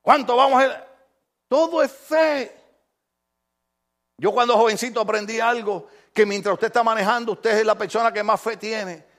¿Cuánto 0.02 0.36
vamos 0.36 0.62
a... 0.62 0.86
Todo 1.48 1.82
es 1.82 1.90
fe. 1.90 2.56
Yo 4.16 4.32
cuando 4.32 4.56
jovencito 4.56 5.00
aprendí 5.00 5.40
algo, 5.40 5.88
que 6.12 6.26
mientras 6.26 6.52
usted 6.54 6.68
está 6.68 6.82
manejando, 6.82 7.32
usted 7.32 7.58
es 7.58 7.66
la 7.66 7.76
persona 7.76 8.12
que 8.12 8.22
más 8.22 8.40
fe 8.40 8.56
tiene. 8.56 9.10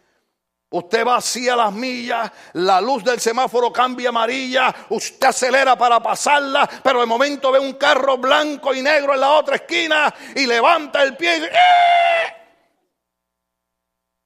Usted 0.73 1.03
vacía 1.03 1.55
las 1.55 1.73
millas, 1.73 2.31
la 2.53 2.79
luz 2.79 3.03
del 3.03 3.19
semáforo 3.19 3.73
cambia 3.73 4.07
amarilla, 4.07 4.73
usted 4.89 5.27
acelera 5.27 5.77
para 5.77 6.01
pasarla, 6.01 6.69
pero 6.81 7.01
de 7.01 7.05
momento 7.05 7.51
ve 7.51 7.59
un 7.59 7.73
carro 7.73 8.17
blanco 8.17 8.73
y 8.73 8.81
negro 8.81 9.13
en 9.13 9.19
la 9.19 9.31
otra 9.33 9.57
esquina 9.57 10.13
y 10.33 10.45
levanta 10.45 11.03
el 11.03 11.17
pie 11.17 11.35
y 11.35 11.39
dice, 11.41 11.51
¡Eh! 11.51 12.41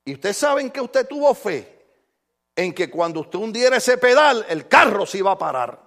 Y 0.05 0.33
saben 0.33 0.69
que 0.69 0.81
usted 0.81 1.07
tuvo 1.07 1.33
fe 1.33 1.75
en 2.55 2.73
que 2.73 2.91
cuando 2.91 3.21
usted 3.21 3.39
hundiera 3.39 3.77
ese 3.77 3.97
pedal, 3.97 4.45
el 4.47 4.67
carro 4.67 5.07
se 5.07 5.17
iba 5.17 5.31
a 5.31 5.37
parar. 5.37 5.84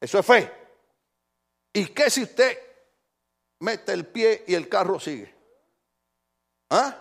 Eso 0.00 0.18
es 0.18 0.26
fe. 0.26 0.52
¿Y 1.72 1.86
qué 1.86 2.10
si 2.10 2.22
usted 2.22 2.58
mete 3.60 3.92
el 3.92 4.06
pie 4.06 4.44
y 4.46 4.54
el 4.54 4.68
carro 4.68 4.98
sigue? 4.98 5.34
¿Ah? 6.70 6.96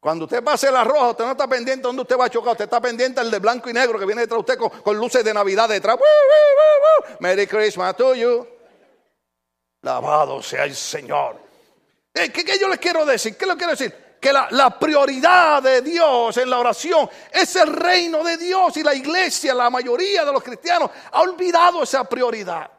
Cuando 0.00 0.24
usted 0.24 0.42
pase 0.42 0.70
la 0.70 0.82
roja, 0.82 1.10
usted 1.10 1.24
no 1.24 1.32
está 1.32 1.46
pendiente 1.46 1.82
donde 1.82 2.02
usted 2.02 2.16
va 2.16 2.24
a 2.24 2.30
chocar, 2.30 2.52
usted 2.52 2.64
está 2.64 2.80
pendiente 2.80 3.20
el 3.20 3.30
de 3.30 3.38
blanco 3.38 3.68
y 3.68 3.74
negro 3.74 3.98
que 3.98 4.06
viene 4.06 4.22
detrás 4.22 4.38
de 4.44 4.52
usted 4.52 4.82
con, 4.82 4.96
luces 4.96 5.22
de 5.22 5.34
Navidad 5.34 5.68
detrás. 5.68 5.98
Merry 7.18 7.46
Christmas 7.46 7.94
to 7.96 8.14
you. 8.14 8.46
Lavado 9.82 10.42
sea 10.42 10.64
el 10.64 10.74
Señor. 10.74 11.36
Eh, 12.14 12.30
¿Qué, 12.30 12.44
¿Qué, 12.44 12.58
yo 12.58 12.68
les 12.68 12.78
quiero 12.78 13.04
decir? 13.04 13.36
¿Qué 13.36 13.46
les 13.46 13.56
quiero 13.56 13.72
decir? 13.72 14.09
Que 14.20 14.32
la, 14.32 14.78
prioridad 14.78 15.62
de 15.62 15.80
Dios 15.80 16.36
en 16.36 16.50
la 16.50 16.58
oración 16.58 17.08
es 17.32 17.56
el 17.56 17.72
reino 17.72 18.22
de 18.22 18.36
Dios 18.36 18.76
y 18.76 18.82
la 18.82 18.94
iglesia, 18.94 19.54
la 19.54 19.70
mayoría 19.70 20.24
de 20.26 20.32
los 20.32 20.42
cristianos, 20.42 20.90
ha 21.10 21.22
olvidado 21.22 21.82
esa 21.82 22.04
prioridad. 22.04 22.70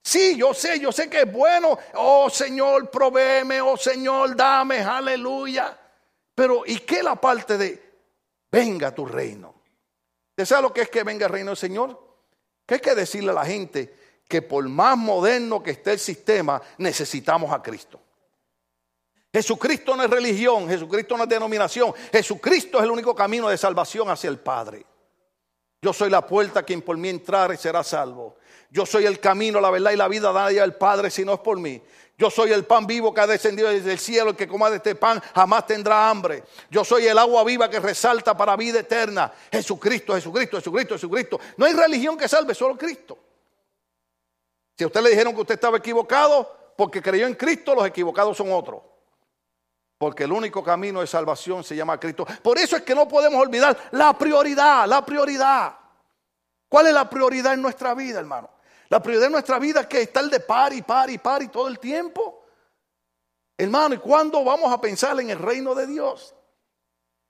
Sí, 0.00 0.36
yo 0.36 0.54
sé, 0.54 0.78
yo 0.78 0.92
sé 0.92 1.10
que 1.10 1.22
es 1.22 1.32
bueno. 1.32 1.76
Oh 1.94 2.30
Señor, 2.30 2.88
provéeme, 2.88 3.60
oh 3.60 3.76
Señor, 3.76 4.36
dame, 4.36 4.78
aleluya. 4.78 5.76
Pero 6.32 6.62
¿y 6.64 6.78
qué 6.78 7.02
la 7.02 7.16
parte 7.16 7.58
de 7.58 7.82
venga 8.52 8.94
tu 8.94 9.04
reino? 9.04 9.62
¿Usted 10.30 10.44
sabe 10.44 10.62
lo 10.62 10.72
que 10.72 10.82
es 10.82 10.90
que 10.90 11.02
venga 11.02 11.26
el 11.26 11.32
reino 11.32 11.50
del 11.50 11.56
Señor? 11.56 12.00
¿Qué 12.64 12.74
hay 12.74 12.80
que 12.80 12.94
decirle 12.94 13.32
a 13.32 13.34
la 13.34 13.44
gente? 13.44 13.96
Que 14.28 14.42
por 14.42 14.68
más 14.68 14.96
moderno 14.96 15.62
que 15.62 15.72
esté 15.72 15.92
el 15.92 15.98
sistema, 15.98 16.62
necesitamos 16.78 17.52
a 17.52 17.60
Cristo. 17.60 18.00
Jesucristo 19.36 19.94
no 19.94 20.02
es 20.02 20.08
religión, 20.08 20.66
Jesucristo 20.66 21.14
no 21.14 21.24
es 21.24 21.28
denominación, 21.28 21.92
Jesucristo 22.10 22.78
es 22.78 22.84
el 22.84 22.90
único 22.90 23.14
camino 23.14 23.50
de 23.50 23.58
salvación 23.58 24.08
hacia 24.08 24.30
el 24.30 24.38
Padre. 24.38 24.86
Yo 25.82 25.92
soy 25.92 26.08
la 26.08 26.26
puerta, 26.26 26.62
quien 26.62 26.80
por 26.80 26.96
mí 26.96 27.10
entrare 27.10 27.58
será 27.58 27.84
salvo. 27.84 28.36
Yo 28.70 28.86
soy 28.86 29.04
el 29.04 29.20
camino, 29.20 29.60
la 29.60 29.70
verdad 29.70 29.90
y 29.90 29.96
la 29.96 30.08
vida, 30.08 30.32
nadie 30.32 30.58
al 30.58 30.76
Padre 30.76 31.10
si 31.10 31.22
no 31.22 31.34
es 31.34 31.40
por 31.40 31.60
mí. 31.60 31.82
Yo 32.16 32.30
soy 32.30 32.50
el 32.50 32.64
pan 32.64 32.86
vivo 32.86 33.12
que 33.12 33.20
ha 33.20 33.26
descendido 33.26 33.68
desde 33.68 33.92
el 33.92 33.98
cielo, 33.98 34.30
el 34.30 34.36
que 34.36 34.48
coma 34.48 34.70
de 34.70 34.76
este 34.76 34.94
pan 34.94 35.22
jamás 35.34 35.66
tendrá 35.66 36.08
hambre. 36.08 36.42
Yo 36.70 36.82
soy 36.82 37.06
el 37.06 37.18
agua 37.18 37.44
viva 37.44 37.68
que 37.68 37.78
resalta 37.78 38.34
para 38.34 38.56
vida 38.56 38.80
eterna. 38.80 39.30
Jesucristo, 39.52 40.14
Jesucristo, 40.14 40.56
Jesucristo, 40.56 40.94
Jesucristo. 40.94 41.40
No 41.58 41.66
hay 41.66 41.74
religión 41.74 42.16
que 42.16 42.26
salve, 42.26 42.54
solo 42.54 42.74
Cristo. 42.78 43.18
Si 44.78 44.82
a 44.82 44.86
usted 44.86 45.02
le 45.02 45.10
dijeron 45.10 45.34
que 45.34 45.42
usted 45.42 45.56
estaba 45.56 45.76
equivocado 45.76 46.72
porque 46.74 47.02
creyó 47.02 47.26
en 47.26 47.34
Cristo, 47.34 47.74
los 47.74 47.86
equivocados 47.86 48.34
son 48.34 48.50
otros. 48.50 48.95
Porque 49.98 50.24
el 50.24 50.32
único 50.32 50.62
camino 50.62 51.00
de 51.00 51.06
salvación 51.06 51.64
se 51.64 51.74
llama 51.74 51.98
Cristo. 51.98 52.26
Por 52.42 52.58
eso 52.58 52.76
es 52.76 52.82
que 52.82 52.94
no 52.94 53.08
podemos 53.08 53.40
olvidar 53.40 53.76
la 53.92 54.16
prioridad, 54.16 54.86
la 54.86 55.04
prioridad. 55.04 55.76
¿Cuál 56.68 56.88
es 56.88 56.94
la 56.94 57.08
prioridad 57.08 57.54
en 57.54 57.62
nuestra 57.62 57.94
vida, 57.94 58.18
hermano? 58.18 58.50
La 58.88 59.02
prioridad 59.02 59.26
en 59.26 59.32
nuestra 59.32 59.58
vida 59.58 59.80
es 59.80 59.86
que 59.86 60.02
estar 60.02 60.24
de 60.24 60.40
par 60.40 60.72
y 60.72 60.82
par 60.82 61.08
y 61.10 61.18
par 61.18 61.42
y 61.42 61.48
todo 61.48 61.68
el 61.68 61.78
tiempo. 61.78 62.44
Hermano, 63.56 63.94
¿y 63.94 63.98
cuándo 63.98 64.44
vamos 64.44 64.70
a 64.70 64.80
pensar 64.80 65.18
en 65.18 65.30
el 65.30 65.38
reino 65.38 65.74
de 65.74 65.86
Dios? 65.86 66.34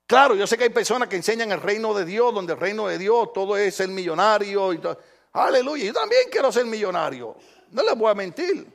Claro, 0.05 0.35
yo 0.35 0.45
sé 0.45 0.57
que 0.57 0.65
hay 0.65 0.69
personas 0.69 1.07
que 1.07 1.15
enseñan 1.15 1.51
el 1.51 1.61
reino 1.61 1.93
de 1.93 2.05
Dios, 2.05 2.33
donde 2.33 2.53
el 2.53 2.59
reino 2.59 2.87
de 2.87 2.97
Dios 2.97 3.31
todo 3.33 3.55
es 3.55 3.75
ser 3.75 3.87
millonario 3.89 4.73
y 4.73 4.79
todo. 4.79 4.99
Aleluya, 5.33 5.85
yo 5.85 5.93
también 5.93 6.23
quiero 6.31 6.51
ser 6.51 6.65
millonario. 6.65 7.35
No 7.71 7.83
les 7.83 7.95
voy 7.95 8.11
a 8.11 8.13
mentir. 8.13 8.73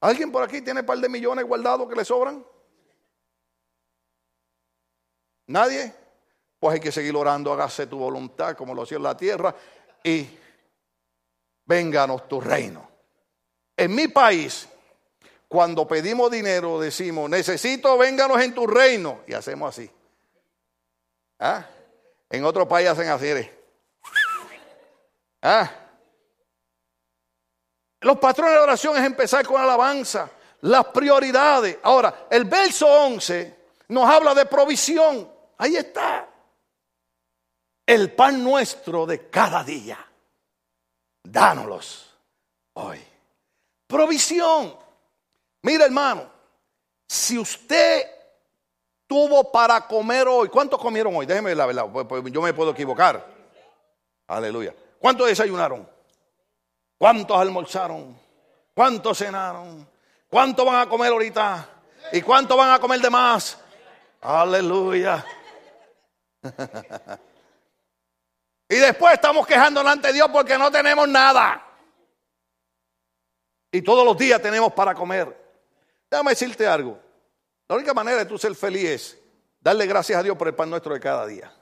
¿Alguien 0.00 0.32
por 0.32 0.42
aquí 0.42 0.62
tiene 0.62 0.80
un 0.80 0.86
par 0.86 0.98
de 0.98 1.08
millones 1.08 1.44
guardados 1.44 1.88
que 1.88 1.94
le 1.94 2.04
sobran? 2.04 2.44
¿Nadie? 5.50 5.92
Pues 6.60 6.74
hay 6.74 6.80
que 6.80 6.92
seguir 6.92 7.16
orando, 7.16 7.52
hágase 7.52 7.88
tu 7.88 7.98
voluntad 7.98 8.56
como 8.56 8.72
lo 8.72 8.82
hacía 8.82 8.98
en 8.98 9.02
la 9.02 9.16
tierra 9.16 9.52
y 10.04 10.28
vénganos 11.64 12.28
tu 12.28 12.40
reino. 12.40 12.88
En 13.76 13.92
mi 13.92 14.06
país, 14.06 14.68
cuando 15.48 15.88
pedimos 15.88 16.30
dinero, 16.30 16.78
decimos, 16.78 17.28
necesito 17.28 17.98
vénganos 17.98 18.40
en 18.40 18.54
tu 18.54 18.64
reino. 18.64 19.22
Y 19.26 19.32
hacemos 19.32 19.76
así. 19.76 19.90
¿Ah? 21.40 21.66
En 22.28 22.44
otro 22.44 22.68
país 22.68 22.88
hacen 22.88 23.08
así. 23.08 23.50
¿Ah? 25.42 25.68
Los 28.02 28.18
patrones 28.18 28.54
de 28.54 28.60
oración 28.60 28.96
es 28.96 29.04
empezar 29.04 29.44
con 29.44 29.60
alabanza, 29.60 30.30
las 30.60 30.86
prioridades. 30.86 31.78
Ahora, 31.82 32.26
el 32.30 32.44
verso 32.44 32.86
11 32.86 33.56
nos 33.88 34.08
habla 34.08 34.32
de 34.32 34.46
provisión. 34.46 35.39
Ahí 35.60 35.76
está. 35.76 36.26
el 37.86 38.12
pan 38.12 38.42
nuestro 38.42 39.04
de 39.04 39.28
cada 39.28 39.62
día. 39.62 39.98
Dánoslos 41.22 42.16
hoy. 42.74 42.98
Provisión. 43.86 44.74
Mira, 45.62 45.84
hermano, 45.84 46.30
si 47.06 47.36
usted 47.36 48.06
tuvo 49.06 49.52
para 49.52 49.86
comer 49.86 50.28
hoy, 50.28 50.48
¿cuántos 50.48 50.80
comieron 50.80 51.14
hoy? 51.14 51.26
Déjeme 51.26 51.54
la 51.54 51.66
verdad, 51.66 51.86
pues, 51.92 52.06
pues, 52.06 52.24
yo 52.32 52.40
me 52.40 52.54
puedo 52.54 52.70
equivocar. 52.70 53.26
Aleluya. 54.28 54.74
¿Cuántos 54.98 55.26
desayunaron? 55.26 55.86
¿Cuántos 56.96 57.36
almorzaron? 57.36 58.18
¿Cuántos 58.72 59.18
cenaron? 59.18 59.86
¿Cuántos 60.30 60.64
van 60.64 60.86
a 60.86 60.88
comer 60.88 61.12
ahorita? 61.12 61.68
¿Y 62.12 62.22
cuántos 62.22 62.56
van 62.56 62.70
a 62.70 62.78
comer 62.78 63.00
de 63.00 63.10
más? 63.10 63.58
Aleluya. 64.22 65.22
Y 68.68 68.76
después 68.76 69.14
estamos 69.14 69.46
quejándonos 69.46 69.92
ante 69.92 70.12
Dios 70.12 70.28
porque 70.32 70.56
no 70.58 70.70
tenemos 70.70 71.08
nada. 71.08 71.66
Y 73.72 73.82
todos 73.82 74.04
los 74.04 74.16
días 74.16 74.40
tenemos 74.42 74.72
para 74.72 74.94
comer. 74.94 75.36
Déjame 76.10 76.30
decirte 76.30 76.66
algo. 76.66 76.98
La 77.68 77.76
única 77.76 77.94
manera 77.94 78.18
de 78.18 78.26
tú 78.26 78.36
ser 78.36 78.54
feliz 78.54 78.88
es 78.88 79.18
darle 79.60 79.86
gracias 79.86 80.18
a 80.18 80.22
Dios 80.22 80.36
por 80.36 80.48
el 80.48 80.54
pan 80.54 80.70
nuestro 80.70 80.92
de 80.94 81.00
cada 81.00 81.26
día. 81.26 81.52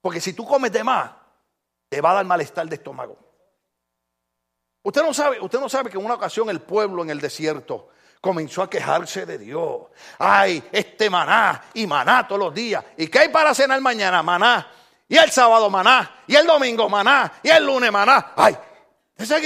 Porque 0.00 0.20
si 0.20 0.34
tú 0.34 0.46
comes 0.46 0.70
de 0.70 0.84
más, 0.84 1.10
te 1.88 2.00
va 2.00 2.12
a 2.12 2.14
dar 2.14 2.24
malestar 2.24 2.68
de 2.68 2.76
estómago. 2.76 3.18
Usted 4.82 5.02
no 5.02 5.14
sabe, 5.14 5.40
usted 5.40 5.58
no 5.58 5.68
sabe 5.68 5.90
que 5.90 5.96
en 5.96 6.04
una 6.04 6.14
ocasión 6.14 6.50
el 6.50 6.60
pueblo 6.60 7.02
en 7.02 7.10
el 7.10 7.20
desierto 7.20 7.88
comenzó 8.24 8.62
a 8.62 8.70
quejarse 8.70 9.26
de 9.26 9.36
Dios. 9.36 9.82
Ay, 10.18 10.66
este 10.72 11.10
maná 11.10 11.62
y 11.74 11.86
maná 11.86 12.26
todos 12.26 12.40
los 12.40 12.54
días. 12.54 12.82
¿Y 12.96 13.08
qué 13.08 13.18
hay 13.18 13.28
para 13.28 13.54
cenar 13.54 13.78
mañana? 13.82 14.22
Maná. 14.22 14.66
Y 15.06 15.18
el 15.18 15.30
sábado 15.30 15.68
maná. 15.68 16.22
Y 16.26 16.34
el 16.34 16.46
domingo 16.46 16.88
maná. 16.88 17.34
Y 17.42 17.50
el 17.50 17.66
lunes 17.66 17.92
maná. 17.92 18.32
Ay, 18.34 18.56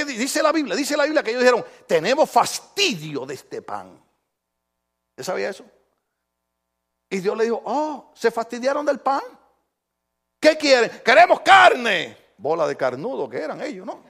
dice 0.07 0.41
la 0.45 0.53
Biblia, 0.53 0.77
dice 0.77 0.97
la 0.97 1.03
Biblia 1.03 1.25
que 1.25 1.31
ellos 1.31 1.43
dijeron, 1.43 1.65
tenemos 1.89 2.31
fastidio 2.31 3.27
de 3.27 3.35
este 3.35 3.63
pan. 3.63 4.01
¿Usted 5.11 5.25
sabía 5.25 5.51
eso? 5.51 5.65
Y 7.11 7.19
Dios 7.19 7.37
le 7.37 7.45
dijo, 7.45 7.61
oh, 7.65 8.13
¿se 8.15 8.31
fastidiaron 8.31 8.87
del 8.87 9.01
pan? 9.01 9.23
¿Qué 10.39 10.57
quieren? 10.57 11.03
Queremos 11.05 11.41
carne. 11.41 12.17
Bola 12.37 12.69
de 12.69 12.77
carnudo 12.77 13.29
que 13.29 13.39
eran 13.39 13.61
ellos, 13.61 13.85
¿no? 13.85 14.05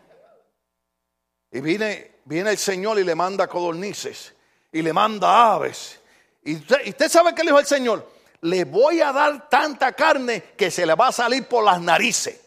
Y 1.52 1.62
viene, 1.62 2.16
viene 2.26 2.50
el 2.50 2.58
Señor 2.58 2.98
y 2.98 3.04
le 3.04 3.14
manda 3.14 3.46
codornices 3.46 4.34
y 4.72 4.82
le 4.82 4.92
manda 4.92 5.54
aves. 5.54 6.00
Y 6.44 6.56
usted, 6.56 7.08
sabe 7.08 7.34
qué 7.34 7.42
le 7.42 7.50
dijo 7.50 7.60
el 7.60 7.66
Señor, 7.66 8.10
le 8.42 8.64
voy 8.64 9.00
a 9.00 9.12
dar 9.12 9.48
tanta 9.48 9.92
carne 9.92 10.42
que 10.56 10.70
se 10.70 10.86
le 10.86 10.94
va 10.94 11.08
a 11.08 11.12
salir 11.12 11.46
por 11.46 11.64
las 11.64 11.80
narices. 11.80 12.40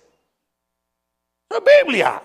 es 1.49 1.83
Biblia. 1.83 2.21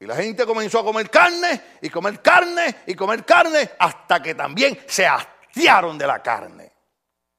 Y 0.00 0.06
la 0.06 0.16
gente 0.16 0.44
comenzó 0.44 0.80
a 0.80 0.84
comer 0.84 1.08
carne 1.08 1.62
y 1.80 1.88
comer 1.88 2.20
carne 2.20 2.82
y 2.86 2.94
comer 2.94 3.24
carne 3.24 3.70
hasta 3.78 4.20
que 4.20 4.34
también 4.34 4.78
se 4.88 5.06
hastiaron 5.06 5.96
de 5.96 6.06
la 6.08 6.20
carne. 6.20 6.72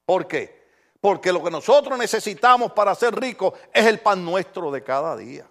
¿Por 0.06 0.26
qué? 0.26 0.64
Porque 0.98 1.30
lo 1.30 1.44
que 1.44 1.50
nosotros 1.50 1.98
necesitamos 1.98 2.72
para 2.72 2.94
ser 2.94 3.14
ricos 3.14 3.52
es 3.70 3.84
el 3.84 4.00
pan 4.00 4.24
nuestro 4.24 4.70
de 4.70 4.82
cada 4.82 5.14
día. 5.14 5.46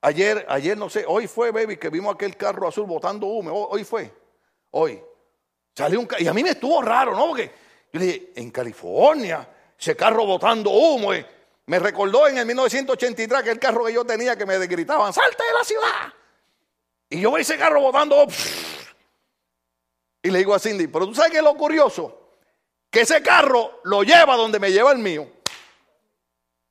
Ayer, 0.00 0.46
ayer 0.48 0.76
no 0.76 0.88
sé, 0.88 1.04
hoy 1.06 1.26
fue, 1.26 1.50
baby, 1.50 1.76
que 1.76 1.90
vimos 1.90 2.14
aquel 2.14 2.36
carro 2.36 2.68
azul 2.68 2.86
botando 2.86 3.26
humo. 3.26 3.52
Hoy 3.70 3.84
fue, 3.84 4.12
hoy. 4.70 5.02
Salió 5.74 6.00
un 6.00 6.08
Y 6.18 6.26
a 6.26 6.32
mí 6.32 6.42
me 6.42 6.50
estuvo 6.50 6.80
raro, 6.82 7.14
¿no? 7.14 7.28
Porque 7.28 7.52
yo 7.92 8.00
dije, 8.00 8.32
en 8.36 8.50
California, 8.50 9.48
ese 9.78 9.96
carro 9.96 10.24
botando 10.24 10.70
humo. 10.70 11.12
Eh". 11.12 11.26
Me 11.66 11.78
recordó 11.78 12.28
en 12.28 12.38
el 12.38 12.46
1983 12.46 13.42
que 13.42 13.50
el 13.50 13.58
carro 13.58 13.84
que 13.84 13.92
yo 13.92 14.04
tenía 14.04 14.36
que 14.36 14.46
me 14.46 14.58
gritaban, 14.66 15.12
salte 15.12 15.42
de 15.42 15.52
la 15.52 15.64
ciudad. 15.64 16.12
Y 17.10 17.20
yo 17.20 17.30
veo 17.30 17.40
ese 17.40 17.56
carro 17.56 17.80
botando. 17.80 18.26
Y 20.22 20.30
le 20.30 20.38
digo 20.38 20.54
a 20.54 20.58
Cindy, 20.58 20.86
pero 20.86 21.06
tú 21.06 21.14
sabes 21.14 21.30
qué 21.30 21.38
es 21.38 21.44
lo 21.44 21.54
curioso? 21.56 22.36
Que 22.90 23.02
ese 23.02 23.22
carro 23.22 23.80
lo 23.84 24.02
lleva 24.02 24.36
donde 24.36 24.58
me 24.58 24.72
lleva 24.72 24.92
el 24.92 24.98
mío. 24.98 25.28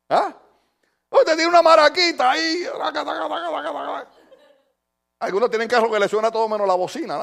¿Ah? 0.10 0.36
Usted 1.19 1.36
tiene 1.36 1.47
una 1.47 1.62
maraquita 1.62 2.32
ahí. 2.32 2.65
Algunos 5.19 5.49
tienen 5.49 5.67
carro 5.67 5.91
que 5.91 5.99
le 5.99 6.08
suena 6.08 6.32
todo 6.32 6.47
menos 6.47 6.67
la 6.67 6.75
bocina. 6.75 7.19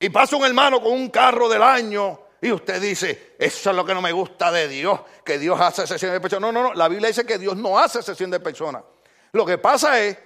Y 0.00 0.08
pasa 0.10 0.36
un 0.36 0.44
hermano 0.44 0.82
con 0.82 0.92
un 0.92 1.08
carro 1.10 1.48
del 1.48 1.62
año 1.62 2.18
y 2.40 2.50
usted 2.50 2.82
dice, 2.82 3.36
eso 3.38 3.70
es 3.70 3.76
lo 3.76 3.84
que 3.84 3.94
no 3.94 4.02
me 4.02 4.10
gusta 4.10 4.50
de 4.50 4.66
Dios, 4.66 5.00
que 5.24 5.38
Dios 5.38 5.60
hace 5.60 5.86
sesión 5.86 6.12
de 6.12 6.20
personas. 6.20 6.40
No, 6.40 6.52
no, 6.52 6.68
no, 6.68 6.74
la 6.74 6.88
Biblia 6.88 7.06
dice 7.06 7.24
que 7.24 7.38
Dios 7.38 7.56
no 7.56 7.78
hace 7.78 8.02
sesión 8.02 8.28
de 8.30 8.40
personas. 8.40 8.82
Lo 9.30 9.46
que 9.46 9.58
pasa 9.58 10.00
es 10.00 10.18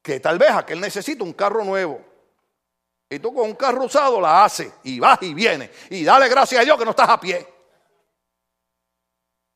que 0.00 0.18
tal 0.20 0.38
vez 0.38 0.50
aquel 0.50 0.80
necesita 0.80 1.22
un 1.22 1.34
carro 1.34 1.62
nuevo. 1.62 2.00
Y 3.10 3.18
tú 3.18 3.34
con 3.34 3.44
un 3.44 3.54
carro 3.54 3.84
usado 3.84 4.18
la 4.18 4.44
haces 4.44 4.72
y 4.84 4.98
vas 4.98 5.18
y 5.22 5.34
vienes. 5.34 5.70
Y 5.90 6.04
dale 6.04 6.28
gracias 6.28 6.62
a 6.62 6.64
Dios 6.64 6.78
que 6.78 6.84
no 6.86 6.92
estás 6.92 7.10
a 7.10 7.20
pie. 7.20 7.57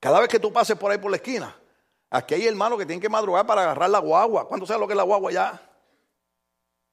Cada 0.02 0.18
vez 0.18 0.28
que 0.28 0.40
tú 0.40 0.52
pases 0.52 0.76
por 0.76 0.90
ahí 0.90 0.98
por 0.98 1.12
la 1.12 1.16
esquina, 1.18 1.56
aquí 2.10 2.34
hay 2.34 2.48
hermanos 2.48 2.76
que 2.76 2.84
tienen 2.84 3.00
que 3.00 3.08
madrugar 3.08 3.46
para 3.46 3.62
agarrar 3.62 3.88
la 3.88 4.00
guagua. 4.00 4.48
¿Cuánto 4.48 4.66
sabe 4.66 4.80
lo 4.80 4.88
que 4.88 4.94
es 4.94 4.96
la 4.96 5.04
guagua 5.04 5.30
ya? 5.30 5.62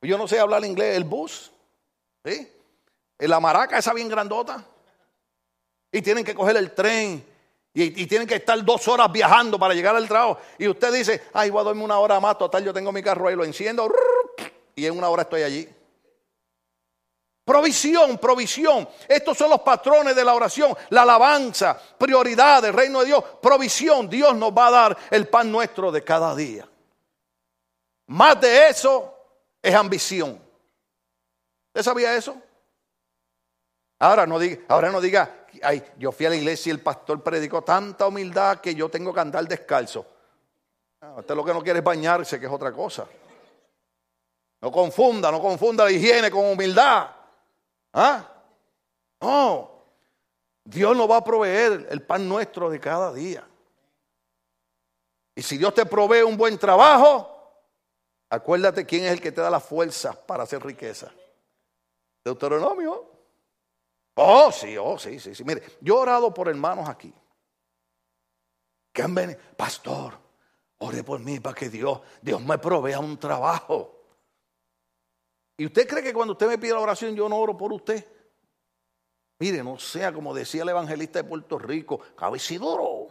Yo 0.03 0.15
no 0.15 0.27
sé 0.27 0.39
hablar 0.39 0.63
inglés, 0.63 0.95
el 0.95 1.05
bus, 1.05 1.51
¿sí? 2.23 2.47
La 3.17 3.39
maraca 3.39 3.79
esa 3.79 3.95
bien 3.95 4.09
grandota. 4.09 4.63
Y 5.91 6.03
tienen 6.03 6.23
que 6.23 6.35
coger 6.35 6.55
el 6.57 6.71
tren. 6.75 7.25
Y, 7.73 8.05
tienen 8.05 8.27
que 8.27 8.35
estar 8.35 8.63
dos 8.63 8.87
horas 8.87 9.11
viajando 9.11 9.57
para 9.57 9.73
llegar 9.73 9.95
al 9.95 10.07
trabajo. 10.07 10.37
Y 10.59 10.67
usted 10.67 10.93
dice, 10.93 11.23
ay, 11.33 11.49
voy 11.49 11.61
a 11.61 11.63
dormir 11.63 11.85
una 11.85 11.97
hora 11.97 12.19
más, 12.19 12.37
total, 12.37 12.63
yo 12.63 12.71
tengo 12.71 12.91
mi 12.91 13.01
carro 13.01 13.27
ahí, 13.27 13.35
lo 13.35 13.43
enciendo. 13.43 13.91
Y 14.75 14.85
en 14.85 14.95
una 14.95 15.09
hora 15.09 15.23
estoy 15.23 15.41
allí. 15.41 15.67
Provisión, 17.49 18.19
provisión. 18.19 18.87
Estos 19.07 19.35
son 19.35 19.49
los 19.49 19.61
patrones 19.61 20.15
de 20.15 20.23
la 20.23 20.35
oración, 20.35 20.77
la 20.91 21.01
alabanza, 21.01 21.81
prioridad 21.97 22.61
del 22.61 22.73
reino 22.73 22.99
de 22.99 23.07
Dios, 23.07 23.23
provisión. 23.41 24.07
Dios 24.07 24.35
nos 24.35 24.51
va 24.51 24.67
a 24.67 24.71
dar 24.71 24.97
el 25.09 25.27
pan 25.27 25.51
nuestro 25.51 25.91
de 25.91 26.03
cada 26.03 26.35
día. 26.35 26.69
Más 28.05 28.39
de 28.39 28.69
eso 28.69 29.15
es 29.63 29.73
ambición. 29.73 30.39
¿Usted 31.69 31.81
sabía 31.81 32.15
eso? 32.15 32.39
Ahora 33.97 34.27
no 34.27 34.37
diga, 34.37 34.61
ahora 34.67 34.91
no 34.91 35.01
diga, 35.01 35.47
ay, 35.63 35.83
yo 35.97 36.11
fui 36.11 36.27
a 36.27 36.29
la 36.29 36.35
iglesia 36.35 36.69
y 36.69 36.73
el 36.73 36.83
pastor 36.83 37.23
predicó 37.23 37.63
tanta 37.63 38.05
humildad 38.05 38.59
que 38.59 38.75
yo 38.75 38.89
tengo 38.89 39.11
que 39.11 39.21
andar 39.21 39.47
descalzo. 39.47 40.05
usted 41.17 41.33
lo 41.33 41.43
que 41.43 41.53
no 41.55 41.63
quiere 41.63 41.79
es 41.79 41.85
bañarse, 41.85 42.39
que 42.39 42.45
es 42.45 42.51
otra 42.51 42.71
cosa. 42.71 43.07
No 44.61 44.71
confunda, 44.71 45.31
no 45.31 45.41
confunda 45.41 45.85
la 45.85 45.91
higiene 45.91 46.29
con 46.29 46.45
humildad. 46.45 47.15
¿Ah? 47.93 48.27
No. 49.21 49.71
Dios 50.63 50.95
nos 50.95 51.09
va 51.09 51.17
a 51.17 51.23
proveer 51.23 51.87
el 51.89 52.01
pan 52.03 52.27
nuestro 52.27 52.69
de 52.69 52.79
cada 52.79 53.13
día. 53.13 53.47
Y 55.35 55.41
si 55.41 55.57
Dios 55.57 55.73
te 55.73 55.85
provee 55.85 56.21
un 56.21 56.37
buen 56.37 56.57
trabajo, 56.57 57.53
acuérdate 58.29 58.85
quién 58.85 59.05
es 59.05 59.11
el 59.13 59.21
que 59.21 59.31
te 59.31 59.41
da 59.41 59.49
la 59.49 59.59
fuerza 59.59 60.13
para 60.13 60.43
hacer 60.43 60.63
riqueza. 60.63 61.11
Deuteronomio. 62.23 63.09
Oh, 64.15 64.51
sí, 64.51 64.77
oh, 64.77 64.99
sí, 64.99 65.19
sí, 65.19 65.33
sí. 65.33 65.43
Mire, 65.43 65.63
yo 65.79 65.95
he 65.95 66.01
orado 66.01 66.33
por 66.33 66.49
hermanos 66.49 66.89
aquí. 66.89 67.13
Que 68.91 69.01
han 69.01 69.15
venido, 69.15 69.39
pastor, 69.55 70.19
ore 70.79 71.03
por 71.03 71.19
mí 71.19 71.39
para 71.39 71.55
que 71.55 71.69
Dios, 71.69 72.01
Dios 72.21 72.41
me 72.41 72.57
provea 72.57 72.99
un 72.99 73.17
trabajo. 73.17 73.98
¿Y 75.59 75.65
usted 75.65 75.85
cree 75.85 76.01
que 76.01 76.13
cuando 76.13 76.31
usted 76.31 76.47
me 76.47 76.57
pide 76.57 76.71
la 76.71 76.79
oración 76.79 77.13
yo 77.13 77.27
no 77.27 77.35
oro 77.35 77.57
por 77.57 77.73
usted? 77.73 78.07
Mire, 79.39 79.61
no 79.61 79.77
sea 79.77 80.13
como 80.13 80.33
decía 80.33 80.63
el 80.63 80.69
evangelista 80.69 81.21
de 81.21 81.27
Puerto 81.27 81.59
Rico, 81.59 81.99
cabecidoro. 82.15 83.07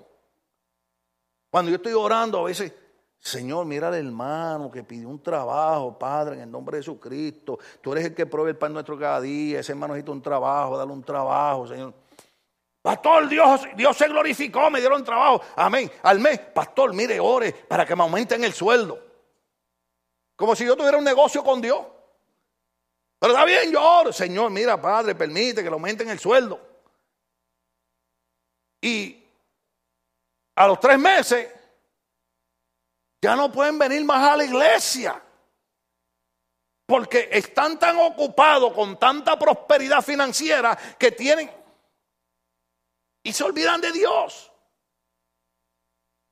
Cuando 1.51 1.71
yo 1.71 1.77
estoy 1.77 1.93
orando 1.93 2.39
a 2.39 2.45
veces, 2.45 2.73
Señor, 3.19 3.67
mira 3.67 3.89
al 3.89 3.97
hermano 3.97 4.71
que 4.71 4.83
pidió 4.83 5.11
un 5.11 5.23
trabajo, 5.23 5.99
Padre, 5.99 6.37
en 6.37 6.41
el 6.41 6.51
nombre 6.51 6.79
de 6.79 6.85
Jesucristo. 6.85 7.59
Tú 7.83 7.93
eres 7.93 8.07
el 8.07 8.15
que 8.15 8.25
provee 8.25 8.53
el 8.53 8.57
pan 8.57 8.73
nuestro 8.73 8.99
cada 8.99 9.21
día. 9.21 9.61
Ese 9.61 9.73
hermano 9.73 9.93
necesita 9.93 10.13
un 10.13 10.23
trabajo, 10.23 10.79
dale 10.79 10.91
un 10.91 11.05
trabajo, 11.05 11.67
Señor. 11.67 11.93
Pastor, 12.81 13.29
Dios, 13.29 13.61
Dios 13.77 13.95
se 13.95 14.09
glorificó, 14.09 14.71
me 14.71 14.81
dieron 14.81 15.05
trabajo. 15.05 15.43
Amén. 15.55 15.91
Al 16.03 16.19
mes, 16.19 16.39
pastor, 16.39 16.95
mire, 16.95 17.21
ore 17.21 17.53
para 17.53 17.85
que 17.85 17.95
me 17.95 18.05
aumenten 18.05 18.43
el 18.43 18.55
sueldo. 18.55 18.99
Como 20.35 20.57
si 20.57 20.65
yo 20.65 20.75
tuviera 20.79 20.97
un 20.97 21.05
negocio 21.05 21.45
con 21.45 21.61
Dios. 21.61 21.98
Pero 23.19 23.33
está 23.33 23.45
bien, 23.45 23.73
yo 23.73 23.83
oro. 23.83 24.13
Señor, 24.13 24.51
mira, 24.51 24.81
Padre, 24.81 25.15
permite 25.15 25.63
que 25.63 25.69
le 25.69 25.75
aumenten 25.75 26.09
el 26.09 26.19
sueldo. 26.19 26.61
Y 28.81 29.25
a 30.55 30.67
los 30.67 30.79
tres 30.79 30.99
meses 30.99 31.53
ya 33.21 33.35
no 33.35 33.51
pueden 33.51 33.79
venir 33.79 34.05
más 34.05 34.33
a 34.33 34.37
la 34.37 34.45
iglesia. 34.45 35.23
Porque 36.87 37.29
están 37.33 37.79
tan 37.79 37.99
ocupados 37.99 38.73
con 38.73 38.99
tanta 38.99 39.39
prosperidad 39.39 40.01
financiera 40.01 40.77
que 40.99 41.13
tienen... 41.13 41.51
y 43.23 43.33
se 43.33 43.45
olvidan 43.45 43.81
de 43.81 43.93
Dios. 43.93 44.51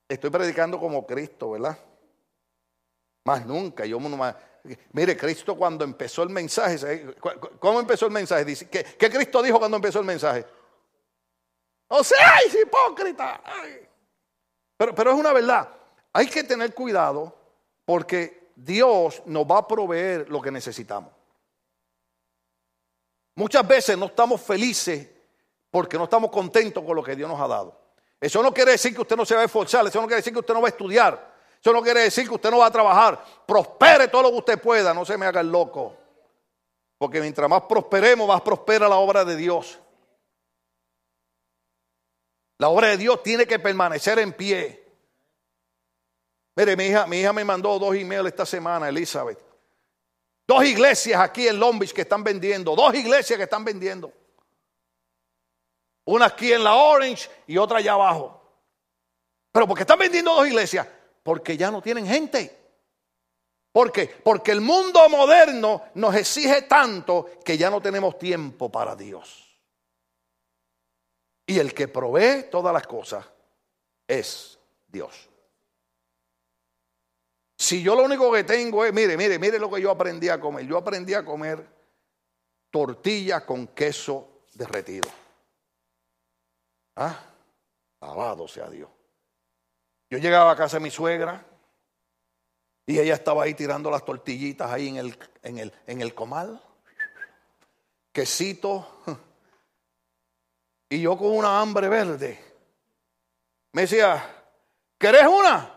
Estoy 0.09 0.29
predicando 0.29 0.79
como 0.79 1.05
Cristo, 1.05 1.51
¿verdad? 1.51 1.77
Más 3.25 3.45
nunca. 3.45 3.85
Yo 3.85 3.99
Mire, 4.91 5.15
Cristo 5.15 5.55
cuando 5.55 5.83
empezó 5.83 6.23
el 6.23 6.29
mensaje, 6.29 7.15
¿cómo 7.59 7.79
empezó 7.79 8.05
el 8.05 8.11
mensaje? 8.11 8.45
Dice, 8.45 8.69
¿qué, 8.69 8.83
Cristo 8.97 9.41
dijo 9.41 9.59
cuando 9.59 9.77
empezó 9.77 9.99
el 9.99 10.05
mensaje? 10.05 10.45
O 11.87 12.03
sea, 12.03 12.39
es 12.45 12.53
hipócrita. 12.53 13.41
Pero, 14.75 14.93
pero 14.93 15.11
es 15.11 15.17
una 15.17 15.33
verdad. 15.33 15.69
Hay 16.13 16.27
que 16.27 16.43
tener 16.43 16.73
cuidado 16.73 17.35
porque 17.85 18.51
Dios 18.55 19.21
nos 19.25 19.45
va 19.45 19.59
a 19.59 19.67
proveer 19.67 20.29
lo 20.29 20.41
que 20.41 20.51
necesitamos. 20.51 21.11
Muchas 23.35 23.67
veces 23.67 23.97
no 23.97 24.07
estamos 24.07 24.41
felices 24.41 25.07
porque 25.69 25.97
no 25.97 26.05
estamos 26.05 26.31
contentos 26.31 26.83
con 26.83 26.95
lo 26.95 27.03
que 27.03 27.15
Dios 27.15 27.29
nos 27.29 27.39
ha 27.39 27.47
dado. 27.47 27.79
Eso 28.19 28.41
no 28.41 28.51
quiere 28.51 28.71
decir 28.71 28.95
que 28.95 29.01
usted 29.01 29.15
no 29.15 29.25
se 29.25 29.35
va 29.35 29.41
a 29.41 29.45
esforzar, 29.45 29.85
eso 29.85 30.01
no 30.01 30.07
quiere 30.07 30.17
decir 30.17 30.33
que 30.33 30.39
usted 30.39 30.53
no 30.53 30.61
va 30.61 30.69
a 30.69 30.71
estudiar, 30.71 31.36
eso 31.67 31.73
no 31.73 31.81
quiere 31.81 32.03
decir 32.03 32.25
que 32.29 32.33
usted 32.33 32.49
no 32.49 32.59
va 32.59 32.67
a 32.67 32.71
trabajar. 32.71 33.21
Prospere 33.45 34.07
todo 34.07 34.21
lo 34.21 34.31
que 34.31 34.37
usted 34.37 34.61
pueda, 34.61 34.93
no 34.93 35.03
se 35.03 35.17
me 35.17 35.25
haga 35.25 35.41
el 35.41 35.51
loco. 35.51 35.97
Porque 36.97 37.19
mientras 37.19 37.49
más 37.49 37.63
prosperemos, 37.63 38.25
más 38.25 38.39
prospera 38.39 38.87
la 38.87 38.95
obra 38.95 39.25
de 39.25 39.35
Dios. 39.35 39.77
La 42.57 42.69
obra 42.69 42.87
de 42.87 42.95
Dios 42.95 43.21
tiene 43.21 43.45
que 43.45 43.59
permanecer 43.59 44.17
en 44.19 44.31
pie. 44.31 44.81
Mire, 46.55 46.77
mi 46.77 46.85
hija, 46.85 47.05
mi 47.05 47.19
hija 47.19 47.33
me 47.33 47.43
mandó 47.43 47.77
dos 47.77 47.93
emails 47.93 48.27
esta 48.27 48.45
semana, 48.45 48.87
Elizabeth. 48.87 49.37
Dos 50.47 50.63
iglesias 50.63 51.19
aquí 51.19 51.49
en 51.49 51.59
Long 51.59 51.77
Beach 51.77 51.91
que 51.91 52.03
están 52.03 52.23
vendiendo. 52.23 52.77
Dos 52.77 52.93
iglesias 52.93 53.35
que 53.35 53.43
están 53.43 53.65
vendiendo. 53.65 54.13
Una 56.05 56.27
aquí 56.27 56.53
en 56.53 56.63
la 56.63 56.75
Orange 56.75 57.29
y 57.45 57.57
otra 57.57 57.79
allá 57.79 57.91
abajo. 57.91 58.41
Pero 59.51 59.67
porque 59.67 59.83
están 59.83 59.99
vendiendo 59.99 60.33
dos 60.33 60.47
iglesias? 60.47 60.87
Porque 61.27 61.57
ya 61.57 61.69
no 61.69 61.81
tienen 61.81 62.07
gente. 62.07 62.57
¿Por 63.73 63.91
qué? 63.91 64.05
Porque 64.07 64.53
el 64.53 64.61
mundo 64.61 65.09
moderno 65.09 65.81
nos 65.95 66.15
exige 66.15 66.61
tanto 66.61 67.31
que 67.43 67.57
ya 67.57 67.69
no 67.69 67.81
tenemos 67.81 68.17
tiempo 68.17 68.71
para 68.71 68.95
Dios. 68.95 69.59
Y 71.45 71.59
el 71.59 71.73
que 71.73 71.89
provee 71.89 72.45
todas 72.49 72.73
las 72.73 72.87
cosas 72.87 73.25
es 74.07 74.57
Dios. 74.87 75.27
Si 77.57 77.83
yo 77.83 77.93
lo 77.93 78.05
único 78.05 78.31
que 78.31 78.45
tengo 78.45 78.85
es, 78.85 78.93
mire, 78.93 79.17
mire, 79.17 79.37
mire 79.37 79.59
lo 79.59 79.69
que 79.69 79.81
yo 79.81 79.91
aprendí 79.91 80.29
a 80.29 80.39
comer. 80.39 80.65
Yo 80.65 80.77
aprendí 80.77 81.13
a 81.13 81.25
comer 81.25 81.67
tortilla 82.71 83.45
con 83.45 83.67
queso 83.67 84.43
derretido. 84.53 85.09
Ah, 86.95 87.19
alabado 87.99 88.47
sea 88.47 88.69
Dios. 88.69 88.96
Yo 90.09 90.17
llegaba 90.17 90.51
a 90.51 90.55
casa 90.55 90.77
de 90.77 90.83
mi 90.83 90.91
suegra 90.91 91.43
y 92.85 92.99
ella 92.99 93.15
estaba 93.15 93.43
ahí 93.43 93.53
tirando 93.53 93.91
las 93.91 94.05
tortillitas 94.05 94.71
ahí 94.71 94.87
en 94.87 94.97
el, 94.97 95.19
en 95.43 95.57
el, 95.57 95.73
en 95.85 96.01
el 96.01 96.13
comal. 96.13 96.61
Quesito. 98.11 99.03
Y 100.89 101.01
yo 101.01 101.17
con 101.17 101.35
una 101.35 101.59
hambre 101.59 101.89
verde. 101.89 102.41
Me 103.73 103.81
decía, 103.81 104.23
¿querés 104.97 105.27
una? 105.27 105.69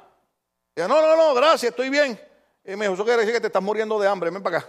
Y 0.77 0.79
yo, 0.79 0.87
no, 0.87 1.03
no, 1.03 1.17
no, 1.17 1.35
gracias, 1.35 1.71
estoy 1.71 1.91
bien. 1.91 2.17
Y 2.65 2.77
me 2.77 2.85
dijo, 2.85 2.95
eso 2.95 3.05
quiere 3.05 3.23
decir 3.23 3.35
que 3.35 3.41
te 3.41 3.49
estás 3.49 3.61
muriendo 3.61 3.99
de 3.99 4.07
hambre, 4.07 4.31
ven 4.31 4.41
para 4.41 4.59
acá. 4.59 4.69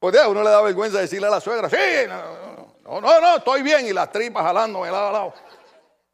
Pues 0.00 0.14
ya, 0.14 0.28
uno 0.28 0.42
le 0.42 0.50
da 0.50 0.60
vergüenza 0.62 0.98
decirle 0.98 1.28
a 1.28 1.30
la 1.30 1.40
suegra, 1.40 1.70
sí, 1.70 1.76
no, 2.08 2.60
no, 2.82 3.00
no, 3.00 3.20
no, 3.20 3.36
estoy 3.36 3.62
bien. 3.62 3.86
Y 3.86 3.92
las 3.92 4.10
tripas 4.10 4.42
jalándome 4.42 4.90
lado 4.90 5.08
a 5.08 5.12
lado. 5.12 5.34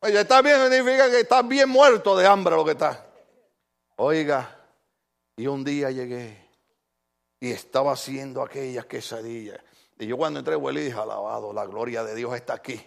Oye, 0.04 0.20
está 0.20 0.42
bien 0.42 0.60
significa 0.60 1.10
que 1.10 1.20
estás 1.20 1.48
bien 1.48 1.66
muerto 1.66 2.14
de 2.14 2.26
hambre 2.26 2.54
lo 2.54 2.62
que 2.62 2.72
está. 2.72 3.06
Oiga, 3.96 4.54
y 5.34 5.46
un 5.46 5.64
día 5.64 5.90
llegué 5.90 6.46
y 7.40 7.50
estaba 7.50 7.92
haciendo 7.92 8.42
aquellas 8.42 8.84
quesadillas. 8.84 9.58
Y 9.98 10.06
yo 10.06 10.18
cuando 10.18 10.40
entré, 10.40 10.56
huele 10.56 10.82
y 10.82 10.84
dije, 10.84 10.98
alabado, 10.98 11.54
la 11.54 11.64
gloria 11.64 12.04
de 12.04 12.14
Dios 12.14 12.34
está 12.34 12.52
aquí. 12.52 12.86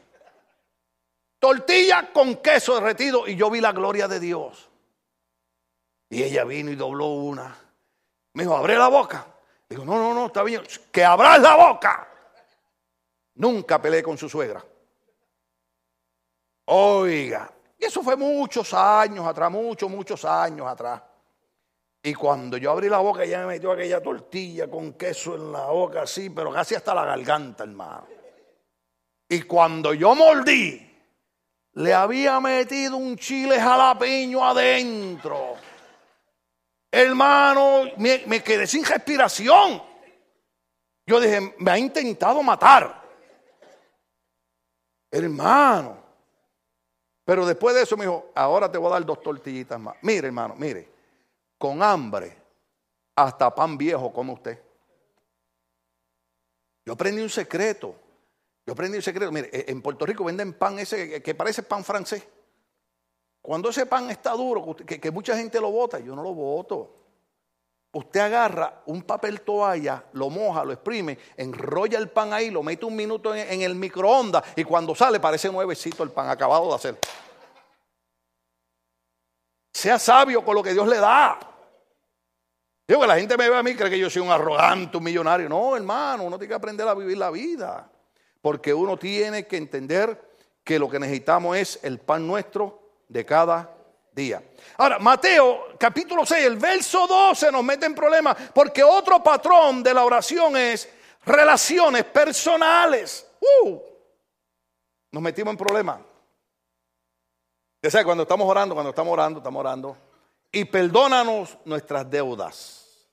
Tortilla 1.39 2.13
con 2.13 2.35
queso 2.35 2.75
derretido 2.75 3.27
y 3.27 3.35
yo 3.35 3.49
vi 3.49 3.61
la 3.61 3.71
gloria 3.71 4.07
de 4.07 4.19
Dios. 4.19 4.69
Y 6.11 6.21
ella 6.21 6.43
vino 6.43 6.69
y 6.69 6.75
dobló 6.75 7.07
una. 7.07 7.57
Me 8.33 8.43
dijo, 8.43 8.55
abre 8.55 8.77
la 8.77 8.89
boca. 8.89 9.25
Digo, 9.67 9.83
no, 9.83 9.97
no, 9.97 10.13
no, 10.13 10.27
está 10.27 10.43
bien. 10.43 10.61
Que 10.91 11.03
abras 11.03 11.41
la 11.41 11.55
boca. 11.55 12.07
Nunca 13.33 13.81
peleé 13.81 14.03
con 14.03 14.19
su 14.19 14.29
suegra. 14.29 14.63
Oiga, 16.69 17.49
y 17.79 17.85
eso 17.85 18.03
fue 18.03 18.17
muchos 18.17 18.73
años 18.73 19.25
atrás, 19.25 19.49
muchos, 19.49 19.89
muchos 19.89 20.25
años 20.25 20.67
atrás. 20.67 21.01
Y 22.03 22.13
cuando 22.13 22.57
yo 22.57 22.71
abrí 22.71 22.89
la 22.89 22.97
boca, 22.97 23.23
ella 23.23 23.39
me 23.39 23.53
metió 23.53 23.71
aquella 23.71 24.01
tortilla 24.01 24.69
con 24.69 24.93
queso 24.93 25.35
en 25.35 25.51
la 25.51 25.67
boca, 25.67 26.01
así, 26.01 26.29
pero 26.29 26.51
casi 26.51 26.75
hasta 26.75 26.93
la 26.93 27.05
garganta, 27.05 27.63
hermano. 27.63 28.07
Y 29.29 29.43
cuando 29.43 29.93
yo 29.93 30.13
mordí, 30.13 30.83
le 31.73 31.93
había 31.93 32.39
metido 32.41 32.97
un 32.97 33.15
chile 33.15 33.59
jalapeño 33.59 34.43
adentro. 34.43 35.55
Hermano, 36.91 37.83
me, 37.97 38.23
me 38.25 38.43
quedé 38.43 38.67
sin 38.67 38.83
respiración. 38.83 39.81
Yo 41.05 41.19
dije, 41.21 41.55
me 41.59 41.71
ha 41.71 41.77
intentado 41.77 42.43
matar. 42.43 43.03
Hermano. 45.11 46.06
Pero 47.27 47.45
después 47.45 47.75
de 47.75 47.81
eso 47.81 47.97
me 47.97 48.05
dijo, 48.05 48.31
ahora 48.33 48.71
te 48.71 48.77
voy 48.77 48.87
a 48.87 48.93
dar 48.93 49.05
dos 49.05 49.21
tortillitas 49.21 49.77
más. 49.77 49.97
Mire, 50.01 50.27
hermano, 50.27 50.55
mire, 50.55 50.89
con 51.57 51.83
hambre, 51.83 52.37
hasta 53.13 53.53
pan 53.53 53.77
viejo 53.77 54.13
come 54.13 54.31
usted. 54.31 54.57
Yo 56.85 56.93
aprendí 56.93 57.21
un 57.21 57.29
secreto. 57.29 57.93
Yo 58.65 58.71
aprendí 58.71 58.95
un 58.95 59.03
secreto. 59.03 59.29
Mire, 59.29 59.49
e, 59.51 59.69
en 59.69 59.81
Puerto 59.81 60.05
Rico 60.05 60.23
venden 60.23 60.53
pan 60.53 60.79
ese 60.79 61.21
que 61.21 61.35
parece 61.35 61.63
pan 61.63 61.83
francés. 61.83 62.25
Cuando 63.41 63.71
ese 63.71 63.85
pan 63.85 64.09
está 64.09 64.31
duro, 64.31 64.73
que, 64.77 64.97
que 64.97 65.11
mucha 65.11 65.35
gente 65.35 65.59
lo 65.59 65.69
bota, 65.69 65.99
yo 65.99 66.15
no 66.15 66.23
lo 66.23 66.33
voto. 66.33 66.95
Usted 67.97 68.19
agarra 68.19 68.83
un 68.85 69.01
papel 69.01 69.41
toalla, 69.41 70.03
lo 70.13 70.29
moja, 70.29 70.63
lo 70.63 70.71
exprime, 70.71 71.17
enrolla 71.35 71.97
el 71.97 72.09
pan 72.09 72.31
ahí, 72.31 72.51
lo 72.51 72.61
mete 72.61 72.85
un 72.85 72.95
minuto 72.95 73.33
en, 73.33 73.63
el 73.63 73.73
microondas 73.73 74.43
y 74.55 74.63
cuando 74.63 74.93
sale 74.93 75.19
parece 75.19 75.51
nuevecito 75.51 76.03
el 76.03 76.11
pan 76.11 76.29
acabado 76.29 76.67
de 76.69 76.75
hacer. 76.75 76.99
Sea 79.73 79.97
sabio 79.97 80.45
con 80.45 80.53
lo 80.53 80.61
que 80.61 80.73
Dios 80.73 80.87
le 80.87 80.97
da. 80.97 81.39
Digo 82.87 83.01
que 83.01 83.07
la 83.07 83.17
gente 83.17 83.35
me 83.35 83.49
ve 83.49 83.57
a 83.57 83.63
mí 83.63 83.73
cree 83.73 83.89
que 83.89 83.97
yo 83.97 84.11
soy 84.11 84.21
un 84.21 84.29
arrogante, 84.29 84.95
un 84.95 85.03
millonario. 85.03 85.49
No, 85.49 85.75
hermano, 85.75 86.21
uno 86.21 86.37
tiene 86.37 86.49
que 86.49 86.55
aprender 86.55 86.87
a 86.87 86.93
vivir 86.93 87.17
la 87.17 87.31
vida. 87.31 87.89
Porque 88.43 88.75
uno 88.75 88.95
tiene 88.97 89.47
que 89.47 89.57
entender 89.57 90.35
que 90.63 90.77
lo 90.77 90.87
que 90.87 90.99
necesitamos 90.99 91.57
es 91.57 91.79
el 91.81 91.97
pan 91.97 92.27
nuestro 92.27 92.79
de 93.09 93.25
cada 93.25 93.75
día. 94.17 94.43
Ahora, 94.77 94.99
Mateo 94.99 95.67
capítulo 95.79 96.25
6, 96.25 96.45
el 96.45 96.57
verso 96.57 97.07
12 97.07 97.51
nos 97.51 97.63
mete 97.63 97.85
en 97.85 97.95
problemas 97.95 98.35
porque 98.53 98.83
otro 98.83 99.23
patrón 99.23 99.81
de 99.81 99.93
la 99.93 100.03
oración 100.03 100.57
es 100.57 100.89
relaciones 101.25 102.03
personales. 102.03 103.25
Uh, 103.39 103.79
nos 105.11 105.23
metimos 105.23 105.51
en 105.51 105.57
problemas. 105.57 105.99
Ya 107.81 107.91
sabe, 107.91 108.03
cuando 108.05 108.23
estamos 108.23 108.49
orando, 108.49 108.73
cuando 108.73 108.89
estamos 108.89 109.13
orando, 109.13 109.39
estamos 109.39 109.59
orando. 109.59 109.97
Y 110.51 110.65
perdónanos 110.65 111.57
nuestras 111.63 112.09
deudas. 112.09 113.07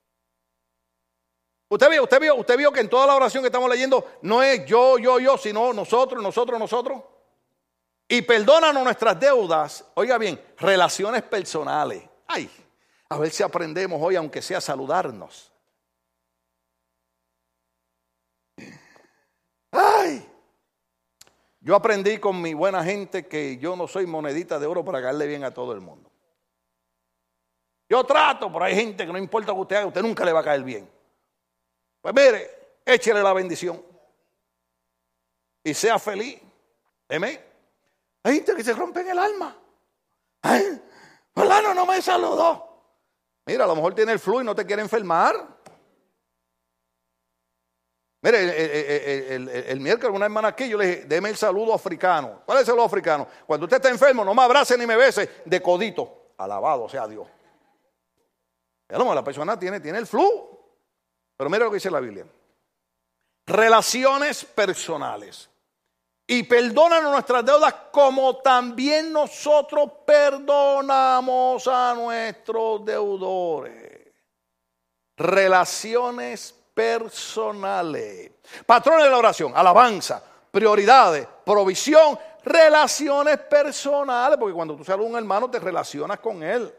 Usted 1.68 1.90
vio, 1.90 2.02
usted 2.05 2.20
vio, 2.20 2.34
usted 2.36 2.57
vio 2.57 2.72
que 2.72 2.80
en 2.80 2.88
toda 2.88 3.07
la 3.07 3.16
oración 3.16 3.42
que 3.42 3.48
estamos 3.48 3.68
leyendo 3.68 4.07
no 4.22 4.42
es 4.42 4.64
yo, 4.64 4.98
yo, 4.98 5.18
yo, 5.18 5.36
sino 5.36 5.72
nosotros, 5.72 6.22
nosotros, 6.22 6.59
nosotros 6.59 7.02
y 8.09 8.22
perdónanos 8.22 8.84
nuestras 8.84 9.18
deudas. 9.18 9.84
Oiga 9.94 10.18
bien, 10.18 10.40
relaciones 10.59 11.22
personales. 11.22 12.02
Ay, 12.26 12.50
a 13.09 13.18
ver 13.18 13.30
si 13.30 13.42
aprendemos 13.42 14.00
hoy, 14.02 14.16
aunque 14.16 14.42
sea 14.42 14.61
saludarnos. 14.61 15.52
Ay, 19.70 20.28
yo 21.61 21.74
aprendí 21.74 22.18
con 22.18 22.40
mi 22.40 22.55
buena 22.55 22.84
gente 22.84 23.26
que 23.26 23.57
yo 23.59 23.74
no 23.74 23.88
soy 23.88 24.07
monedita 24.07 24.59
de 24.59 24.66
oro 24.66 24.84
para 24.84 25.02
caerle 25.02 25.26
bien 25.26 25.44
a 25.44 25.52
todo 25.52 25.72
el 25.72 25.80
mundo. 25.80 26.11
Yo 27.88 28.05
trato, 28.05 28.52
pero 28.52 28.64
hay 28.64 28.74
gente 28.74 29.07
que 29.07 29.12
no 29.12 29.18
importa 29.18 29.48
lo 29.48 29.55
que 29.55 29.61
usted 29.62 29.76
haga, 29.76 29.86
usted 29.86 30.02
nunca 30.02 30.24
le 30.24 30.32
va 30.32 30.40
a 30.40 30.44
caer 30.44 30.62
bien. 30.62 30.90
Pues 32.00 32.14
mire, 32.14 32.78
échele 32.84 33.22
la 33.22 33.32
bendición 33.32 33.82
y 35.62 35.72
sea 35.74 35.98
feliz. 35.98 36.40
Amén. 37.09 37.53
Hay 38.25 38.37
gente 38.37 38.57
que 38.57 38.64
se 38.64 38.72
rompe 38.72 39.01
en 39.01 39.11
el 39.11 39.18
alma. 39.18 39.57
Ay, 40.43 40.83
fulano 41.35 41.75
no 41.75 41.87
me 41.87 42.01
saludó. 42.03 42.75
Mira, 43.47 43.64
a 43.64 43.66
lo 43.66 43.77
mejor 43.77 43.95
tiene 43.95 44.12
el 44.12 44.18
flu 44.18 44.41
y 44.41 44.45
no 44.45 44.55
te 44.55 44.64
quiere 44.64 44.83
enfermar. 44.83 45.35
Mire, 48.22 49.70
el, 49.70 49.81
miércoles 49.81 50.16
una 50.16 50.25
hermana 50.25 50.49
aquí, 50.49 50.66
yo 50.66 50.79
le 50.79 50.87
dije, 50.87 51.05
deme 51.05 51.29
el 51.29 51.37
saludo 51.37 51.75
africano. 51.75 52.41
¿Cuál 52.47 52.57
es 52.57 52.62
el 52.62 52.66
saludo 52.68 52.87
africano? 52.87 53.29
Cuando 53.47 53.66
usted 53.66 53.77
está 53.77 53.91
enfermo, 53.91 54.25
no 54.25 54.35
me 54.35 54.43
abrace 54.43 54.79
ni 54.79 54.87
me 54.87 54.97
bese 54.97 55.43
de 55.45 55.61
codito. 55.61 56.33
Alabado 56.39 56.89
sea 56.89 57.07
Dios. 57.07 57.29
La 58.89 59.25
persona 59.25 59.59
tiene, 59.59 59.81
tiene 59.81 59.99
el 59.99 60.07
flu. 60.07 60.25
Pero 61.37 61.51
mire 61.51 61.64
lo 61.64 61.70
que 61.70 61.77
dice 61.77 61.91
la 61.91 62.01
Biblia. 62.01 62.27
Relaciones 63.47 64.47
personales. 64.47 65.51
Y 66.27 66.43
perdonan 66.45 67.05
nuestras 67.05 67.45
deudas 67.45 67.75
como 67.93 68.39
también 68.39 69.12
nosotros 69.12 69.91
perdonamos 70.07 71.68
a 71.68 71.95
nuestros 71.95 72.85
deudores. 72.85 74.09
Relaciones 75.16 76.55
personales. 76.72 78.33
Patrones 78.64 79.05
de 79.05 79.11
la 79.11 79.18
oración, 79.18 79.53
alabanza, 79.55 80.22
prioridades, 80.51 81.29
provisión, 81.45 82.18
relaciones 82.43 83.39
personales, 83.39 84.39
porque 84.39 84.55
cuando 84.55 84.77
tú 84.77 84.85
sales 84.85 85.07
un 85.07 85.16
hermano 85.16 85.51
te 85.51 85.59
relacionas 85.59 86.18
con 86.20 86.43
él. 86.43 86.72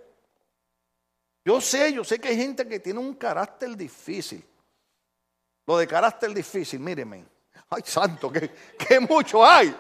Yo 1.46 1.62
sé, 1.62 1.94
yo 1.94 2.04
sé 2.04 2.20
que 2.20 2.30
hay 2.30 2.38
gente 2.38 2.68
que 2.68 2.80
tiene 2.80 3.00
un 3.00 3.14
carácter 3.14 3.78
difícil. 3.78 4.44
Lo 5.68 5.78
de 5.78 5.88
carácter 5.88 6.34
difícil, 6.34 6.80
míreme. 6.80 7.35
Ay, 7.70 7.82
santo, 7.86 8.32
que, 8.32 9.00
mucho 9.00 9.46
hay. 9.46 9.76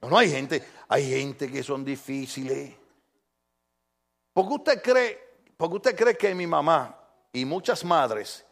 No, 0.00 0.08
no 0.08 0.18
hay 0.18 0.30
gente, 0.30 0.62
hay 0.88 1.08
gente 1.08 1.50
que 1.50 1.62
son 1.62 1.84
difíciles. 1.84 2.74
porque 4.32 4.54
usted 4.54 4.82
cree, 4.82 5.18
porque 5.56 5.76
usted 5.76 5.96
cree 5.96 6.16
que 6.16 6.34
mi 6.34 6.46
mamá 6.46 6.98
y 7.32 7.44
muchas 7.44 7.84
madres 7.84 8.44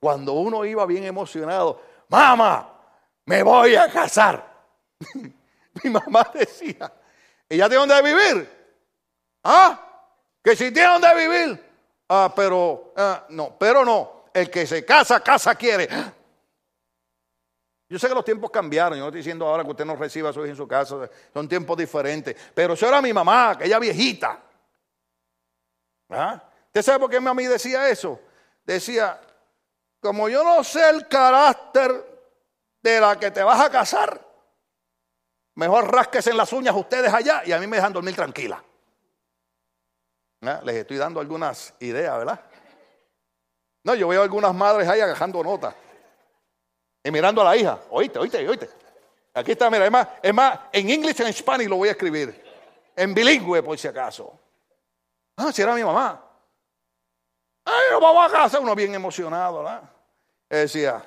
cuando 0.00 0.32
uno 0.34 0.64
iba 0.64 0.86
bien 0.86 1.04
emocionado, 1.04 1.82
mamá, 2.08 2.72
me 3.24 3.42
voy 3.42 3.74
a 3.74 3.90
casar. 3.90 4.46
Mi 5.84 5.90
mamá 5.90 6.28
decía, 6.34 6.92
¿y 7.48 7.56
ya 7.56 7.68
tiene 7.68 7.86
dónde 7.86 8.02
vivir? 8.02 8.50
¿Ah? 9.44 9.78
Que 10.42 10.56
si 10.56 10.72
tiene 10.72 10.88
dónde 10.88 11.14
vivir. 11.14 11.64
Ah, 12.08 12.32
pero, 12.34 12.92
ah, 12.96 13.26
no, 13.28 13.56
pero 13.58 13.84
no. 13.84 14.24
El 14.32 14.50
que 14.50 14.66
se 14.66 14.84
casa, 14.84 15.20
casa 15.20 15.54
quiere. 15.54 15.88
Yo 17.88 17.98
sé 17.98 18.06
que 18.08 18.14
los 18.14 18.24
tiempos 18.24 18.50
cambiaron. 18.50 18.98
Yo 18.98 19.02
no 19.02 19.08
estoy 19.08 19.20
diciendo 19.20 19.46
ahora 19.46 19.64
que 19.64 19.70
usted 19.70 19.84
no 19.84 19.96
reciba 19.96 20.28
a 20.28 20.32
su 20.32 20.40
hija 20.40 20.50
en 20.50 20.56
su 20.56 20.68
casa. 20.68 21.08
Son 21.32 21.48
tiempos 21.48 21.76
diferentes. 21.76 22.36
Pero 22.54 22.74
eso 22.74 22.86
era 22.86 23.00
mi 23.00 23.12
mamá, 23.12 23.50
aquella 23.50 23.78
viejita. 23.78 24.42
¿Ah? 26.10 26.42
¿Usted 26.66 26.82
sabe 26.82 26.98
por 26.98 27.10
qué 27.10 27.18
mi 27.18 27.24
mamá 27.24 27.42
decía 27.42 27.88
eso? 27.88 28.20
Decía, 28.64 29.18
como 30.00 30.28
yo 30.28 30.44
no 30.44 30.62
sé 30.62 30.88
el 30.90 31.08
carácter 31.08 32.04
de 32.82 33.00
la 33.00 33.18
que 33.18 33.30
te 33.30 33.42
vas 33.42 33.60
a 33.60 33.70
casar, 33.70 34.22
mejor 35.54 35.90
rasquesen 35.90 36.36
las 36.36 36.52
uñas 36.52 36.76
ustedes 36.76 37.12
allá 37.12 37.42
y 37.46 37.52
a 37.52 37.58
mí 37.58 37.66
me 37.66 37.76
dejan 37.76 37.92
dormir 37.92 38.14
tranquila. 38.14 38.62
Les 40.40 40.76
estoy 40.76 40.98
dando 40.98 41.20
algunas 41.20 41.74
ideas, 41.80 42.18
¿verdad? 42.18 42.40
No, 43.82 43.94
yo 43.94 44.08
veo 44.08 44.22
algunas 44.22 44.54
madres 44.54 44.86
ahí 44.88 45.00
agajando 45.00 45.42
notas 45.42 45.74
y 47.02 47.10
mirando 47.10 47.40
a 47.40 47.44
la 47.44 47.56
hija. 47.56 47.78
Oíste, 47.90 48.18
oíste, 48.18 48.48
oíste. 48.48 48.68
Aquí 49.34 49.52
está, 49.52 49.70
mira, 49.70 49.84
es 49.84 49.90
más, 49.90 50.08
es 50.22 50.34
más 50.34 50.58
en 50.72 50.90
inglés 50.90 51.18
y 51.18 51.22
en 51.22 51.28
español 51.28 51.70
lo 51.70 51.76
voy 51.76 51.88
a 51.88 51.92
escribir. 51.92 52.44
En 52.96 53.14
bilingüe, 53.14 53.62
por 53.62 53.78
si 53.78 53.86
acaso. 53.86 54.32
Ah, 55.36 55.52
si 55.52 55.62
era 55.62 55.74
mi 55.74 55.84
mamá. 55.84 56.24
Ay, 57.64 57.92
nos 57.92 58.00
vamos 58.00 58.28
a 58.28 58.32
casa, 58.34 58.58
uno 58.58 58.74
bien 58.74 58.94
emocionado, 58.94 59.58
¿verdad? 59.58 59.82
decía, 60.48 61.06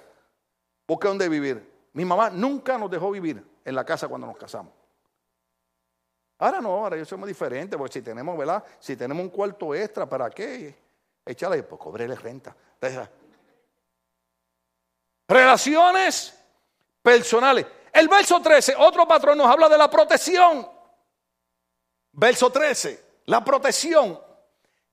busque 0.87 1.07
dónde 1.07 1.27
vivir. 1.27 1.89
Mi 1.93 2.05
mamá 2.05 2.29
nunca 2.29 2.77
nos 2.77 2.89
dejó 2.89 3.11
vivir 3.11 3.43
en 3.65 3.75
la 3.75 3.83
casa 3.83 4.07
cuando 4.07 4.27
nos 4.27 4.37
casamos. 4.37 4.71
Ahora 6.37 6.61
no, 6.61 6.69
ahora 6.69 6.97
yo 6.97 7.05
somos 7.05 7.27
diferentes, 7.27 7.77
porque 7.77 7.93
si 7.93 8.01
tenemos, 8.01 8.37
¿verdad? 8.37 8.63
Si 8.79 8.95
tenemos 8.95 9.23
un 9.23 9.29
cuarto 9.29 9.75
extra, 9.75 10.07
¿para 10.07 10.29
qué? 10.29 10.75
Échale, 11.25 11.61
pues 11.63 11.79
cobrele 11.79 12.15
renta. 12.15 12.55
Relaciones 15.31 16.37
personales. 17.01 17.65
El 17.93 18.09
verso 18.09 18.41
13, 18.41 18.75
otro 18.77 19.07
patrón 19.07 19.37
nos 19.37 19.47
habla 19.47 19.69
de 19.69 19.77
la 19.77 19.89
protección. 19.89 20.69
Verso 22.11 22.51
13, 22.51 23.21
la 23.27 23.41
protección 23.41 24.19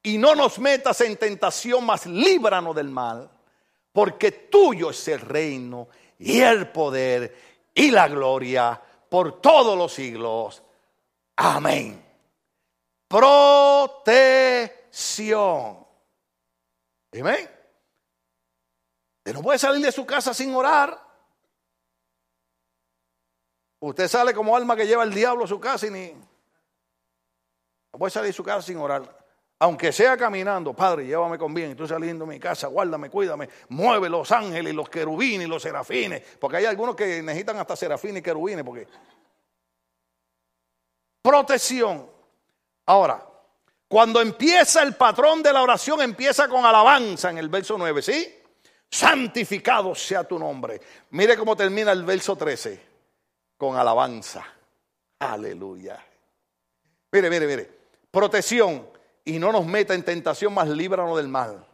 y 0.01 0.16
no 0.16 0.36
nos 0.36 0.61
metas 0.61 1.01
en 1.01 1.16
tentación, 1.16 1.84
mas 1.84 2.07
líbranos 2.07 2.76
del 2.76 2.89
mal, 2.89 3.28
porque 3.93 4.30
tuyo 4.30 4.91
es 4.91 5.09
el 5.09 5.22
reino 5.22 5.89
y 6.20 6.39
el 6.39 6.68
poder 6.68 7.36
y 7.74 7.91
la 7.91 8.07
gloria 8.07 8.80
por 9.09 9.41
todos 9.41 9.76
los 9.76 9.93
siglos. 9.93 10.62
Amén. 11.34 12.01
Protección. 13.09 15.84
Amén. 17.12 17.57
Usted 19.28 19.36
no 19.36 19.42
puede 19.42 19.58
salir 19.58 19.84
de 19.84 19.92
su 19.92 20.06
casa 20.06 20.32
sin 20.32 20.54
orar. 20.54 20.98
Usted 23.78 24.08
sale 24.08 24.32
como 24.32 24.56
alma 24.56 24.74
que 24.74 24.86
lleva 24.86 25.04
el 25.04 25.12
diablo 25.12 25.44
a 25.44 25.46
su 25.46 25.60
casa 25.60 25.86
y 25.86 25.90
ni. 25.90 26.12
No 27.92 27.98
puede 27.98 28.10
salir 28.10 28.28
de 28.28 28.32
su 28.32 28.42
casa 28.42 28.62
sin 28.62 28.78
orar 28.78 29.18
aunque 29.60 29.92
sea 29.92 30.16
caminando, 30.16 30.72
Padre, 30.72 31.04
llévame 31.04 31.36
con 31.36 31.52
bien, 31.52 31.72
estoy 31.72 31.88
saliendo 31.88 32.24
de 32.24 32.34
mi 32.34 32.38
casa, 32.38 32.68
guárdame, 32.68 33.10
cuídame, 33.10 33.48
mueve 33.70 34.08
los 34.08 34.30
ángeles, 34.30 34.72
los 34.72 34.88
querubines 34.88 35.48
los 35.48 35.60
serafines, 35.60 36.22
porque 36.38 36.58
hay 36.58 36.64
algunos 36.66 36.94
que 36.94 37.20
necesitan 37.22 37.58
hasta 37.58 37.74
serafines 37.74 38.20
y 38.20 38.22
querubines, 38.22 38.64
porque 38.64 38.86
protección. 41.20 42.08
Ahora, 42.86 43.20
cuando 43.88 44.20
empieza 44.20 44.82
el 44.84 44.94
patrón 44.94 45.42
de 45.42 45.52
la 45.52 45.60
oración, 45.60 46.00
empieza 46.02 46.48
con 46.48 46.64
alabanza 46.64 47.30
en 47.30 47.38
el 47.38 47.48
verso 47.48 47.76
9, 47.76 48.00
¿sí? 48.00 48.38
Santificado 48.91 49.95
sea 49.95 50.24
tu 50.24 50.39
nombre. 50.39 50.80
Mire 51.11 51.36
cómo 51.36 51.55
termina 51.55 51.93
el 51.93 52.05
verso 52.05 52.36
13, 52.36 52.80
con 53.57 53.76
alabanza. 53.76 54.45
Aleluya. 55.18 56.03
Mire, 57.12 57.30
mire, 57.30 57.47
mire. 57.47 57.78
Protección 58.11 58.89
y 59.24 59.39
no 59.39 59.53
nos 59.53 59.66
meta 59.66 59.95
en 59.95 60.03
tentación, 60.03 60.55
más 60.55 60.68
líbranos 60.68 61.16
del 61.16 61.28
mal. 61.28 61.64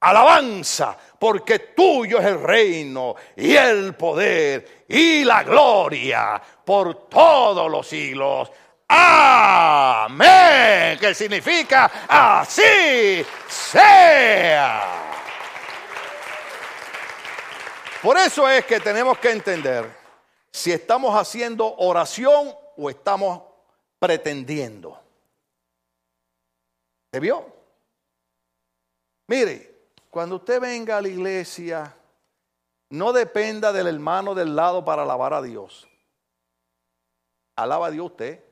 Alabanza, 0.00 0.96
porque 1.18 1.58
tuyo 1.58 2.18
es 2.18 2.26
el 2.26 2.40
reino 2.42 3.16
y 3.36 3.56
el 3.56 3.94
poder 3.94 4.84
y 4.86 5.24
la 5.24 5.42
gloria 5.42 6.40
por 6.64 7.08
todos 7.08 7.70
los 7.70 7.86
siglos. 7.86 8.52
Amén, 8.86 10.18
que 10.98 11.14
significa 11.14 11.90
así 12.06 13.24
sea. 13.48 15.13
Por 18.04 18.18
eso 18.18 18.46
es 18.46 18.66
que 18.66 18.80
tenemos 18.80 19.18
que 19.18 19.30
entender 19.30 19.90
si 20.52 20.70
estamos 20.70 21.18
haciendo 21.18 21.74
oración 21.76 22.54
o 22.76 22.90
estamos 22.90 23.42
pretendiendo. 23.98 25.00
¿Se 27.10 27.18
vio? 27.18 27.50
Mire, 29.26 29.88
cuando 30.10 30.36
usted 30.36 30.60
venga 30.60 30.98
a 30.98 31.00
la 31.00 31.08
iglesia, 31.08 31.96
no 32.90 33.10
dependa 33.14 33.72
del 33.72 33.86
hermano 33.86 34.34
del 34.34 34.54
lado 34.54 34.84
para 34.84 35.04
alabar 35.04 35.32
a 35.32 35.40
Dios. 35.40 35.88
Alaba 37.56 37.86
a 37.86 37.90
Dios 37.90 38.10
usted. 38.10 38.44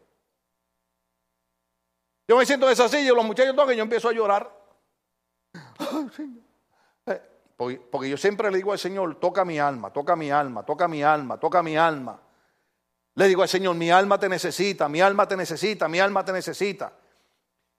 Yo 2.27 2.39
me 2.39 2.47
siento 2.47 2.65
en 2.65 2.73
esa 2.73 2.89
silla, 2.89 3.13
los 3.13 3.27
muchachos 3.27 3.55
tocan 3.55 3.75
y 3.75 3.77
yo 3.77 3.83
empiezo 3.83 4.09
a 4.09 4.13
llorar. 4.13 4.51
Eh, 6.19 6.42
porque 7.91 8.09
yo 8.09 8.17
siempre 8.17 8.51
le 8.51 8.57
digo 8.57 8.73
al 8.73 8.79
Señor, 8.79 9.19
toca 9.21 9.45
mi 9.45 9.59
alma, 9.59 9.93
toca 9.93 10.17
mi 10.17 10.31
alma, 10.31 10.65
toca 10.65 10.89
mi 10.89 11.03
alma, 11.03 11.39
toca 11.39 11.63
mi 11.63 11.77
alma. 11.77 12.21
Le 13.15 13.29
digo 13.29 13.43
al 13.43 13.49
Señor, 13.49 13.77
mi 13.77 13.91
alma 13.91 14.19
te 14.19 14.29
necesita, 14.29 14.89
mi 14.89 15.01
alma 15.01 15.27
te 15.29 15.37
necesita, 15.37 15.89
mi 15.89 16.01
alma 16.01 16.25
te 16.25 16.33
necesita. 16.33 16.93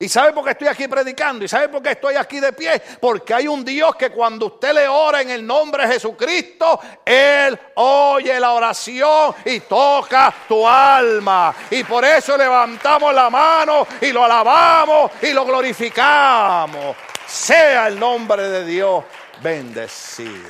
¿Y 0.04 0.10
sabe 0.10 0.34
por 0.34 0.44
qué 0.44 0.52
estoy 0.52 0.68
aquí 0.68 0.88
predicando? 0.88 1.46
¿Y 1.46 1.48
sabe 1.48 1.70
por 1.70 1.82
qué 1.82 1.92
estoy 1.92 2.16
aquí 2.16 2.40
de 2.40 2.52
pie? 2.52 2.82
Porque 3.00 3.34
hay 3.34 3.48
un 3.48 3.64
Dios 3.64 3.96
que 3.96 4.10
cuando 4.10 4.48
usted 4.48 4.74
le 4.74 4.88
ora 4.88 5.22
en 5.22 5.30
el 5.30 5.48
nombre 5.48 5.88
de 5.88 5.94
Jesucristo, 5.94 6.80
Él 7.06 7.58
oye 7.76 8.38
la 8.38 8.52
oración 8.52 9.34
y 9.46 9.62
toca 9.62 10.34
tu 10.48 10.68
alma. 10.68 11.56
Y 11.70 11.86
por 11.86 12.04
eso 12.04 12.36
levantamos 12.36 13.14
la 13.14 13.30
mano 13.30 13.88
y 14.02 14.12
lo 14.12 14.26
alabamos 14.26 15.12
y 15.22 15.32
lo 15.32 15.46
glorificamos. 15.46 16.98
Sea 17.26 17.88
el 17.88 17.98
nombre 17.98 18.50
de 18.50 18.66
Dios 18.66 19.06
bendecido. 19.42 20.50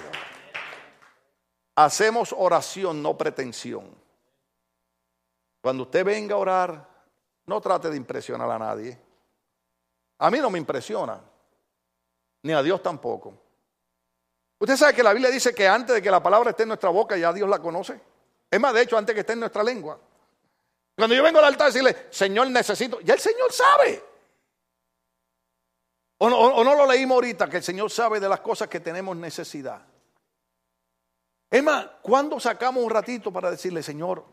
Hacemos 1.76 2.34
oración, 2.38 3.02
no 3.02 3.18
pretensión. 3.18 3.90
Cuando 5.62 5.84
usted 5.84 6.04
venga 6.04 6.36
a 6.36 6.40
orar, 6.40 6.90
no 7.46 7.62
trate 7.62 7.90
de 7.90 7.98
impresionar 7.98 8.50
a 8.52 8.60
nadie. 8.60 9.00
A 10.20 10.30
mí 10.30 10.40
no 10.40 10.50
me 10.50 10.60
impresiona, 10.60 11.20
ni 12.44 12.54
a 12.54 12.62
Dios 12.62 12.82
tampoco. 12.84 13.34
Usted 14.60 14.78
sabe 14.78 14.94
que 14.94 15.04
la 15.04 15.14
Biblia 15.14 15.32
dice 15.32 15.54
que 15.54 15.68
antes 15.68 15.96
de 15.96 16.02
que 16.02 16.12
la 16.12 16.22
palabra 16.22 16.52
esté 16.52 16.64
en 16.64 16.70
nuestra 16.70 16.90
boca 16.90 17.18
ya 17.18 17.34
Dios 17.34 17.50
la 17.50 17.60
conoce. 17.60 18.00
Es 18.50 18.60
más, 18.60 18.74
de 18.74 18.82
hecho, 18.82 18.98
antes 18.98 19.14
que 19.14 19.22
esté 19.22 19.34
en 19.34 19.40
nuestra 19.40 19.64
lengua. 19.64 20.00
Cuando 20.96 21.16
yo 21.16 21.24
vengo 21.24 21.40
al 21.40 21.46
altar 21.46 21.68
a 21.68 21.70
decirle, 21.72 22.08
Señor, 22.12 22.50
necesito, 22.50 23.02
ya 23.02 23.16
el 23.16 23.20
Señor 23.20 23.52
sabe. 23.52 24.13
O 26.26 26.64
no, 26.64 26.76
lo 26.76 26.88
leímos 26.88 27.16
ahorita, 27.16 27.50
que 27.50 27.58
el 27.58 27.64
Señor 27.64 27.92
sabe 27.92 28.18
de 28.18 28.30
las 28.30 28.40
cosas 28.40 28.70
que 28.70 28.80
tenemos 28.80 29.18
necesidad. 29.18 29.82
Es 31.52 31.62
más, 31.62 31.86
¿cuándo 32.02 32.40
sacamos 32.40 32.82
un 32.82 32.90
ratito 32.90 33.30
para 33.30 33.52
decirle, 33.52 33.84
Señor, 33.84 34.24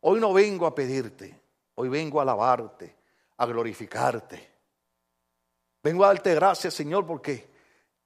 hoy 0.00 0.20
no 0.20 0.34
vengo 0.34 0.66
a 0.66 0.74
pedirte, 0.74 1.40
hoy 1.76 1.88
vengo 1.88 2.18
a 2.18 2.24
alabarte, 2.24 2.94
a 3.38 3.46
glorificarte? 3.46 4.52
Vengo 5.82 6.04
a 6.04 6.08
darte 6.08 6.34
gracias, 6.34 6.74
Señor, 6.74 7.06
porque 7.06 7.48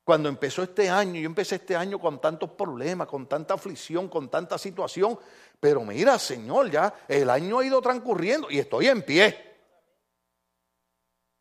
cuando 0.04 0.28
empezó 0.28 0.62
este 0.62 0.88
año, 0.88 1.20
yo 1.20 1.26
empecé 1.26 1.56
este 1.56 1.74
año 1.74 1.98
con 1.98 2.20
tantos 2.20 2.50
problemas, 2.50 3.08
con 3.08 3.26
tanta 3.26 3.54
aflicción, 3.54 4.08
con 4.08 4.28
tanta 4.28 4.56
situación, 4.58 5.18
pero 5.58 5.84
mira, 5.84 6.20
Señor, 6.20 6.70
ya 6.70 6.94
el 7.08 7.28
año 7.28 7.58
ha 7.58 7.66
ido 7.66 7.82
transcurriendo 7.82 8.48
y 8.48 8.60
estoy 8.60 8.86
en 8.86 9.02
pie. 9.02 9.51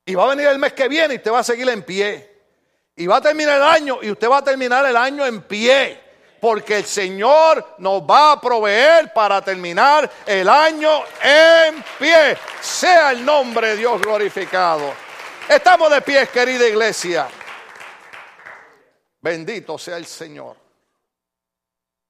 Y 0.06 0.16
va 0.16 0.24
a 0.24 0.30
venir 0.36 0.48
el 0.48 0.60
mes 0.60 0.74
que 0.74 0.88
viene 0.88 1.14
y 1.14 1.18
usted 1.18 1.32
va 1.32 1.40
a 1.40 1.44
seguir 1.44 1.70
en 1.70 1.84
pie. 1.84 2.30
Y 2.96 3.08
va 3.08 3.18
a 3.18 3.22
terminar 3.22 3.58
el 3.58 3.64
año 3.64 4.00
y 4.02 4.12
usted 4.12 4.30
va 4.30 4.38
a 4.38 4.44
terminar 4.44 4.86
el 4.86 4.96
año 4.96 5.26
en 5.26 5.42
pie. 5.44 6.00
Porque 6.40 6.78
el 6.78 6.86
Señor 6.86 7.76
nos 7.78 8.02
va 8.02 8.32
a 8.32 8.42
proveer 8.42 9.14
para 9.14 9.44
terminar 9.44 10.10
el 10.26 10.50
año 10.50 11.04
en 11.24 11.84
pie. 12.00 12.36
Sea 12.60 13.12
el 13.12 13.24
nombre 13.24 13.70
de 13.70 13.78
Dios 13.78 14.02
glorificado. 14.02 14.92
Estamos 15.48 15.92
de 15.92 16.02
pie, 16.02 16.28
querida 16.28 16.68
iglesia. 16.68 17.28
Bendito 19.22 19.78
sea 19.78 19.98
el 19.98 20.06
Señor. 20.08 20.58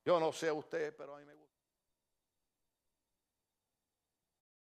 Yo 0.06 0.20
no 0.20 0.32
sé 0.32 0.50
usted, 0.52 0.96
pero 0.98 1.16
a 1.16 1.20
mí 1.20 1.21
me... 1.21 1.21